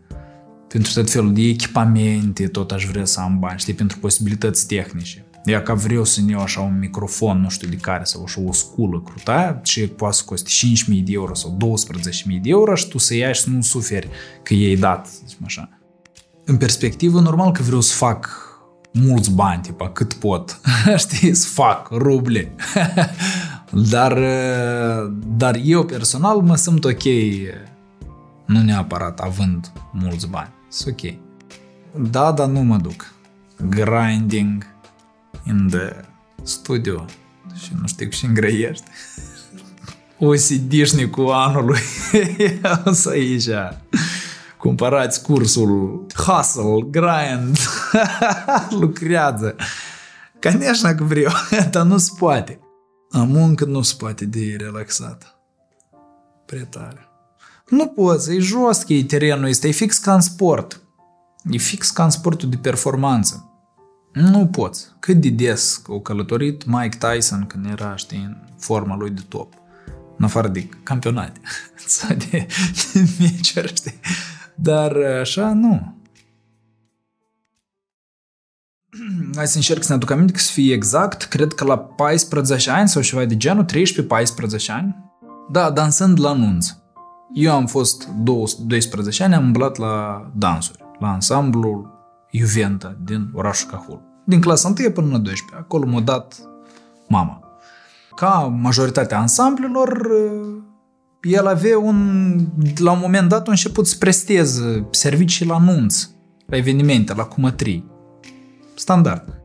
Pentru 0.67 0.91
tot 0.93 1.09
felul 1.09 1.33
de 1.33 1.41
echipamente, 1.41 2.47
tot 2.47 2.71
aș 2.71 2.85
vrea 2.85 3.05
să 3.05 3.19
am 3.19 3.39
bani, 3.39 3.59
știi, 3.59 3.73
pentru 3.73 3.97
posibilități 3.97 4.67
tehnice. 4.67 5.25
Ia 5.45 5.61
ca 5.61 5.73
vreau 5.73 6.03
să 6.03 6.21
iau 6.29 6.41
așa 6.41 6.61
un 6.61 6.79
microfon, 6.79 7.41
nu 7.41 7.49
știu 7.49 7.67
de 7.67 7.75
care, 7.75 8.03
sau 8.03 8.23
așa 8.23 8.41
o 8.41 8.51
sculă 8.51 9.01
cruta, 9.01 9.61
și 9.63 9.87
poate 9.87 10.15
să 10.15 10.23
coste 10.25 10.49
5.000 10.95 11.03
de 11.03 11.11
euro 11.11 11.33
sau 11.33 11.57
12.000 12.33 12.41
de 12.41 12.49
euro 12.49 12.75
și 12.75 12.87
tu 12.87 12.97
să 12.97 13.13
iei 13.13 13.33
și 13.33 13.41
să 13.41 13.49
nu 13.49 13.61
suferi 13.61 14.09
că 14.43 14.53
ei 14.53 14.77
dat, 14.77 15.07
zicem 15.07 15.45
așa. 15.45 15.69
În 16.45 16.57
perspectivă, 16.57 17.19
normal 17.19 17.51
că 17.51 17.61
vreau 17.61 17.81
să 17.81 17.95
fac 17.95 18.50
mulți 18.91 19.31
bani, 19.31 19.61
tipa, 19.61 19.89
cât 19.89 20.13
pot, 20.13 20.59
știi, 20.97 21.35
să 21.35 21.47
fac 21.47 21.89
ruble. 21.91 22.55
dar, 23.91 24.19
dar 25.25 25.59
eu 25.63 25.85
personal 25.85 26.37
mă 26.37 26.55
simt 26.55 26.85
ok, 26.85 27.03
nu 28.45 28.61
neapărat 28.61 29.19
având 29.19 29.71
mulți 29.91 30.27
bani. 30.27 30.49
Sunt 30.69 30.95
ok. 30.99 31.13
Da, 32.11 32.31
dar 32.31 32.47
nu 32.47 32.59
mă 32.59 32.77
duc. 32.77 33.13
Grinding, 33.69 34.65
in 35.47 35.67
the 35.69 36.05
studio 36.43 37.05
și 37.63 37.71
nu 37.81 37.87
știu 37.87 38.09
și 38.09 38.25
îngrăiești. 38.25 38.83
OCD-șnicul 40.17 41.31
anului 41.31 41.79
o 42.85 42.91
să 42.91 43.09
aici. 43.09 43.49
Cumpărați 44.57 45.21
cursul 45.21 46.00
Hustle, 46.20 46.80
Grind, 46.90 47.58
lucrează. 48.80 49.56
Конечно 50.40 50.94
că 50.94 51.04
vreau, 51.04 51.32
dar 51.70 51.84
nu 51.84 51.98
se 51.98 52.10
poate. 52.18 52.60
A 53.10 53.22
muncă 53.22 53.64
nu 53.64 53.82
se 53.82 53.94
poate 53.98 54.24
de 54.24 54.56
relaxată. 54.58 55.26
Prea 56.46 56.64
tare. 56.64 57.08
Nu 57.68 57.86
poți, 57.86 58.34
e 58.34 58.38
jos 58.38 58.82
că 58.82 58.92
e 58.92 59.04
terenul 59.04 59.48
este, 59.48 59.68
e 59.68 59.70
fix 59.70 59.98
ca 59.98 60.14
în 60.14 60.20
sport. 60.20 60.80
E 61.50 61.56
fix 61.58 61.90
ca 61.90 62.04
în 62.04 62.10
sportul 62.10 62.48
de 62.48 62.56
performanță. 62.56 63.50
Nu 64.12 64.46
poți. 64.46 64.86
Cât 64.98 65.16
de 65.16 65.28
des 65.28 65.82
au 65.88 66.00
călătorit 66.00 66.64
Mike 66.64 66.98
Tyson 66.98 67.46
când 67.46 67.66
era, 67.66 67.96
știi, 67.96 68.18
în 68.18 68.36
forma 68.58 68.96
lui 68.96 69.10
de 69.10 69.22
top. 69.28 69.54
În 70.18 70.24
afară 70.24 70.48
de 70.48 70.68
campionate. 70.82 71.40
Sau 71.86 72.16
de, 72.16 72.46
de 72.92 73.08
teenager, 73.18 73.68
știi? 73.76 74.00
Dar 74.54 74.96
așa, 75.20 75.52
nu. 75.52 75.94
Hai 79.35 79.47
să 79.47 79.55
încerc 79.55 79.83
să 79.83 79.89
ne 79.89 79.95
aduc 79.95 80.11
aminte 80.11 80.33
că 80.33 80.39
să 80.39 80.51
fie 80.51 80.73
exact, 80.73 81.23
cred 81.23 81.53
că 81.53 81.63
la 81.63 81.77
14 81.77 82.69
ani 82.69 82.87
sau 82.87 83.01
ceva 83.01 83.25
de 83.25 83.37
genul, 83.37 83.65
13-14 83.65 84.65
ani, 84.67 84.95
da, 85.51 85.69
dansând 85.69 86.19
la 86.19 86.33
nunț. 86.33 86.69
Eu 87.33 87.51
am 87.51 87.65
fost 87.65 88.07
12 88.07 89.23
ani, 89.23 89.33
am 89.33 89.43
umblat 89.43 89.77
la 89.77 90.25
dansuri, 90.35 90.83
la 90.99 91.11
ansamblul 91.11 91.99
Juventa 92.31 92.97
din 93.03 93.29
orașul 93.33 93.69
Cahul. 93.69 94.01
Din 94.25 94.41
clasa 94.41 94.73
1 94.79 94.91
până 94.91 95.07
la 95.11 95.17
12. 95.17 95.57
Acolo 95.57 95.85
m-a 95.87 95.99
dat 95.99 96.39
mama. 97.07 97.39
Ca 98.15 98.57
majoritatea 98.61 99.19
ansamblelor, 99.19 100.07
el 101.21 101.47
avea 101.47 101.79
un, 101.79 102.37
la 102.77 102.91
un 102.91 102.99
moment 103.01 103.29
dat, 103.29 103.47
a 103.47 103.51
început 103.51 103.87
să 103.87 103.95
presteze 103.99 104.87
servicii 104.91 105.45
la 105.45 105.57
nunț, 105.57 106.07
la 106.45 106.57
evenimente, 106.57 107.13
la 107.13 107.23
cumătrii. 107.23 107.90
Standard. 108.75 109.41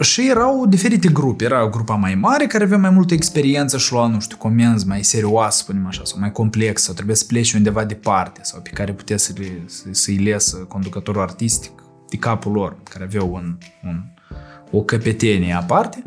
Și 0.00 0.28
erau 0.28 0.66
diferite 0.66 1.08
grupe. 1.08 1.44
Era 1.44 1.64
o 1.64 1.68
grupa 1.68 1.94
mai 1.94 2.14
mare 2.14 2.46
care 2.46 2.64
avea 2.64 2.78
mai 2.78 2.90
multă 2.90 3.14
experiență 3.14 3.78
și 3.78 3.92
lua, 3.92 4.06
nu 4.06 4.20
știu, 4.20 4.36
comenzi 4.36 4.86
mai 4.86 5.04
serioasă, 5.04 5.58
spunem 5.62 5.86
așa, 5.86 6.00
sau 6.04 6.18
mai 6.20 6.32
complex, 6.32 6.82
sau 6.82 6.94
trebuie 6.94 7.16
să 7.16 7.24
pleci 7.24 7.52
undeva 7.52 7.84
departe, 7.84 8.40
sau 8.42 8.60
pe 8.60 8.70
care 8.70 8.92
putea 8.92 9.16
să 9.16 9.32
le, 9.36 9.62
să, 9.66 9.84
să-i 9.90 10.16
lesă 10.16 10.56
conducătorul 10.56 11.22
artistic 11.22 11.82
de 12.08 12.16
capul 12.16 12.52
lor, 12.52 12.76
care 12.90 13.04
aveau 13.04 13.32
un, 13.32 13.58
un, 13.84 14.02
o 14.70 14.82
căpetenie 14.82 15.52
aparte. 15.52 16.02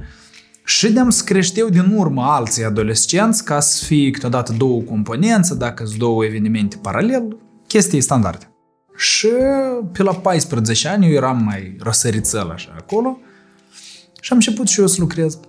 Și 0.65 0.91
de 0.91 1.05
să 1.07 1.23
creșteau 1.23 1.69
din 1.69 1.93
urmă 1.95 2.23
alții 2.23 2.63
adolescenți 2.63 3.43
ca 3.43 3.59
să 3.59 3.85
fie 3.85 4.11
câteodată 4.11 4.53
două 4.57 4.81
componențe, 4.81 5.55
dacă 5.55 5.85
sunt 5.85 5.99
două 5.99 6.25
evenimente 6.25 6.77
paralel, 6.81 7.37
chestii 7.67 8.01
standarde. 8.01 8.56
Și 8.97 9.27
pe 9.91 10.03
la 10.03 10.13
14 10.13 10.87
ani 10.87 11.05
eu 11.05 11.11
eram 11.11 11.43
mai 11.43 11.75
răsărițel 11.79 12.49
așa 12.49 12.75
acolo 12.77 13.17
și 14.21 14.31
am 14.31 14.37
început 14.37 14.67
și 14.67 14.79
eu 14.79 14.87
să 14.87 14.95
lucrez 14.99 15.39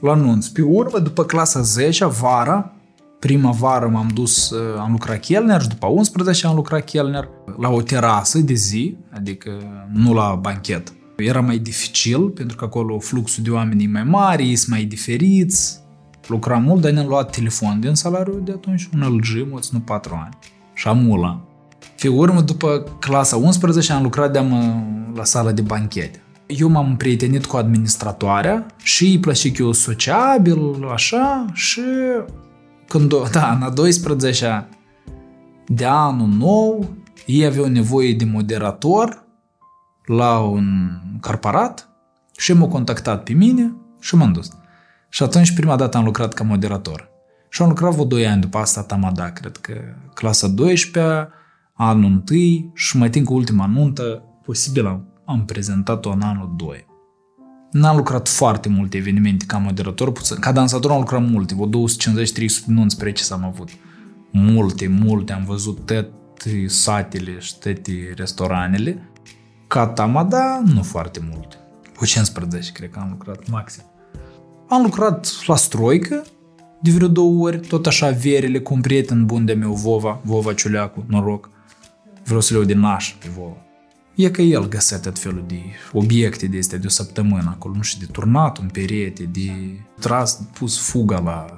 la 0.00 0.14
nunț. 0.14 0.46
Pe 0.46 0.62
urmă, 0.62 0.98
după 0.98 1.24
clasa 1.24 1.60
10, 1.60 2.06
vara, 2.06 2.72
prima 3.18 3.50
vară 3.50 3.86
m-am 3.86 4.10
dus, 4.14 4.50
uh, 4.50 4.78
am 4.78 4.90
lucrat 4.90 5.20
chelner 5.20 5.60
și 5.60 5.68
după 5.68 5.86
11 5.86 6.46
am 6.46 6.54
lucrat 6.54 6.84
chelner 6.84 7.28
la 7.58 7.68
o 7.68 7.82
terasă 7.82 8.38
de 8.38 8.54
zi, 8.54 8.96
adică 9.10 9.50
nu 9.92 10.14
la 10.14 10.38
banchet. 10.40 10.92
Era 11.16 11.40
mai 11.40 11.58
dificil, 11.58 12.28
pentru 12.28 12.56
că 12.56 12.64
acolo 12.64 12.98
fluxul 12.98 13.42
de 13.42 13.50
oameni 13.50 13.84
e 13.84 13.88
mai 13.88 14.04
mare, 14.04 14.54
sunt 14.54 14.68
mai 14.68 14.84
diferiți. 14.84 15.80
Lucram 16.26 16.62
mult, 16.62 16.80
dar 16.80 16.90
ne-am 16.90 17.06
luat 17.06 17.30
telefon 17.30 17.80
din 17.80 17.94
salariul 17.94 18.42
de 18.44 18.52
atunci, 18.52 18.88
un 18.94 19.00
LG, 19.00 19.50
mă 19.50 19.58
ținut 19.60 19.84
4 19.84 20.20
ani. 20.24 20.38
Și 20.74 20.88
amula. 20.88 21.47
Pe 22.00 22.08
urmă, 22.08 22.40
după 22.40 22.96
clasa 22.98 23.36
11, 23.36 23.92
am 23.92 24.02
lucrat 24.02 24.32
de 24.32 24.44
la 25.14 25.24
sala 25.24 25.52
de 25.52 25.62
banchete 25.62 26.22
eu 26.48 26.68
m-am 26.68 26.96
prietenit 26.96 27.46
cu 27.46 27.56
administratoarea 27.56 28.66
și 28.76 29.04
îi 29.04 29.18
plăcea 29.18 29.50
că 29.54 29.62
eu 29.62 29.72
sociabil, 29.72 30.88
așa, 30.92 31.46
și 31.52 31.82
când, 32.88 33.14
da, 33.32 33.52
în 33.52 33.62
a 33.62 33.70
12 33.70 34.68
de 35.66 35.84
anul 35.84 36.28
nou, 36.28 36.90
ei 37.26 37.44
aveau 37.44 37.66
nevoie 37.66 38.12
de 38.12 38.24
moderator 38.24 39.24
la 40.04 40.38
un 40.38 40.90
corporat 41.20 41.88
și 42.36 42.52
m-au 42.52 42.68
contactat 42.68 43.22
pe 43.22 43.32
mine 43.32 43.74
și 44.00 44.14
m-am 44.14 44.32
dus. 44.32 44.50
Și 45.08 45.22
atunci 45.22 45.54
prima 45.54 45.76
dată 45.76 45.96
am 45.96 46.04
lucrat 46.04 46.34
ca 46.34 46.44
moderator. 46.44 47.08
Și 47.48 47.62
am 47.62 47.68
lucrat 47.68 47.92
vreo 47.92 48.04
2 48.04 48.26
ani 48.26 48.40
după 48.40 48.58
asta 48.58 48.82
Tamada, 48.82 49.30
cred 49.30 49.56
că 49.56 49.74
clasa 50.14 50.48
12, 50.48 51.28
anul 51.78 52.22
1 52.30 52.70
și 52.74 52.96
mai 52.96 53.10
tin 53.10 53.24
cu 53.24 53.34
ultima 53.34 53.66
nuntă, 53.66 54.22
posibil 54.44 54.86
am 54.86 55.08
am 55.28 55.44
prezentat-o 55.44 56.10
în 56.10 56.20
anul 56.22 56.52
2. 56.56 56.86
N-am 57.70 57.96
lucrat 57.96 58.28
foarte 58.28 58.68
multe 58.68 58.96
evenimente 58.96 59.44
ca 59.44 59.58
moderator, 59.58 60.12
puțin. 60.12 60.36
ca 60.36 60.52
dansator 60.52 60.90
am 60.90 60.98
lucrat 60.98 61.28
multe, 61.28 61.54
vreo 61.54 61.68
250-300 61.68 62.64
nunți 62.66 62.96
precis 62.96 63.30
am 63.30 63.44
avut. 63.44 63.68
Multe, 64.30 64.88
multe, 64.88 65.32
am 65.32 65.44
văzut 65.44 65.76
toate 65.86 66.66
satele 66.66 67.38
și 67.38 67.58
toate 67.58 68.12
restauranele. 68.16 69.10
Ca 69.66 69.86
tamada, 69.86 70.62
nu 70.64 70.82
foarte 70.82 71.20
multe. 71.32 71.56
Cu 71.96 72.04
15, 72.04 72.72
cred 72.72 72.90
că 72.90 72.98
am 72.98 73.08
lucrat 73.10 73.50
maxim. 73.50 73.82
Am 74.68 74.82
lucrat 74.82 75.28
la 75.46 75.56
stroică 75.56 76.24
de 76.82 76.90
vreo 76.90 77.08
două 77.08 77.46
ori, 77.46 77.58
tot 77.58 77.86
așa 77.86 78.10
verele 78.10 78.58
cu 78.58 78.74
un 78.74 78.80
prieten 78.80 79.26
bun 79.26 79.44
de 79.44 79.52
meu, 79.52 79.72
Vova, 79.72 80.20
Vova 80.22 80.52
Ciuleacu, 80.52 81.04
noroc 81.08 81.50
vreau 82.28 82.40
să 82.40 82.52
le 82.52 82.58
iau 82.58 82.68
din 82.68 82.78
naș 82.78 83.14
pe 83.20 83.28
vouă. 83.36 83.56
E 84.14 84.30
că 84.30 84.42
el 84.42 84.68
găsea 84.68 84.98
tot 84.98 85.18
felul 85.18 85.44
de 85.46 85.60
obiecte 85.92 86.46
de 86.46 86.56
este 86.56 86.76
de 86.76 86.86
o 86.86 86.90
săptămână 86.90 87.48
acolo, 87.48 87.74
nu 87.74 87.82
știu, 87.82 88.06
de 88.06 88.12
turnat 88.12 88.58
un 88.58 88.68
perete, 88.72 89.22
de 89.22 89.50
tras, 90.00 90.40
pus 90.52 90.78
fuga 90.78 91.20
la, 91.20 91.54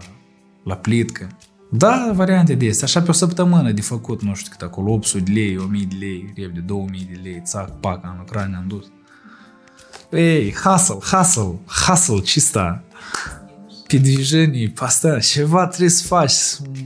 la 0.64 0.76
plitcă. 0.76 1.28
Da, 1.70 2.10
variante 2.14 2.54
de 2.54 2.66
este, 2.66 2.84
așa 2.84 3.02
pe 3.02 3.10
o 3.10 3.12
săptămână 3.12 3.72
de 3.72 3.80
făcut, 3.80 4.22
nu 4.22 4.34
știu 4.34 4.50
cât 4.50 4.62
acolo, 4.62 4.92
800 4.92 5.24
de 5.24 5.32
lei, 5.32 5.56
1000 5.56 5.86
de 5.88 5.96
lei, 5.98 6.32
repede 6.36 6.60
2000 6.60 7.08
de 7.12 7.20
lei, 7.22 7.42
țac, 7.44 7.80
pac, 7.80 8.04
am 8.04 8.16
lucrat, 8.18 8.48
ne-am 8.48 8.64
dus. 8.66 8.86
Ei, 10.10 10.54
hustle, 10.64 10.98
hustle, 11.16 11.58
hustle, 11.86 12.18
cista. 12.18 12.84
Pidvijenii, 13.86 14.70
pasta, 14.70 15.18
ceva 15.18 15.66
trebuie 15.66 15.88
să 15.90 16.06
faci, 16.06 16.32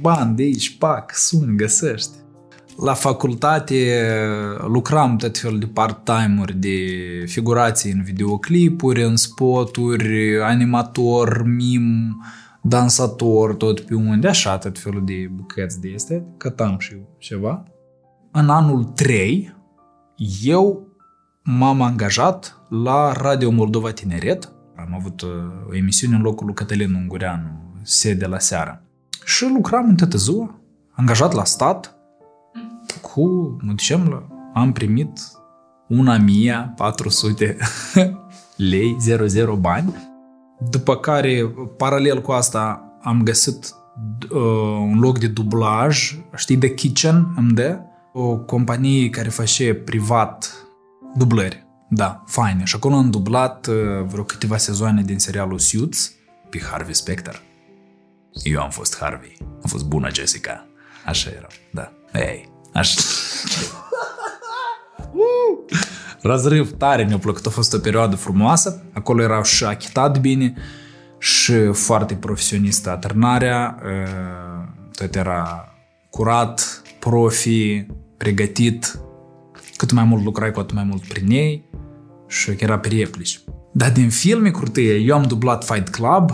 bani 0.01 0.37
de 0.37 0.43
aici, 0.43 0.79
pac, 0.79 1.15
suni, 1.15 1.57
găsești. 1.57 2.11
La 2.77 2.95
facultate 2.95 4.01
lucram 4.67 5.17
tot 5.17 5.39
felul 5.39 5.59
de 5.59 5.67
part-time-uri 5.67 6.55
de 6.55 6.79
figurații 7.27 7.93
în 7.93 8.03
videoclipuri, 8.03 9.03
în 9.03 9.17
spoturi, 9.17 10.43
animator, 10.43 11.43
mim, 11.47 12.17
dansator, 12.63 13.55
tot 13.55 13.81
pe 13.81 13.95
unde, 13.95 14.29
așa 14.29 14.59
tot 14.59 14.79
felul 14.79 15.05
de 15.05 15.31
bucăți 15.33 15.81
de 15.81 15.89
este, 15.89 16.27
cătam 16.37 16.79
și 16.79 16.93
eu 16.93 17.17
ceva. 17.19 17.63
În 18.31 18.49
anul 18.49 18.85
3, 18.85 19.55
eu 20.43 20.89
m-am 21.43 21.83
angajat 21.83 22.61
la 22.69 23.13
Radio 23.13 23.51
Moldova 23.51 23.91
Tineret. 23.91 24.53
Am 24.77 24.95
avut 24.95 25.21
uh, 25.21 25.29
o 25.69 25.77
emisiune 25.77 26.17
în 26.17 26.23
locul 26.23 26.47
lui 26.47 26.55
Cătălin 26.55 26.95
Ungureanu, 26.95 27.49
sede 27.83 28.27
la 28.27 28.39
seară. 28.39 28.83
Și 29.25 29.45
lucram 29.55 29.89
în 29.89 29.97
toată 29.97 30.17
ziua, 30.17 30.61
angajat 30.91 31.33
la 31.33 31.45
stat, 31.45 31.97
cu, 33.15 33.57
mă 33.61 33.71
ducem 33.71 34.09
la, 34.09 34.27
am 34.61 34.73
primit 34.73 35.21
una 35.89 36.17
mia 36.17 36.73
400 36.77 37.57
lei, 38.71 38.97
00 38.99 39.55
bani, 39.55 39.95
după 40.71 40.97
care, 40.97 41.55
paralel 41.77 42.21
cu 42.21 42.33
asta, 42.33 42.93
am 43.03 43.23
găsit 43.23 43.75
uh, 44.31 44.41
un 44.81 44.99
loc 44.99 45.19
de 45.19 45.27
dublaj, 45.27 46.19
știi, 46.37 46.57
de 46.57 46.75
Kitchen 46.75 47.35
MD, 47.37 47.81
o 48.13 48.37
companie 48.37 49.11
care 49.11 49.29
face 49.29 49.75
privat 49.75 50.55
dublări. 51.17 51.67
Da, 51.89 52.23
faine. 52.27 52.65
Și 52.65 52.75
acolo 52.77 52.95
am 52.95 53.11
dublat 53.11 53.67
uh, 53.67 53.75
vreo 54.07 54.25
câteva 54.25 54.57
sezoane 54.57 55.03
din 55.03 55.19
serialul 55.19 55.59
Suits 55.59 56.13
pe 56.51 56.61
Harvey 56.71 56.95
Specter. 56.95 57.43
Eu 58.43 58.61
am 58.61 58.71
fost 58.71 58.99
Harvey. 58.99 59.37
Am 59.41 59.69
fost 59.69 59.85
bună 59.85 60.09
Jessica. 60.13 60.67
Așa 61.05 61.31
era, 61.31 61.47
da. 61.71 61.93
Ei, 62.13 62.54
Așa. 62.75 63.01
Răzrâv 66.21 66.77
tare 66.77 67.05
mi-a 67.05 67.19
plăcut, 67.19 67.47
a 67.47 67.51
fost 67.51 67.75
o 67.75 67.79
perioadă 67.79 68.17
frumoasă. 68.17 68.83
Acolo 68.93 69.23
erau 69.23 69.43
și 69.43 69.65
achitat 69.65 70.21
bine 70.21 70.55
și 71.19 71.73
foarte 71.73 72.15
profesionistă 72.15 72.91
atârnarea. 72.91 73.79
Tot 74.97 75.15
era 75.15 75.69
curat, 76.11 76.83
profi, 76.99 77.87
pregătit. 78.17 78.99
Cât 79.77 79.93
mai 79.93 80.05
mult 80.05 80.25
lucrai, 80.25 80.51
cu 80.51 80.61
atât 80.61 80.75
mai 80.75 80.85
mult 80.85 81.03
prin 81.03 81.31
ei 81.31 81.71
și 82.29 82.55
era 82.59 82.79
pe 82.79 82.89
replici. 82.89 83.41
Dar 83.73 83.93
din 83.93 84.11
filme 84.11 84.51
curtые, 84.51 84.99
eu 84.99 85.17
am 85.17 85.23
dublat 85.23 85.65
Fight 85.65 85.89
Club, 85.89 86.31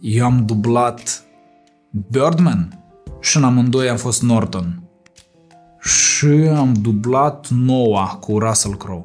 eu 0.00 0.24
am 0.24 0.44
dublat 0.46 1.24
Birdman 2.10 2.84
și 3.20 3.36
în 3.36 3.44
amândoi 3.44 3.88
am 3.88 3.96
fost 3.96 4.22
Norton 4.22 4.89
și 5.82 6.26
am 6.56 6.72
dublat 6.72 7.48
noua 7.48 8.06
cu 8.06 8.38
Russell 8.38 8.76
Crowe. 8.76 9.04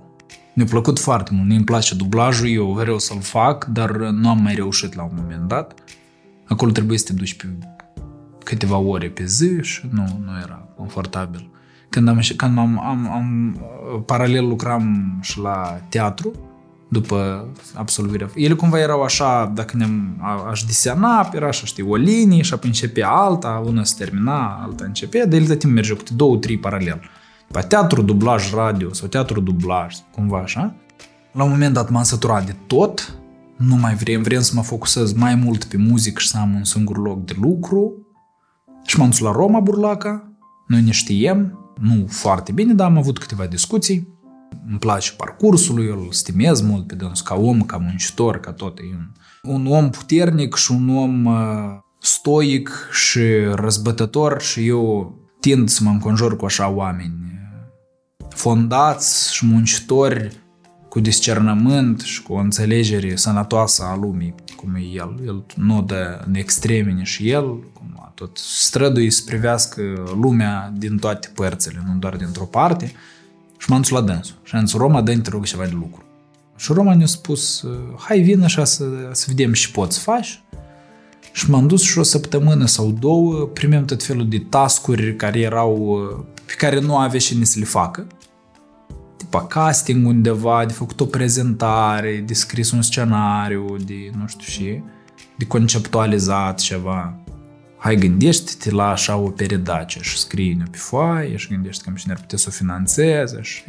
Mi-a 0.53 0.65
plăcut 0.65 0.99
foarte 0.99 1.31
mult, 1.33 1.47
mi-mi 1.47 1.63
place 1.63 1.95
dublajul, 1.95 2.47
eu 2.47 2.71
vreau 2.71 2.99
să-l 2.99 3.21
fac, 3.21 3.65
dar 3.65 3.91
nu 3.95 4.29
am 4.29 4.41
mai 4.41 4.55
reușit 4.55 4.95
la 4.95 5.03
un 5.03 5.11
moment 5.15 5.47
dat. 5.47 5.73
Acolo 6.47 6.71
trebuie 6.71 6.97
să 6.97 7.05
te 7.05 7.13
duci 7.13 7.35
pe 7.35 7.47
câteva 8.43 8.77
ore 8.77 9.09
pe 9.09 9.25
zi 9.25 9.61
și 9.61 9.89
nu, 9.91 10.21
nu 10.25 10.31
era 10.43 10.67
confortabil. 10.75 11.49
Când 11.89 12.07
am, 12.07 12.19
când 12.35 12.57
am, 12.57 12.79
am, 12.79 13.11
am 13.11 13.59
paralel 14.05 14.47
lucram 14.47 15.17
și 15.21 15.39
la 15.39 15.81
teatru, 15.89 16.31
după 16.99 17.47
absolvirea. 17.73 18.29
Ele 18.35 18.53
cumva 18.53 18.79
erau 18.79 19.01
așa, 19.03 19.51
dacă 19.53 19.77
ne-am, 19.77 20.21
aș 20.49 20.63
disena, 20.63 21.29
era 21.33 21.47
așa, 21.47 21.65
știi, 21.65 21.83
o 21.83 21.95
linie 21.95 22.41
și 22.41 22.53
apoi 22.53 22.69
începea 22.69 23.09
alta, 23.09 23.63
una 23.65 23.83
se 23.83 23.95
termina, 23.97 24.61
alta 24.63 24.83
începea, 24.85 25.25
dar 25.25 25.39
el 25.39 25.45
de 25.45 25.55
timp 25.55 25.73
merge 25.73 25.93
cu 25.93 26.03
două, 26.15 26.37
trei 26.37 26.57
paralel. 26.57 27.01
Pe 27.51 27.61
teatru, 27.61 28.01
dublaj, 28.01 28.53
radio 28.53 28.93
sau 28.93 29.07
teatru, 29.07 29.39
dublaj, 29.39 29.95
cumva 30.11 30.37
așa. 30.37 30.75
La 31.31 31.43
un 31.43 31.49
moment 31.49 31.73
dat 31.73 31.89
m-am 31.89 32.03
săturat 32.03 32.45
de 32.45 32.55
tot, 32.67 33.17
nu 33.57 33.75
mai 33.75 33.95
vrem, 33.95 34.21
vrem 34.21 34.41
să 34.41 34.51
mă 34.55 34.61
focusez 34.61 35.13
mai 35.13 35.35
mult 35.35 35.63
pe 35.63 35.77
muzică 35.77 36.19
și 36.19 36.27
să 36.27 36.37
am 36.37 36.55
un 36.55 36.63
singur 36.63 36.97
loc 36.97 37.25
de 37.25 37.33
lucru. 37.41 37.93
Și 38.85 38.99
m-am 38.99 39.09
dus 39.09 39.19
la 39.19 39.31
Roma 39.31 39.59
Burlaca, 39.59 40.31
noi 40.67 40.81
ne 40.81 40.91
știem, 40.91 41.59
nu 41.79 42.05
foarte 42.07 42.51
bine, 42.51 42.73
dar 42.73 42.87
am 42.87 42.97
avut 42.97 43.19
câteva 43.19 43.45
discuții 43.45 44.14
îmi 44.69 44.79
place 44.79 45.11
parcursul 45.17 45.75
lui, 45.75 45.87
îl 45.87 46.07
stimez 46.11 46.61
mult 46.61 46.87
pe 46.87 46.95
dânsul 46.95 47.25
ca 47.25 47.35
om, 47.35 47.61
ca 47.61 47.77
muncitor, 47.77 48.39
ca 48.39 48.51
tot. 48.51 48.79
E 48.79 48.95
un, 48.95 49.11
un 49.55 49.71
om 49.71 49.89
puternic 49.89 50.55
și 50.55 50.71
un 50.71 50.97
om 50.97 51.25
uh, 51.25 51.79
stoic 51.99 52.89
și 52.91 53.21
răzbătător 53.53 54.41
și 54.41 54.67
eu 54.67 55.13
tind 55.39 55.69
să 55.69 55.83
mă 55.83 55.89
înconjur 55.89 56.35
cu 56.35 56.45
așa 56.45 56.69
oameni 56.69 57.15
uh, 57.23 58.27
fondați 58.29 59.33
și 59.33 59.45
muncitori 59.45 60.43
cu 60.89 60.99
discernământ 60.99 62.01
și 62.01 62.23
cu 62.23 62.33
o 62.33 62.37
înțelegere 62.37 63.15
sănătoasă 63.15 63.83
a 63.83 63.95
lumii, 63.95 64.35
cum 64.55 64.75
e 64.75 64.79
el. 64.79 65.15
El 65.25 65.45
nu 65.55 65.81
dă 65.81 66.23
în 66.27 66.35
extreme 66.35 67.03
și 67.03 67.29
el, 67.29 67.43
cum 67.73 67.85
tot 68.15 68.37
străduie 68.37 69.11
să 69.11 69.21
privească 69.25 69.81
lumea 70.21 70.73
din 70.77 70.97
toate 70.97 71.31
părțile, 71.35 71.83
nu 71.87 71.99
doar 71.99 72.15
dintr-o 72.15 72.43
parte. 72.43 72.91
Și 73.65 73.71
m-am 73.71 73.81
dus 73.81 73.89
la 73.89 74.01
dânsul. 74.01 74.35
Și 74.43 74.55
am 74.55 74.65
zis, 74.65 74.75
Roma, 74.75 75.01
dă 75.01 75.17
te 75.17 75.29
rog 75.29 75.45
ceva 75.45 75.63
de 75.63 75.71
lucru. 75.73 76.03
Și 76.55 76.73
Roma 76.73 76.95
ne-a 76.95 77.05
spus, 77.05 77.65
hai 77.97 78.19
vin 78.19 78.43
așa 78.43 78.63
să, 78.63 78.85
să 79.11 79.25
vedem 79.27 79.53
și 79.53 79.71
poți 79.71 79.99
faci. 79.99 80.43
Și 81.31 81.49
m-am 81.49 81.67
dus 81.67 81.81
și 81.81 81.97
o 81.97 82.03
săptămână 82.03 82.65
sau 82.65 82.91
două, 82.91 83.45
primim 83.45 83.85
tot 83.85 84.03
felul 84.03 84.27
de 84.29 84.39
tascuri 84.49 85.15
care 85.15 85.39
erau, 85.39 85.99
pe 86.45 86.53
care 86.57 86.79
nu 86.79 86.97
avea 86.97 87.19
și 87.19 87.45
să 87.45 87.59
le 87.59 87.65
facă. 87.65 88.07
Tipa 89.17 89.45
casting 89.45 90.07
undeva, 90.07 90.65
de 90.65 90.73
făcut 90.73 90.99
o 90.99 91.05
prezentare, 91.05 92.23
de 92.25 92.33
scris 92.33 92.71
un 92.71 92.81
scenariu, 92.81 93.75
de 93.85 94.11
nu 94.17 94.27
știu 94.27 94.45
și, 94.45 94.81
de 95.37 95.45
conceptualizat 95.45 96.59
ceva 96.59 97.24
hai 97.77 97.95
gândește-te 97.95 98.71
la 98.71 98.89
așa 98.89 99.15
o 99.15 99.29
peredace 99.29 99.99
și 100.01 100.17
scrie-ne 100.17 100.63
pe 100.71 100.77
foaie 100.77 101.35
și 101.35 101.49
gândește 101.49 101.83
cum 101.83 101.95
cine 101.95 102.13
ar 102.13 102.19
putea 102.19 102.37
să 102.37 102.45
o 102.49 102.51
finanțeze 102.51 103.41
și... 103.41 103.63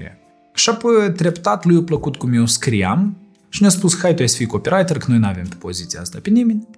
Și 0.54 0.68
apoi 0.68 1.12
treptat 1.12 1.64
lui 1.64 1.76
a 1.76 1.82
plăcut 1.82 2.16
cum 2.16 2.32
eu 2.32 2.46
scriam 2.46 3.16
și 3.48 3.60
ne-a 3.60 3.70
spus, 3.70 3.98
hai 3.98 4.14
tu 4.14 4.22
ai 4.22 4.28
să 4.28 4.36
fii 4.36 4.46
copywriter, 4.46 4.98
că 4.98 5.04
noi 5.08 5.18
nu 5.18 5.26
avem 5.26 5.44
pe 5.44 5.54
poziția 5.58 6.00
asta 6.00 6.18
pe 6.22 6.30
nimeni. 6.30 6.68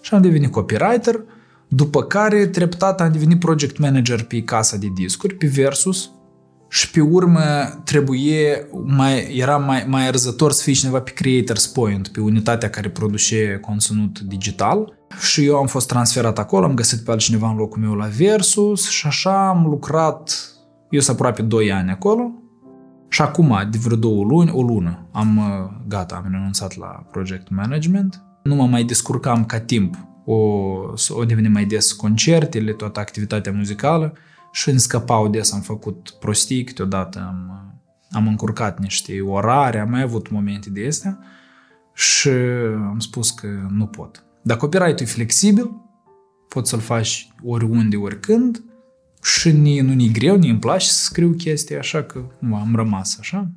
Și 0.00 0.14
am 0.14 0.22
devenit 0.22 0.50
copywriter, 0.50 1.20
după 1.68 2.02
care 2.02 2.46
treptat 2.46 3.00
am 3.00 3.12
devenit 3.12 3.38
project 3.38 3.78
manager 3.78 4.22
pe 4.22 4.42
casa 4.42 4.76
de 4.76 4.86
discuri, 4.94 5.34
pe 5.34 5.46
Versus, 5.46 6.10
și 6.74 6.90
pe 6.90 7.00
urmă 7.00 7.40
trebuie, 7.84 8.68
mai, 8.84 9.36
era 9.36 9.56
mai, 9.56 9.84
mai 9.88 10.06
arzător 10.06 10.52
să 10.52 10.62
fii 10.62 10.74
cineva 10.74 11.00
pe 11.00 11.10
Creators 11.10 11.66
Point, 11.66 12.08
pe 12.08 12.20
unitatea 12.20 12.70
care 12.70 12.88
produce 12.88 13.58
conținut 13.60 14.20
digital. 14.20 14.98
Și 15.20 15.44
eu 15.44 15.56
am 15.56 15.66
fost 15.66 15.88
transferat 15.88 16.38
acolo, 16.38 16.64
am 16.64 16.74
găsit 16.74 17.04
pe 17.04 17.10
altcineva 17.10 17.48
în 17.50 17.56
locul 17.56 17.80
meu 17.80 17.94
la 17.94 18.06
Versus 18.06 18.88
și 18.88 19.06
așa 19.06 19.48
am 19.48 19.66
lucrat, 19.66 20.48
eu 20.90 21.00
sunt 21.00 21.16
aproape 21.16 21.42
2 21.42 21.72
ani 21.72 21.90
acolo. 21.90 22.30
Și 23.08 23.22
acum, 23.22 23.68
de 23.70 23.78
vreo 23.82 23.96
două 23.96 24.24
luni, 24.24 24.50
o 24.50 24.62
lună, 24.62 25.08
am 25.12 25.40
gata, 25.88 26.14
am 26.14 26.30
renunțat 26.30 26.76
la 26.76 26.86
project 26.86 27.50
management. 27.50 28.22
Nu 28.42 28.54
mă 28.54 28.66
mai 28.66 28.84
descurcam 28.84 29.44
ca 29.44 29.60
timp, 29.60 29.96
o, 30.24 30.34
o 31.08 31.24
devenim 31.26 31.52
mai 31.52 31.64
des 31.64 31.92
concertele, 31.92 32.72
toată 32.72 33.00
activitatea 33.00 33.52
muzicală 33.52 34.14
și 34.54 34.68
în 34.70 34.78
scăpau 34.78 35.28
des 35.28 35.52
am 35.52 35.60
făcut 35.60 36.10
prostii, 36.20 36.64
câteodată 36.64 37.18
am, 37.18 37.72
am 38.10 38.26
încurcat 38.26 38.78
niște 38.78 39.20
orare, 39.20 39.78
am 39.78 39.90
mai 39.90 40.02
avut 40.02 40.30
momente 40.30 40.70
de 40.70 40.86
astea 40.86 41.18
și 41.94 42.28
am 42.88 42.98
spus 42.98 43.30
că 43.30 43.46
nu 43.70 43.86
pot. 43.86 44.24
Dacă 44.42 44.60
copyright-ul 44.60 45.06
e 45.06 45.10
flexibil, 45.10 45.70
poți 46.48 46.70
să-l 46.70 46.80
faci 46.80 47.32
oriunde, 47.44 47.96
oricând 47.96 48.62
și 49.22 49.52
ni, 49.52 49.80
nu 49.80 49.92
ni 49.92 50.12
greu, 50.12 50.36
ni 50.36 50.48
îmi 50.48 50.58
place 50.58 50.86
să 50.86 51.02
scriu 51.02 51.32
chestii, 51.32 51.78
așa 51.78 52.02
că 52.02 52.24
nu, 52.38 52.56
am 52.56 52.76
rămas 52.76 53.16
așa. 53.18 53.50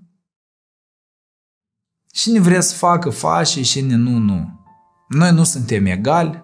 Cine 2.12 2.40
vrea 2.40 2.62
să 2.62 2.76
facă, 2.76 3.10
face, 3.10 3.62
cine 3.62 3.96
nu, 3.96 4.18
nu. 4.18 4.66
Noi 5.08 5.32
nu 5.32 5.44
suntem 5.44 5.86
egali, 5.86 6.44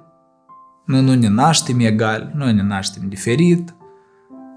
noi 0.85 1.01
nu 1.01 1.13
ne 1.13 1.27
naștem 1.27 1.79
egali, 1.79 2.31
noi 2.33 2.53
ne 2.53 2.61
naștem 2.61 3.09
diferit, 3.09 3.75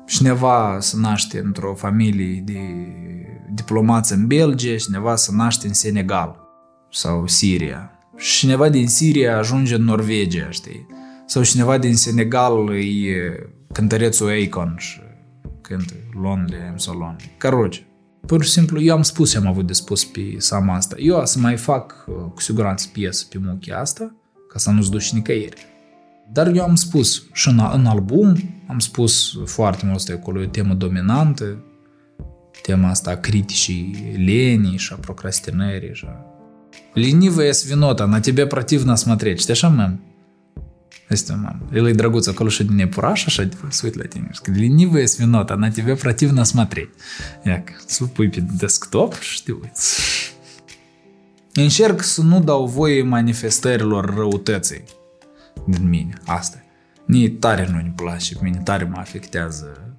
cineva 0.07 0.77
se 0.81 0.97
naște 0.99 1.39
într-o 1.45 1.75
familie 1.75 2.43
de 2.45 2.61
diplomați 3.51 4.13
în 4.13 4.27
Belgia, 4.27 4.77
cineva 4.77 5.17
se 5.17 5.31
naște 5.35 5.67
în 5.67 5.75
Senegal 5.75 6.39
sau 6.91 7.27
Siria. 7.27 7.91
Și 8.17 8.39
cineva 8.39 8.69
din 8.69 8.89
Siria 8.89 9.39
ajunge 9.39 9.75
în 9.75 9.85
Norvegia, 9.85 10.51
știi? 10.51 10.87
Sau 11.27 11.43
cineva 11.43 11.79
din 11.79 11.97
Senegal 11.97 12.75
e 12.75 13.49
cântărețul 13.73 14.29
Akon 14.29 14.75
și 14.79 15.01
cântă 15.61 15.95
Lonely, 16.23 16.73
I'm 16.73 16.77
so 16.77 16.93
lonely. 16.93 17.35
Caroce. 17.39 17.87
Pur 18.27 18.45
și 18.45 18.51
simplu, 18.51 18.81
eu 18.81 18.95
am 18.95 19.03
spus 19.03 19.31
ce 19.31 19.37
am 19.37 19.47
avut 19.47 19.67
de 19.67 19.73
spus 19.73 20.05
pe 20.05 20.35
sama 20.39 20.75
asta. 20.75 20.95
Eu 20.99 21.17
o 21.17 21.25
să 21.25 21.39
mai 21.39 21.57
fac 21.57 22.05
cu 22.35 22.41
siguranță 22.41 22.89
piesă 22.93 23.27
pe 23.31 23.39
muchia 23.43 23.79
asta, 23.79 24.15
ca 24.49 24.59
să 24.59 24.71
nu-ți 24.71 24.91
duci 24.91 25.13
nicăieri. 25.13 25.67
Dar 26.32 26.56
eu 26.56 26.64
am 26.64 26.76
spus 26.76 27.24
și 27.34 27.48
în, 27.48 27.70
în 27.74 27.86
album, 27.86 28.36
am 28.68 28.80
spus 28.80 29.34
foarte 29.46 29.86
mult 29.86 30.10
acolo, 30.10 30.42
e 30.42 30.46
o 30.46 30.48
temă 30.48 30.74
dominantă, 30.74 31.64
tema 32.62 32.90
asta 32.90 33.10
a 33.12 33.16
criticii 33.16 34.14
lenii 34.26 34.78
și 34.78 34.94
a 34.94 34.96
procrastinării. 34.96 35.94
Și 35.94 36.06
a... 36.08 36.26
Ленивая 36.94 37.54
свинота, 37.54 38.06
на 38.06 38.20
тебя 38.20 38.48
противно 38.48 38.96
смотреть. 38.96 39.40
Știi 39.40 39.54
așa, 39.54 39.68
măm? 39.68 40.00
Este, 41.10 41.34
мам. 41.34 41.70
El 41.74 41.88
e 41.88 41.94
drăguț 41.94 42.28
acolo 42.28 42.50
și 42.50 42.64
din 42.64 42.80
epuraș, 42.80 43.26
așa, 43.26 43.44
de 43.44 43.56
se 43.70 43.86
uit 43.86 43.96
la 43.96 44.04
tine. 44.04 44.30
Ленивая 44.56 45.06
свинота, 45.06 45.56
на 45.56 45.70
тебя 45.70 45.96
противно 45.96 46.44
смотреть. 46.44 46.90
Iac, 47.46 47.70
să 47.86 48.04
pui 48.04 48.30
pe 48.30 48.40
desktop 48.58 49.20
și 49.20 49.44
te 49.44 49.52
uiți. 49.52 50.00
Încerc 51.54 52.02
să 52.02 52.22
nu 52.22 52.40
dau 52.40 52.66
voie 52.66 53.04
manifestărilor 53.04 54.14
răutății 54.16 54.84
din 55.65 55.89
mine. 55.89 56.13
Asta 56.25 56.61
Mie 57.09 57.31
tare 57.31 57.69
nu-mi 57.71 57.93
place, 57.97 58.35
pe 58.35 58.41
mine 58.43 58.61
tare 58.65 58.85
mă 58.85 58.97
afectează 58.99 59.97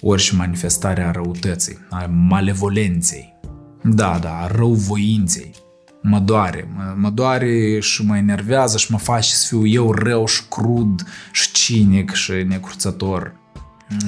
orice 0.00 0.34
manifestare 0.34 1.02
a 1.02 1.10
răutății, 1.10 1.78
a 1.90 2.06
malevolenței. 2.06 3.34
Da, 3.82 4.18
da, 4.18 4.38
a 4.38 4.46
răuvoinței. 4.46 5.54
Mă 6.02 6.18
doare, 6.18 6.68
mă, 6.74 6.94
mă 6.96 7.10
doare 7.10 7.80
și 7.80 8.04
mă 8.04 8.16
enervează 8.16 8.76
și 8.76 8.92
mă 8.92 8.98
face 8.98 9.34
să 9.34 9.46
fiu 9.46 9.66
eu 9.66 9.92
rău 9.92 10.26
și 10.26 10.42
crud 10.48 11.02
și 11.32 11.52
cinic 11.52 12.12
și 12.12 12.32
necurțător. 12.32 13.34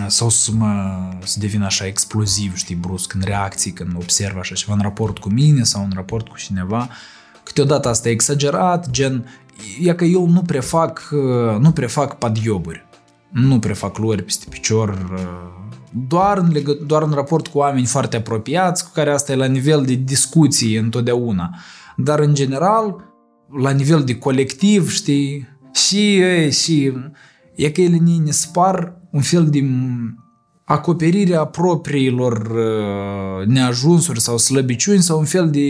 Sau 0.07 0.29
să 0.29 0.51
mă 0.53 0.99
să 1.25 1.39
devin 1.39 1.63
așa 1.63 1.87
exploziv, 1.87 2.57
știi, 2.57 2.75
brusc 2.75 3.15
în 3.15 3.21
reacții 3.25 3.73
când 3.73 3.93
observ 3.97 4.37
așa 4.39 4.55
ceva 4.55 4.73
în 4.73 4.81
raport 4.83 5.19
cu 5.19 5.29
mine 5.29 5.63
sau 5.63 5.83
în 5.83 5.93
raport 5.95 6.29
cu 6.29 6.37
cineva. 6.37 6.89
Câteodată 7.43 7.89
asta 7.89 8.09
e 8.09 8.13
exagerat, 8.13 8.91
gen 8.91 9.25
e 9.81 9.95
că 9.95 10.05
eu 10.05 10.29
nu 10.29 10.43
prefac, 10.43 11.09
uh, 11.13 11.61
nu 11.61 11.71
prefac 11.71 12.19
padioburi, 12.19 12.87
nu 13.31 13.59
prefac 13.59 13.99
luări 13.99 14.23
peste 14.23 14.47
picior, 14.51 14.89
uh, 15.13 15.59
doar 16.09 16.39
în, 16.39 16.51
legă, 16.53 16.73
doar 16.87 17.03
în 17.03 17.13
raport 17.13 17.47
cu 17.47 17.59
oameni 17.59 17.87
foarte 17.87 18.17
apropiați, 18.17 18.85
cu 18.85 18.91
care 18.95 19.11
asta 19.11 19.33
e 19.33 19.37
la 19.37 19.47
nivel 19.47 19.85
de 19.85 19.95
discuții 19.95 20.77
întotdeauna. 20.77 21.55
Dar 21.97 22.19
în 22.19 22.35
general, 22.35 23.05
la 23.61 23.71
nivel 23.71 24.05
de 24.05 24.19
colectiv, 24.19 24.91
știi, 24.91 25.49
și, 25.73 26.23
și 26.51 26.93
e 27.55 27.71
că 27.71 27.81
ele 27.81 27.99
ne 28.25 28.31
spar 28.31 28.97
un 29.11 29.21
fel 29.21 29.47
de 29.51 29.65
acoperirea 30.65 31.45
propriilor 31.45 32.37
uh, 32.37 33.47
neajunsuri 33.47 34.21
sau 34.21 34.39
slăbiciuni 34.39 35.03
sau 35.03 35.19
un 35.19 35.25
fel 35.25 35.51
de 35.51 35.67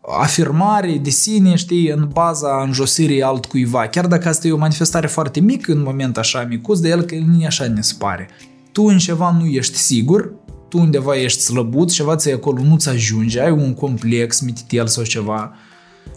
afirmare 0.00 0.98
de 0.98 1.10
sine, 1.10 1.54
știi, 1.54 1.88
în 1.88 2.08
baza 2.12 2.62
înjosirii 2.62 3.22
altcuiva. 3.22 3.86
Chiar 3.86 4.06
dacă 4.06 4.28
asta 4.28 4.46
e 4.46 4.52
o 4.52 4.56
manifestare 4.56 5.06
foarte 5.06 5.40
mică 5.40 5.72
în 5.72 5.82
moment 5.82 6.18
așa 6.18 6.44
micuț, 6.44 6.78
de 6.78 6.88
el 6.88 7.02
că 7.02 7.14
nu 7.14 7.44
așa 7.44 7.68
ne 7.68 7.80
spare. 7.80 8.28
Tu 8.72 8.82
în 8.82 8.98
ceva 8.98 9.36
nu 9.38 9.46
ești 9.46 9.76
sigur, 9.76 10.32
tu 10.68 10.78
undeva 10.78 11.16
ești 11.16 11.40
slăbut, 11.40 11.90
ceva 11.90 12.16
ți 12.16 12.30
acolo 12.30 12.62
nu-ți 12.62 12.88
ajunge, 12.88 13.40
ai 13.40 13.50
un 13.50 13.74
complex, 13.74 14.40
mititel 14.40 14.86
sau 14.86 15.04
ceva. 15.04 15.52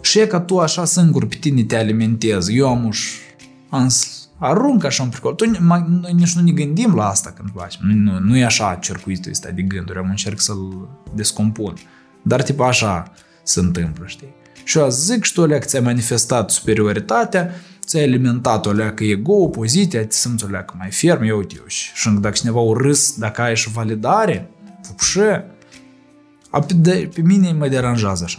Și 0.00 0.18
e 0.18 0.26
ca 0.26 0.40
tu 0.40 0.58
așa 0.58 0.84
singur 0.84 1.26
pe 1.26 1.36
tine 1.40 1.62
te 1.62 1.76
alimentezi. 1.76 2.56
Eu 2.56 2.68
am 2.68 2.86
uș, 2.86 3.12
am 3.68 3.90
arunc 4.38 4.84
așa 4.84 5.02
un 5.02 5.08
pricol. 5.08 5.32
Tu, 5.32 5.50
noi 5.60 6.12
nici 6.12 6.34
nu 6.34 6.42
ne 6.42 6.50
gândim 6.50 6.94
la 6.94 7.08
asta 7.08 7.32
când 7.36 7.48
facem. 7.54 7.80
Nu, 7.84 8.18
nu 8.18 8.36
e 8.36 8.44
așa 8.44 8.78
circuitul 8.80 9.30
ăsta 9.30 9.50
de 9.50 9.62
gânduri, 9.62 9.98
am 9.98 10.08
încerc 10.08 10.40
să-l 10.40 10.88
descompun. 11.14 11.74
Dar 12.22 12.42
tip 12.42 12.60
așa 12.60 13.12
se 13.44 13.60
întâmplă, 13.60 14.04
știi? 14.06 14.34
Și 14.64 14.78
eu 14.78 14.88
zic 14.88 15.24
și 15.24 15.32
tu, 15.32 15.42
alea, 15.42 15.58
că 15.58 15.66
ți-ai 15.66 15.82
manifestat 15.82 16.50
superioritatea, 16.50 17.50
ți-ai 17.84 18.02
alimentat 18.02 18.66
o 18.66 18.72
leacă 18.72 19.04
ego, 19.04 19.48
poziția, 19.48 20.06
te 20.06 20.14
simți 20.14 20.44
o 20.44 20.48
leacă 20.48 20.74
mai 20.78 20.90
ferm, 20.90 21.22
eu 21.22 21.36
uite 21.36 21.54
eu. 21.58 21.64
Și, 21.66 21.90
și 21.94 22.08
dacă 22.08 22.34
cineva 22.34 22.58
o 22.58 22.76
râs, 22.76 23.16
dacă 23.18 23.42
ai 23.42 23.56
și 23.56 23.70
validare, 23.70 24.50
fupșe, 24.82 25.44
pe, 26.66 27.10
pe 27.14 27.20
mine 27.20 27.52
mă 27.52 27.68
deranjează 27.68 28.24
așa 28.24 28.38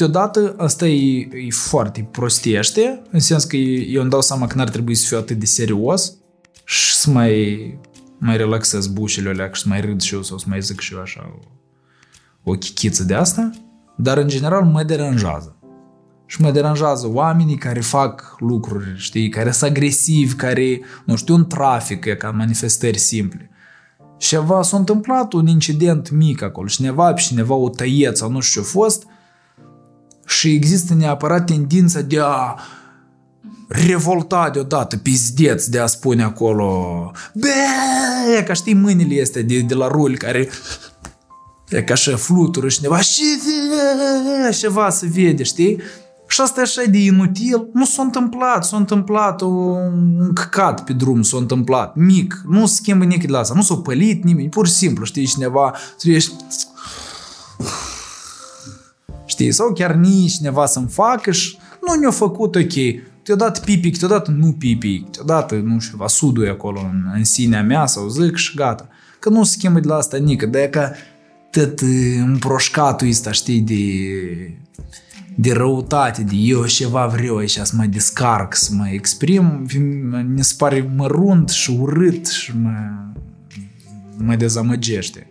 câteodată 0.00 0.54
asta 0.58 0.86
e, 0.86 1.28
e 1.46 1.50
foarte 1.50 2.08
prostiește, 2.10 3.02
în 3.10 3.20
sens 3.20 3.44
că 3.44 3.56
eu 3.56 4.00
îmi 4.00 4.10
dau 4.10 4.20
seama 4.20 4.46
că 4.46 4.56
n-ar 4.56 4.68
trebui 4.68 4.94
să 4.94 5.06
fiu 5.06 5.18
atât 5.18 5.38
de 5.38 5.44
serios 5.44 6.14
și 6.64 6.94
să 6.94 7.10
mai, 7.10 7.78
mai 8.18 8.36
relaxez 8.36 8.86
bușile 8.86 9.28
alea 9.28 9.50
și 9.52 9.62
să 9.62 9.68
mai 9.68 9.80
râd 9.80 10.00
și 10.00 10.14
eu 10.14 10.22
sau 10.22 10.38
să 10.38 10.44
mai 10.48 10.60
zic 10.60 10.80
și 10.80 10.94
eu 10.94 11.00
așa 11.00 11.40
o, 12.42 12.50
o 12.50 12.54
chichiță 12.54 13.04
de 13.04 13.14
asta, 13.14 13.50
dar 13.96 14.16
în 14.16 14.28
general 14.28 14.64
mă 14.64 14.82
deranjează. 14.82 15.54
Și 16.26 16.40
mă 16.40 16.50
deranjează 16.50 17.08
oamenii 17.12 17.56
care 17.56 17.80
fac 17.80 18.34
lucruri, 18.38 18.94
știi, 18.96 19.28
care 19.28 19.50
sunt 19.50 19.70
agresivi, 19.70 20.34
care, 20.34 20.80
nu 21.04 21.16
știu, 21.16 21.34
un 21.34 21.46
trafic, 21.46 22.04
e 22.04 22.14
ca 22.14 22.30
manifestări 22.30 22.98
simple. 22.98 23.50
Și 24.18 24.28
ceva 24.28 24.62
s-a 24.62 24.76
întâmplat 24.76 25.32
un 25.32 25.46
incident 25.46 26.10
mic 26.10 26.42
acolo, 26.42 26.66
cineva 26.66 27.12
pe 27.12 27.20
cineva 27.20 27.54
o 27.54 27.68
tăiet 27.68 28.16
sau 28.16 28.30
nu 28.30 28.40
știu 28.40 28.60
ce 28.60 28.66
a 28.66 28.70
fost 28.70 29.06
și 30.26 30.52
există 30.52 30.94
neapărat 30.94 31.46
tendința 31.46 32.00
de 32.00 32.18
a 32.22 32.54
revolta 33.68 34.50
deodată, 34.50 34.96
pizdeț 34.96 35.64
de 35.64 35.78
a 35.78 35.86
spune 35.86 36.22
acolo 36.22 37.10
Bă! 37.34 38.42
ca 38.46 38.52
știi 38.52 38.74
mâinile 38.74 39.14
este 39.14 39.42
de, 39.42 39.60
de 39.60 39.74
la 39.74 39.88
rul 39.88 40.16
care 40.16 40.38
e 40.38 40.50
ca 41.84 41.94
și 41.94 42.10
flutură 42.10 42.68
și 42.68 42.76
cineva 42.76 43.00
și 43.00 43.22
ceva 44.58 44.90
se 44.90 45.06
vede, 45.06 45.42
știi? 45.42 45.80
Și 46.26 46.40
asta 46.40 46.60
e 46.60 46.62
așa 46.62 46.82
de 46.90 46.98
inutil. 46.98 47.68
Nu 47.72 47.84
s-a 47.84 48.02
întâmplat, 48.02 48.64
s-a 48.64 48.76
întâmplat 48.76 49.40
un 49.40 50.32
căcat 50.34 50.84
pe 50.84 50.92
drum, 50.92 51.22
s-a 51.22 51.36
întâmplat, 51.36 51.94
mic, 51.94 52.42
nu 52.48 52.66
se 52.66 52.74
schimbă 52.74 53.04
nimic 53.04 53.26
de 53.26 53.32
la 53.32 53.38
asta, 53.38 53.54
nu 53.54 53.62
s-a 53.62 53.74
pălit 53.74 54.24
nimeni, 54.24 54.48
pur 54.48 54.66
și 54.66 54.72
simplu, 54.72 55.04
știi, 55.04 55.26
cineva, 55.26 55.74
tu 55.98 56.10
ești 56.10 56.34
știi, 59.24 59.52
sau 59.52 59.72
chiar 59.72 59.94
nici 59.94 60.32
cineva 60.32 60.66
să-mi 60.66 60.88
facă 60.88 61.30
și 61.30 61.58
nu 61.86 61.94
ne-a 61.94 62.10
făcut 62.10 62.54
ok. 62.54 62.72
Câteodată 63.16 63.60
pipi, 63.60 63.90
câteodată 63.90 64.30
nu 64.30 64.52
pipi, 64.52 65.00
câteodată, 65.00 65.54
nu 65.54 65.78
știu, 65.78 65.96
va 65.96 66.06
sudul 66.06 66.50
acolo 66.50 66.80
în, 66.80 67.02
în 67.14 67.24
sinea 67.24 67.62
mea 67.62 67.86
sau 67.86 68.08
zic 68.08 68.36
și 68.36 68.56
gata. 68.56 68.88
Că 69.18 69.28
nu 69.28 69.44
se 69.44 69.52
schimbă 69.56 69.80
de 69.80 69.88
la 69.88 69.96
asta 69.96 70.16
nică, 70.16 70.46
de 70.46 70.68
că 70.70 70.92
tot 71.50 71.80
împroșcatul 72.18 73.08
ăsta, 73.08 73.32
știi, 73.32 73.60
de, 73.60 73.74
de 75.34 75.52
răutate, 75.52 76.22
de 76.22 76.34
eu 76.34 76.66
ceva 76.66 77.06
vreau 77.06 77.36
aici 77.36 77.58
să 77.58 77.72
mă 77.76 77.84
descarc, 77.84 78.54
să 78.54 78.70
mă 78.74 78.88
exprim, 78.88 79.66
mi 80.26 80.44
se 80.44 80.54
pare 80.58 80.90
mărunt 80.96 81.48
și 81.48 81.70
urât 81.70 82.26
și 82.26 82.58
mă, 82.58 82.72
mă 84.16 84.34
dezamăgește. 84.34 85.26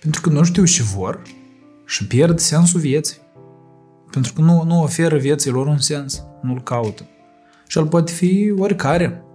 Pentru 0.00 0.20
că 0.20 0.30
nu 0.30 0.44
știu 0.44 0.64
ce 0.64 0.82
vor, 0.82 1.22
și 1.86 2.06
pierd 2.06 2.38
sensul 2.38 2.80
vieții. 2.80 3.16
Pentru 4.10 4.32
că 4.32 4.40
nu, 4.40 4.62
nu 4.64 4.82
oferă 4.82 5.16
vieții 5.16 5.50
lor 5.50 5.66
un 5.66 5.78
sens, 5.78 6.22
nu-l 6.42 6.62
caută. 6.62 7.06
Și 7.66 7.78
el 7.78 7.86
poate 7.86 8.12
fi 8.12 8.54
oricare. 8.58 9.25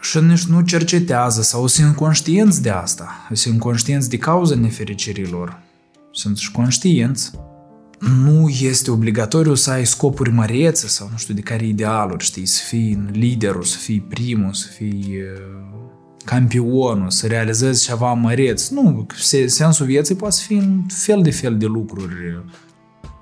Și 0.00 0.18
nici 0.18 0.44
nu 0.44 0.60
cercetează 0.60 1.42
sau 1.42 1.66
sunt 1.66 1.96
conștienți 1.96 2.62
de 2.62 2.70
asta. 2.70 3.28
Sunt 3.32 3.58
conștienți 3.58 4.08
de 4.08 4.18
cauza 4.18 4.54
nefericirii 4.54 5.26
lor. 5.30 5.62
Sunt 6.12 6.36
și 6.36 6.50
conștienți. 6.50 7.30
Nu 7.98 8.48
este 8.48 8.90
obligatoriu 8.90 9.54
să 9.54 9.70
ai 9.70 9.86
scopuri 9.86 10.30
mărețe 10.30 10.86
sau 10.86 11.08
nu 11.10 11.16
știu 11.16 11.34
de 11.34 11.40
care 11.40 11.66
idealuri, 11.66 12.24
știi, 12.24 12.46
să 12.46 12.62
fii 12.66 13.08
liderul, 13.12 13.62
să 13.62 13.76
fii 13.76 14.00
primul, 14.00 14.52
să 14.52 14.66
fii 14.66 15.22
campionul, 16.24 17.10
să 17.10 17.26
realizezi 17.26 17.84
ceva 17.84 18.12
măreț. 18.12 18.68
Nu, 18.68 19.06
sensul 19.46 19.86
vieții 19.86 20.14
poate 20.14 20.36
fi 20.46 20.54
în 20.54 20.82
fel 20.88 21.22
de 21.22 21.30
fel 21.30 21.58
de 21.58 21.66
lucruri. 21.66 22.44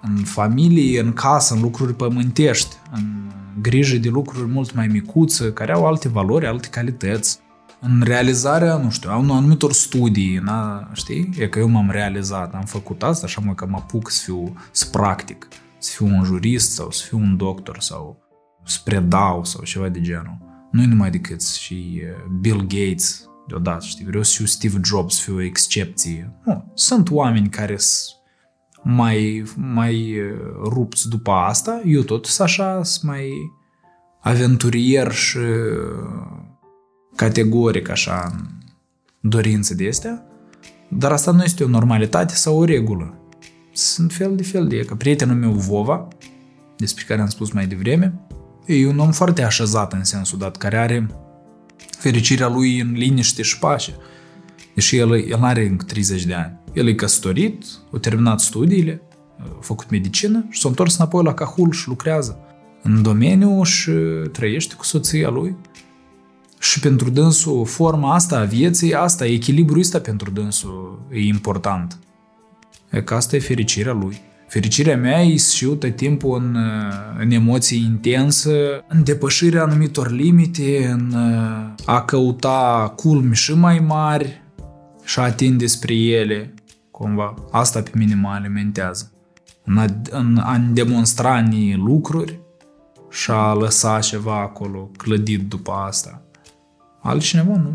În 0.03 0.17
familie, 0.17 1.01
în 1.01 1.13
casă, 1.13 1.55
în 1.55 1.61
lucruri 1.61 1.95
pământești, 1.95 2.77
în 2.93 3.31
grijă 3.61 3.97
de 3.97 4.09
lucruri 4.09 4.49
mult 4.49 4.75
mai 4.75 4.87
micuțe, 4.87 5.53
care 5.53 5.73
au 5.73 5.87
alte 5.87 6.09
valori, 6.09 6.47
alte 6.47 6.69
calități. 6.69 7.39
În 7.81 8.03
realizarea, 8.05 8.77
nu 8.77 8.91
știu, 8.91 9.11
a 9.11 9.17
unor 9.17 9.37
anumitor 9.37 9.73
studii, 9.73 10.37
na, 10.37 10.91
știi? 10.93 11.31
E 11.39 11.49
că 11.49 11.59
eu 11.59 11.69
m-am 11.69 11.91
realizat, 11.91 12.55
am 12.55 12.65
făcut 12.65 13.03
asta, 13.03 13.27
așa 13.27 13.41
mă 13.45 13.55
că 13.55 13.67
mă 13.67 13.77
apuc 13.77 14.11
să 14.11 14.23
fiu, 14.25 14.55
să 14.71 14.87
practic, 14.93 15.49
să 15.79 15.93
fiu 15.97 16.07
un 16.07 16.25
jurist 16.25 16.73
sau 16.73 16.91
să 16.91 17.05
fiu 17.07 17.19
un 17.19 17.37
doctor 17.37 17.81
sau 17.81 18.19
să 18.65 18.79
predau 18.85 19.45
sau 19.45 19.65
ceva 19.65 19.89
de 19.89 20.01
genul 20.01 20.47
nu 20.71 20.85
numai 20.85 21.11
decât 21.11 21.43
și 21.43 22.03
Bill 22.41 22.61
Gates 22.61 23.29
deodată, 23.49 23.85
știi, 23.85 24.05
vreau 24.05 24.23
să 24.23 24.35
fiu 24.37 24.45
Steve 24.45 24.81
Jobs, 24.85 25.15
să 25.15 25.23
fiu 25.23 25.35
o 25.35 25.43
excepție. 25.43 26.33
Nu, 26.45 26.73
sunt 26.75 27.11
oameni 27.11 27.49
care 27.49 27.77
sunt 27.77 28.18
mai, 28.83 29.45
mai 29.57 30.17
rupți 30.63 31.09
după 31.09 31.31
asta, 31.31 31.83
eu 31.85 32.03
tot 32.03 32.27
sunt 32.27 32.49
așa, 32.49 32.83
sunt 32.83 33.11
mai 33.11 33.31
aventurier 34.21 35.13
și 35.13 35.39
categoric 37.17 37.89
așa 37.89 38.33
în 39.21 39.31
dorințe 39.31 39.75
de 39.75 39.89
astea, 39.89 40.23
dar 40.89 41.13
asta 41.13 41.31
nu 41.31 41.43
este 41.43 41.65
o 41.65 41.69
normalitate 41.69 42.35
sau 42.35 42.59
o 42.59 42.65
regulă. 42.65 43.15
Sunt 43.73 44.13
fel 44.13 44.37
de 44.37 44.43
fel 44.43 44.67
de 44.67 44.77
e, 44.77 44.85
că 44.85 44.95
prietenul 44.95 45.37
meu 45.37 45.53
Vova, 45.53 46.09
despre 46.77 47.05
care 47.07 47.21
am 47.21 47.29
spus 47.29 47.51
mai 47.51 47.67
devreme, 47.67 48.29
E 48.69 48.87
un 48.87 48.99
om 48.99 49.13
foarte 49.13 49.43
așezat 49.43 49.93
în 49.93 50.05
sensul 50.05 50.39
dat, 50.39 50.57
care 50.57 50.79
are 50.79 51.07
fericirea 51.99 52.49
lui 52.49 52.81
în 52.81 52.93
liniște 52.93 53.43
și 53.43 53.59
pace. 53.59 53.97
Deși 54.75 54.97
el, 54.97 55.29
el 55.29 55.43
are 55.43 55.67
încă 55.67 55.85
30 55.85 56.25
de 56.25 56.35
ani. 56.35 56.59
El 56.79 56.89
e 56.89 56.95
căsătorit, 56.95 57.65
a 57.93 57.99
terminat 57.99 58.41
studiile, 58.41 59.03
a 59.39 59.59
făcut 59.61 59.91
medicină 59.91 60.47
și 60.51 60.61
s-a 60.61 60.69
întors 60.69 60.97
înapoi 60.97 61.25
la 61.25 61.35
Cahul 61.35 61.73
și 61.73 61.89
lucrează 61.89 62.39
în 62.83 63.03
domeniu 63.03 63.63
și 63.63 63.91
trăiește 64.33 64.75
cu 64.75 64.85
soția 64.85 65.29
lui. 65.29 65.57
Și 66.59 66.81
pentru 66.81 67.11
dânsul, 67.11 67.67
forma 67.67 68.15
asta 68.15 68.39
a 68.39 68.45
vieții, 68.45 68.95
asta, 68.95 69.27
echilibrul 69.27 69.79
ăsta 69.79 69.99
pentru 69.99 70.31
dânsul 70.31 71.07
e 71.13 71.19
important. 71.19 71.99
E 72.91 73.03
că 73.03 73.15
asta 73.15 73.37
e 73.37 73.41
fericirea 73.41 73.93
lui. 73.93 74.21
Fericirea 74.49 74.97
mea 74.97 75.23
e 75.23 75.37
și 75.37 75.65
tot 75.65 75.97
timpul 75.97 76.39
în, 76.39 76.57
în 77.19 77.31
emoții 77.31 77.83
intense, 77.83 78.85
în 78.89 79.05
depășirea 79.05 79.63
anumitor 79.63 80.11
limite, 80.11 80.89
în 80.93 81.15
a 81.85 82.03
căuta 82.03 82.93
culmi 82.97 83.35
și 83.35 83.55
mai 83.55 83.79
mari 83.79 84.43
și 85.05 85.19
a 85.19 85.23
atinde 85.23 85.67
spre 85.67 85.95
ele, 85.95 86.55
cumva. 86.99 87.35
Asta 87.51 87.83
pe 87.83 87.91
mine 87.95 88.15
mă 88.15 88.29
alimentează. 88.29 89.13
În 89.65 89.79
a, 89.79 89.85
în 90.11 90.37
a 90.37 90.59
demonstra 90.73 91.49
lucruri 91.77 92.41
și 93.11 93.31
a 93.31 93.53
lăsa 93.53 94.01
ceva 94.01 94.41
acolo 94.41 94.91
clădit 94.97 95.49
după 95.49 95.73
asta. 95.73 96.23
Altcineva 97.03 97.57
nu. 97.57 97.71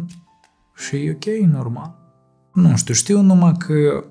Și 0.76 0.96
e 0.96 1.12
ok, 1.12 1.52
normal. 1.52 1.96
Nu 2.54 2.76
știu, 2.76 2.94
știu 2.94 3.22
numai 3.22 3.54
că 3.58 4.04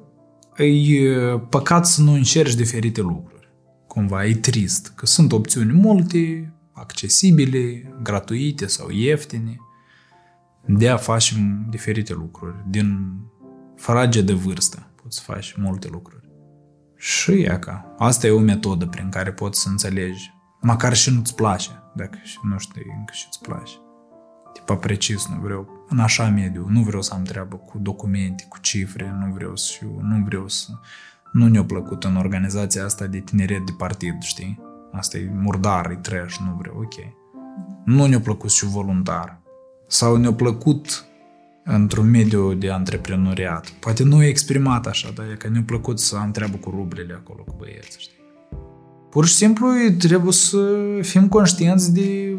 e 0.63 1.39
păcat 1.49 1.87
să 1.87 2.03
nu 2.03 2.13
încerci 2.13 2.55
diferite 2.55 3.01
lucruri. 3.01 3.49
Cumva 3.87 4.25
e 4.25 4.35
trist, 4.35 4.93
că 4.97 5.07
sunt 5.07 5.33
opțiuni 5.33 5.73
multe, 5.73 6.53
accesibile, 6.73 7.95
gratuite 8.03 8.67
sau 8.67 8.91
ieftine, 8.91 9.57
de 10.67 10.89
a 10.89 10.97
face 10.97 11.65
diferite 11.71 12.13
lucruri. 12.13 12.55
Din 12.69 13.17
frage 13.77 14.23
de 14.23 14.33
vârstă 14.33 14.92
poți 15.13 15.25
să 15.25 15.33
faci 15.33 15.65
multe 15.65 15.89
lucruri. 15.89 16.29
Și 16.97 17.33
e 17.33 17.57
ca. 17.61 17.95
Asta 17.99 18.27
e 18.27 18.31
o 18.31 18.39
metodă 18.39 18.87
prin 18.87 19.09
care 19.09 19.33
poți 19.33 19.61
să 19.61 19.69
înțelegi, 19.69 20.31
măcar 20.61 20.95
și 20.95 21.11
nu-ți 21.11 21.35
place, 21.35 21.71
dacă 21.95 22.19
nu 22.43 22.59
știi 22.59 22.83
încă 22.99 23.13
și-ți 23.13 23.41
place. 23.41 23.73
Tipa 24.53 24.77
precis, 24.77 25.29
nu 25.29 25.41
vreau 25.41 25.87
în 25.89 25.99
așa 25.99 26.29
mediu. 26.29 26.67
Nu 26.69 26.83
vreau 26.83 27.03
să 27.03 27.15
am 27.15 27.23
treabă 27.23 27.57
cu 27.57 27.79
documente, 27.79 28.47
cu 28.49 28.59
cifre, 28.61 29.17
nu 29.21 29.33
vreau 29.33 29.57
să 29.57 29.73
fiu, 29.79 29.99
nu 30.03 30.25
vreau 30.25 30.49
să... 30.49 30.71
Nu 31.33 31.49
ne-a 31.49 31.65
plăcut 31.65 32.05
în 32.05 32.17
organizația 32.17 32.85
asta 32.85 33.07
de 33.07 33.19
tineret 33.19 33.67
de 33.67 33.73
partid, 33.77 34.23
știi? 34.23 34.61
Asta 34.93 35.19
e 35.19 35.31
murdar, 35.35 35.91
e 35.91 35.95
trash, 35.95 36.37
nu 36.37 36.57
vreau, 36.59 36.77
ok. 36.77 36.95
Nu 37.85 38.07
ne-a 38.07 38.21
plăcut 38.21 38.51
și 38.51 38.65
voluntar. 38.65 39.41
Sau 39.87 40.17
ne-a 40.17 40.33
plăcut 40.33 41.07
într-un 41.65 42.11
mediu 42.11 42.55
de 42.55 42.71
antreprenoriat. 42.71 43.69
Poate 43.69 44.03
nu 44.03 44.23
e 44.23 44.27
exprimat 44.27 44.87
așa, 44.87 45.11
dar 45.15 45.27
e 45.31 45.35
că 45.35 45.49
ne-a 45.49 45.63
plăcut 45.67 45.99
să 45.99 46.17
am 46.17 46.31
treabă 46.31 46.57
cu 46.57 46.71
rublele 46.71 47.15
acolo, 47.15 47.43
cu 47.43 47.55
băieți, 47.59 47.97
știi? 47.99 48.21
Pur 49.11 49.27
și 49.27 49.35
simplu 49.35 49.69
trebuie 49.99 50.33
să 50.33 50.59
fim 51.01 51.29
conștienți 51.29 51.93
de 51.93 52.37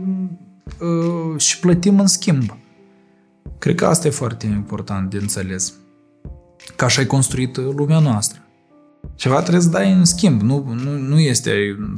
uh, 0.80 1.39
și 1.39 1.59
plătim 1.59 1.99
în 1.99 2.07
schimb. 2.07 2.57
Cred 3.57 3.76
că 3.76 3.86
asta 3.86 4.07
e 4.07 4.11
foarte 4.11 4.45
important 4.45 5.09
de 5.09 5.17
înțeles. 5.17 5.74
Ca 6.76 6.86
așa 6.86 6.99
ai 6.99 7.07
construit 7.07 7.57
lumea 7.57 7.99
noastră. 7.99 8.39
Ceva 9.15 9.41
trebuie 9.41 9.61
să 9.61 9.69
dai 9.69 9.91
în 9.91 10.05
schimb, 10.05 10.41
nu, 10.41 10.74
nu, 10.84 10.97
nu 10.97 11.19
este, 11.19 11.51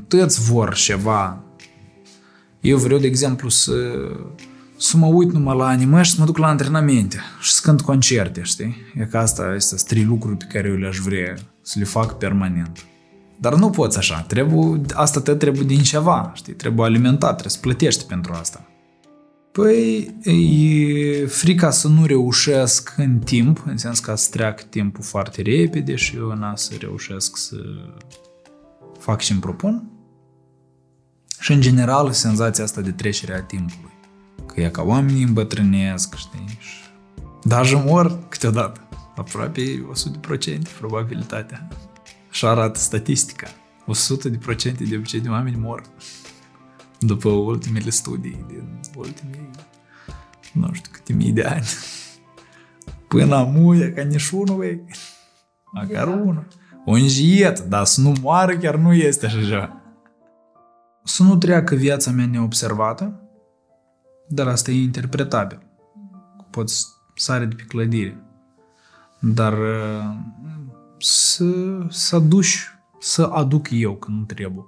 toți 0.07 0.51
vor 0.51 0.73
ceva. 0.73 1.43
Eu 2.61 2.77
vreau, 2.77 2.99
de 2.99 3.07
exemplu, 3.07 3.49
să, 3.49 3.73
să 4.77 4.97
mă 4.97 5.05
uit 5.05 5.31
numai 5.31 5.57
la 5.57 5.67
anime 5.67 6.01
și 6.01 6.11
să 6.11 6.15
mă 6.19 6.25
duc 6.25 6.37
la 6.37 6.47
antrenamente 6.47 7.19
și 7.41 7.51
să 7.51 7.59
cânt 7.63 7.81
concerte, 7.81 8.41
știi? 8.43 8.75
E 8.95 9.05
că 9.05 9.17
asta 9.17 9.53
este 9.55 9.75
trei 9.87 10.03
lucruri 10.03 10.37
pe 10.37 10.45
care 10.45 10.67
eu 10.67 10.75
le-aș 10.75 10.97
vrea 10.97 11.35
să 11.61 11.79
le 11.79 11.85
fac 11.85 12.17
permanent. 12.17 12.85
Dar 13.39 13.55
nu 13.55 13.69
poți 13.69 13.97
așa, 13.97 14.21
trebuie, 14.21 14.81
asta 14.93 15.21
te 15.21 15.35
trebuie 15.35 15.63
din 15.63 15.81
ceva, 15.81 16.31
știi? 16.35 16.53
Trebuie 16.53 16.85
alimentat, 16.85 17.29
trebuie 17.29 17.51
să 17.51 17.59
plătești 17.59 18.05
pentru 18.05 18.33
asta. 18.33 18.69
Păi, 19.51 20.15
e 20.23 21.25
frica 21.25 21.69
să 21.69 21.87
nu 21.87 22.05
reușesc 22.05 22.93
în 22.97 23.19
timp, 23.19 23.63
în 23.65 23.77
sens 23.77 23.99
că 23.99 24.15
să 24.15 24.29
treacă 24.31 24.63
timpul 24.69 25.03
foarte 25.03 25.41
repede 25.41 25.95
și 25.95 26.15
eu 26.15 26.31
n 26.31 26.51
să 26.55 26.73
reușesc 26.79 27.37
să 27.37 27.55
fac 28.99 29.21
și 29.21 29.31
îmi 29.31 29.41
propun. 29.41 29.89
Și 31.39 31.51
în 31.51 31.61
general 31.61 32.11
senzația 32.11 32.63
asta 32.63 32.81
de 32.81 32.91
trecere 32.91 33.33
a 33.33 33.41
timpului. 33.41 33.94
Că 34.55 34.61
e 34.61 34.69
ca 34.69 34.81
oamenii 34.81 35.23
îmbătrânesc, 35.23 36.15
știi? 36.15 36.57
Și... 36.59 36.77
Dar 37.43 37.83
mor 37.85 38.19
câteodată. 38.29 38.87
Aproape 39.15 39.85
100% 40.57 40.59
probabilitatea. 40.79 41.67
Așa 42.29 42.49
arată 42.49 42.79
statistica. 42.79 43.47
100% 43.47 44.21
de 44.23 44.37
procente 44.37 44.83
de 44.83 44.95
obicei 44.95 45.19
de 45.19 45.29
oameni 45.29 45.57
mor 45.57 45.83
după 46.99 47.29
ultimele 47.29 47.89
studii 47.89 48.45
din 48.47 48.79
ultimii, 48.95 49.49
nu 50.53 50.69
știu 50.73 50.91
câte 50.93 51.13
mii 51.13 51.31
de 51.31 51.43
ani. 51.43 51.65
Până 53.07 53.35
amuie, 53.35 53.91
ca 53.91 54.01
nici 54.01 54.29
unul, 54.29 54.57
vei. 54.57 54.83
Măcar 55.71 56.07
unul. 56.07 56.47
O 56.85 56.91
înjiet, 56.91 57.59
dar 57.59 57.85
să 57.85 58.01
nu 58.01 58.13
moară 58.21 58.57
chiar 58.57 58.75
nu 58.75 58.93
este 58.93 59.25
așa 59.25 59.43
ceva. 59.43 59.81
Să 61.03 61.23
nu 61.23 61.37
treacă 61.37 61.75
viața 61.75 62.11
mea 62.11 62.25
neobservată, 62.25 63.24
dar 64.27 64.47
asta 64.47 64.71
e 64.71 64.81
interpretabil. 64.81 65.59
Poți 66.49 66.85
sare 67.15 67.45
de 67.45 67.55
pe 67.55 67.63
clădire. 67.63 68.23
Dar 69.19 69.53
uh, 69.53 70.15
să, 70.97 71.45
să 71.89 72.15
aduci, 72.15 72.77
să 72.99 73.23
aduc 73.23 73.67
eu 73.71 73.95
când 73.95 74.27
trebuie. 74.27 74.65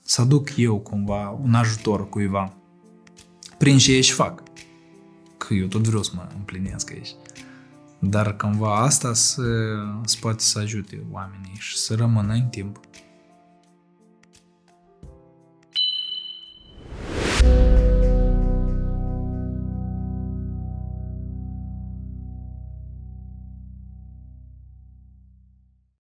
Să 0.00 0.20
aduc 0.20 0.56
eu 0.56 0.78
cumva 0.78 1.38
un 1.42 1.54
ajutor 1.54 2.08
cuiva. 2.08 2.52
Prin 3.58 3.78
ce 3.78 3.96
ești 3.96 4.12
fac. 4.12 4.42
Că 5.36 5.54
eu 5.54 5.66
tot 5.66 5.86
vreau 5.86 6.02
să 6.02 6.12
mă 6.14 6.26
împlinesc 6.36 6.90
aici. 6.90 7.14
Dar 7.98 8.36
cumva 8.36 8.76
asta 8.76 9.12
să, 9.12 9.42
să 10.04 10.16
poate 10.20 10.42
să 10.42 10.58
ajute 10.58 11.06
oamenii 11.10 11.54
și 11.58 11.76
să 11.76 11.94
rămână 11.94 12.32
în 12.32 12.46
timp. 12.46 12.80
thank 17.40 17.62
you 17.62 17.67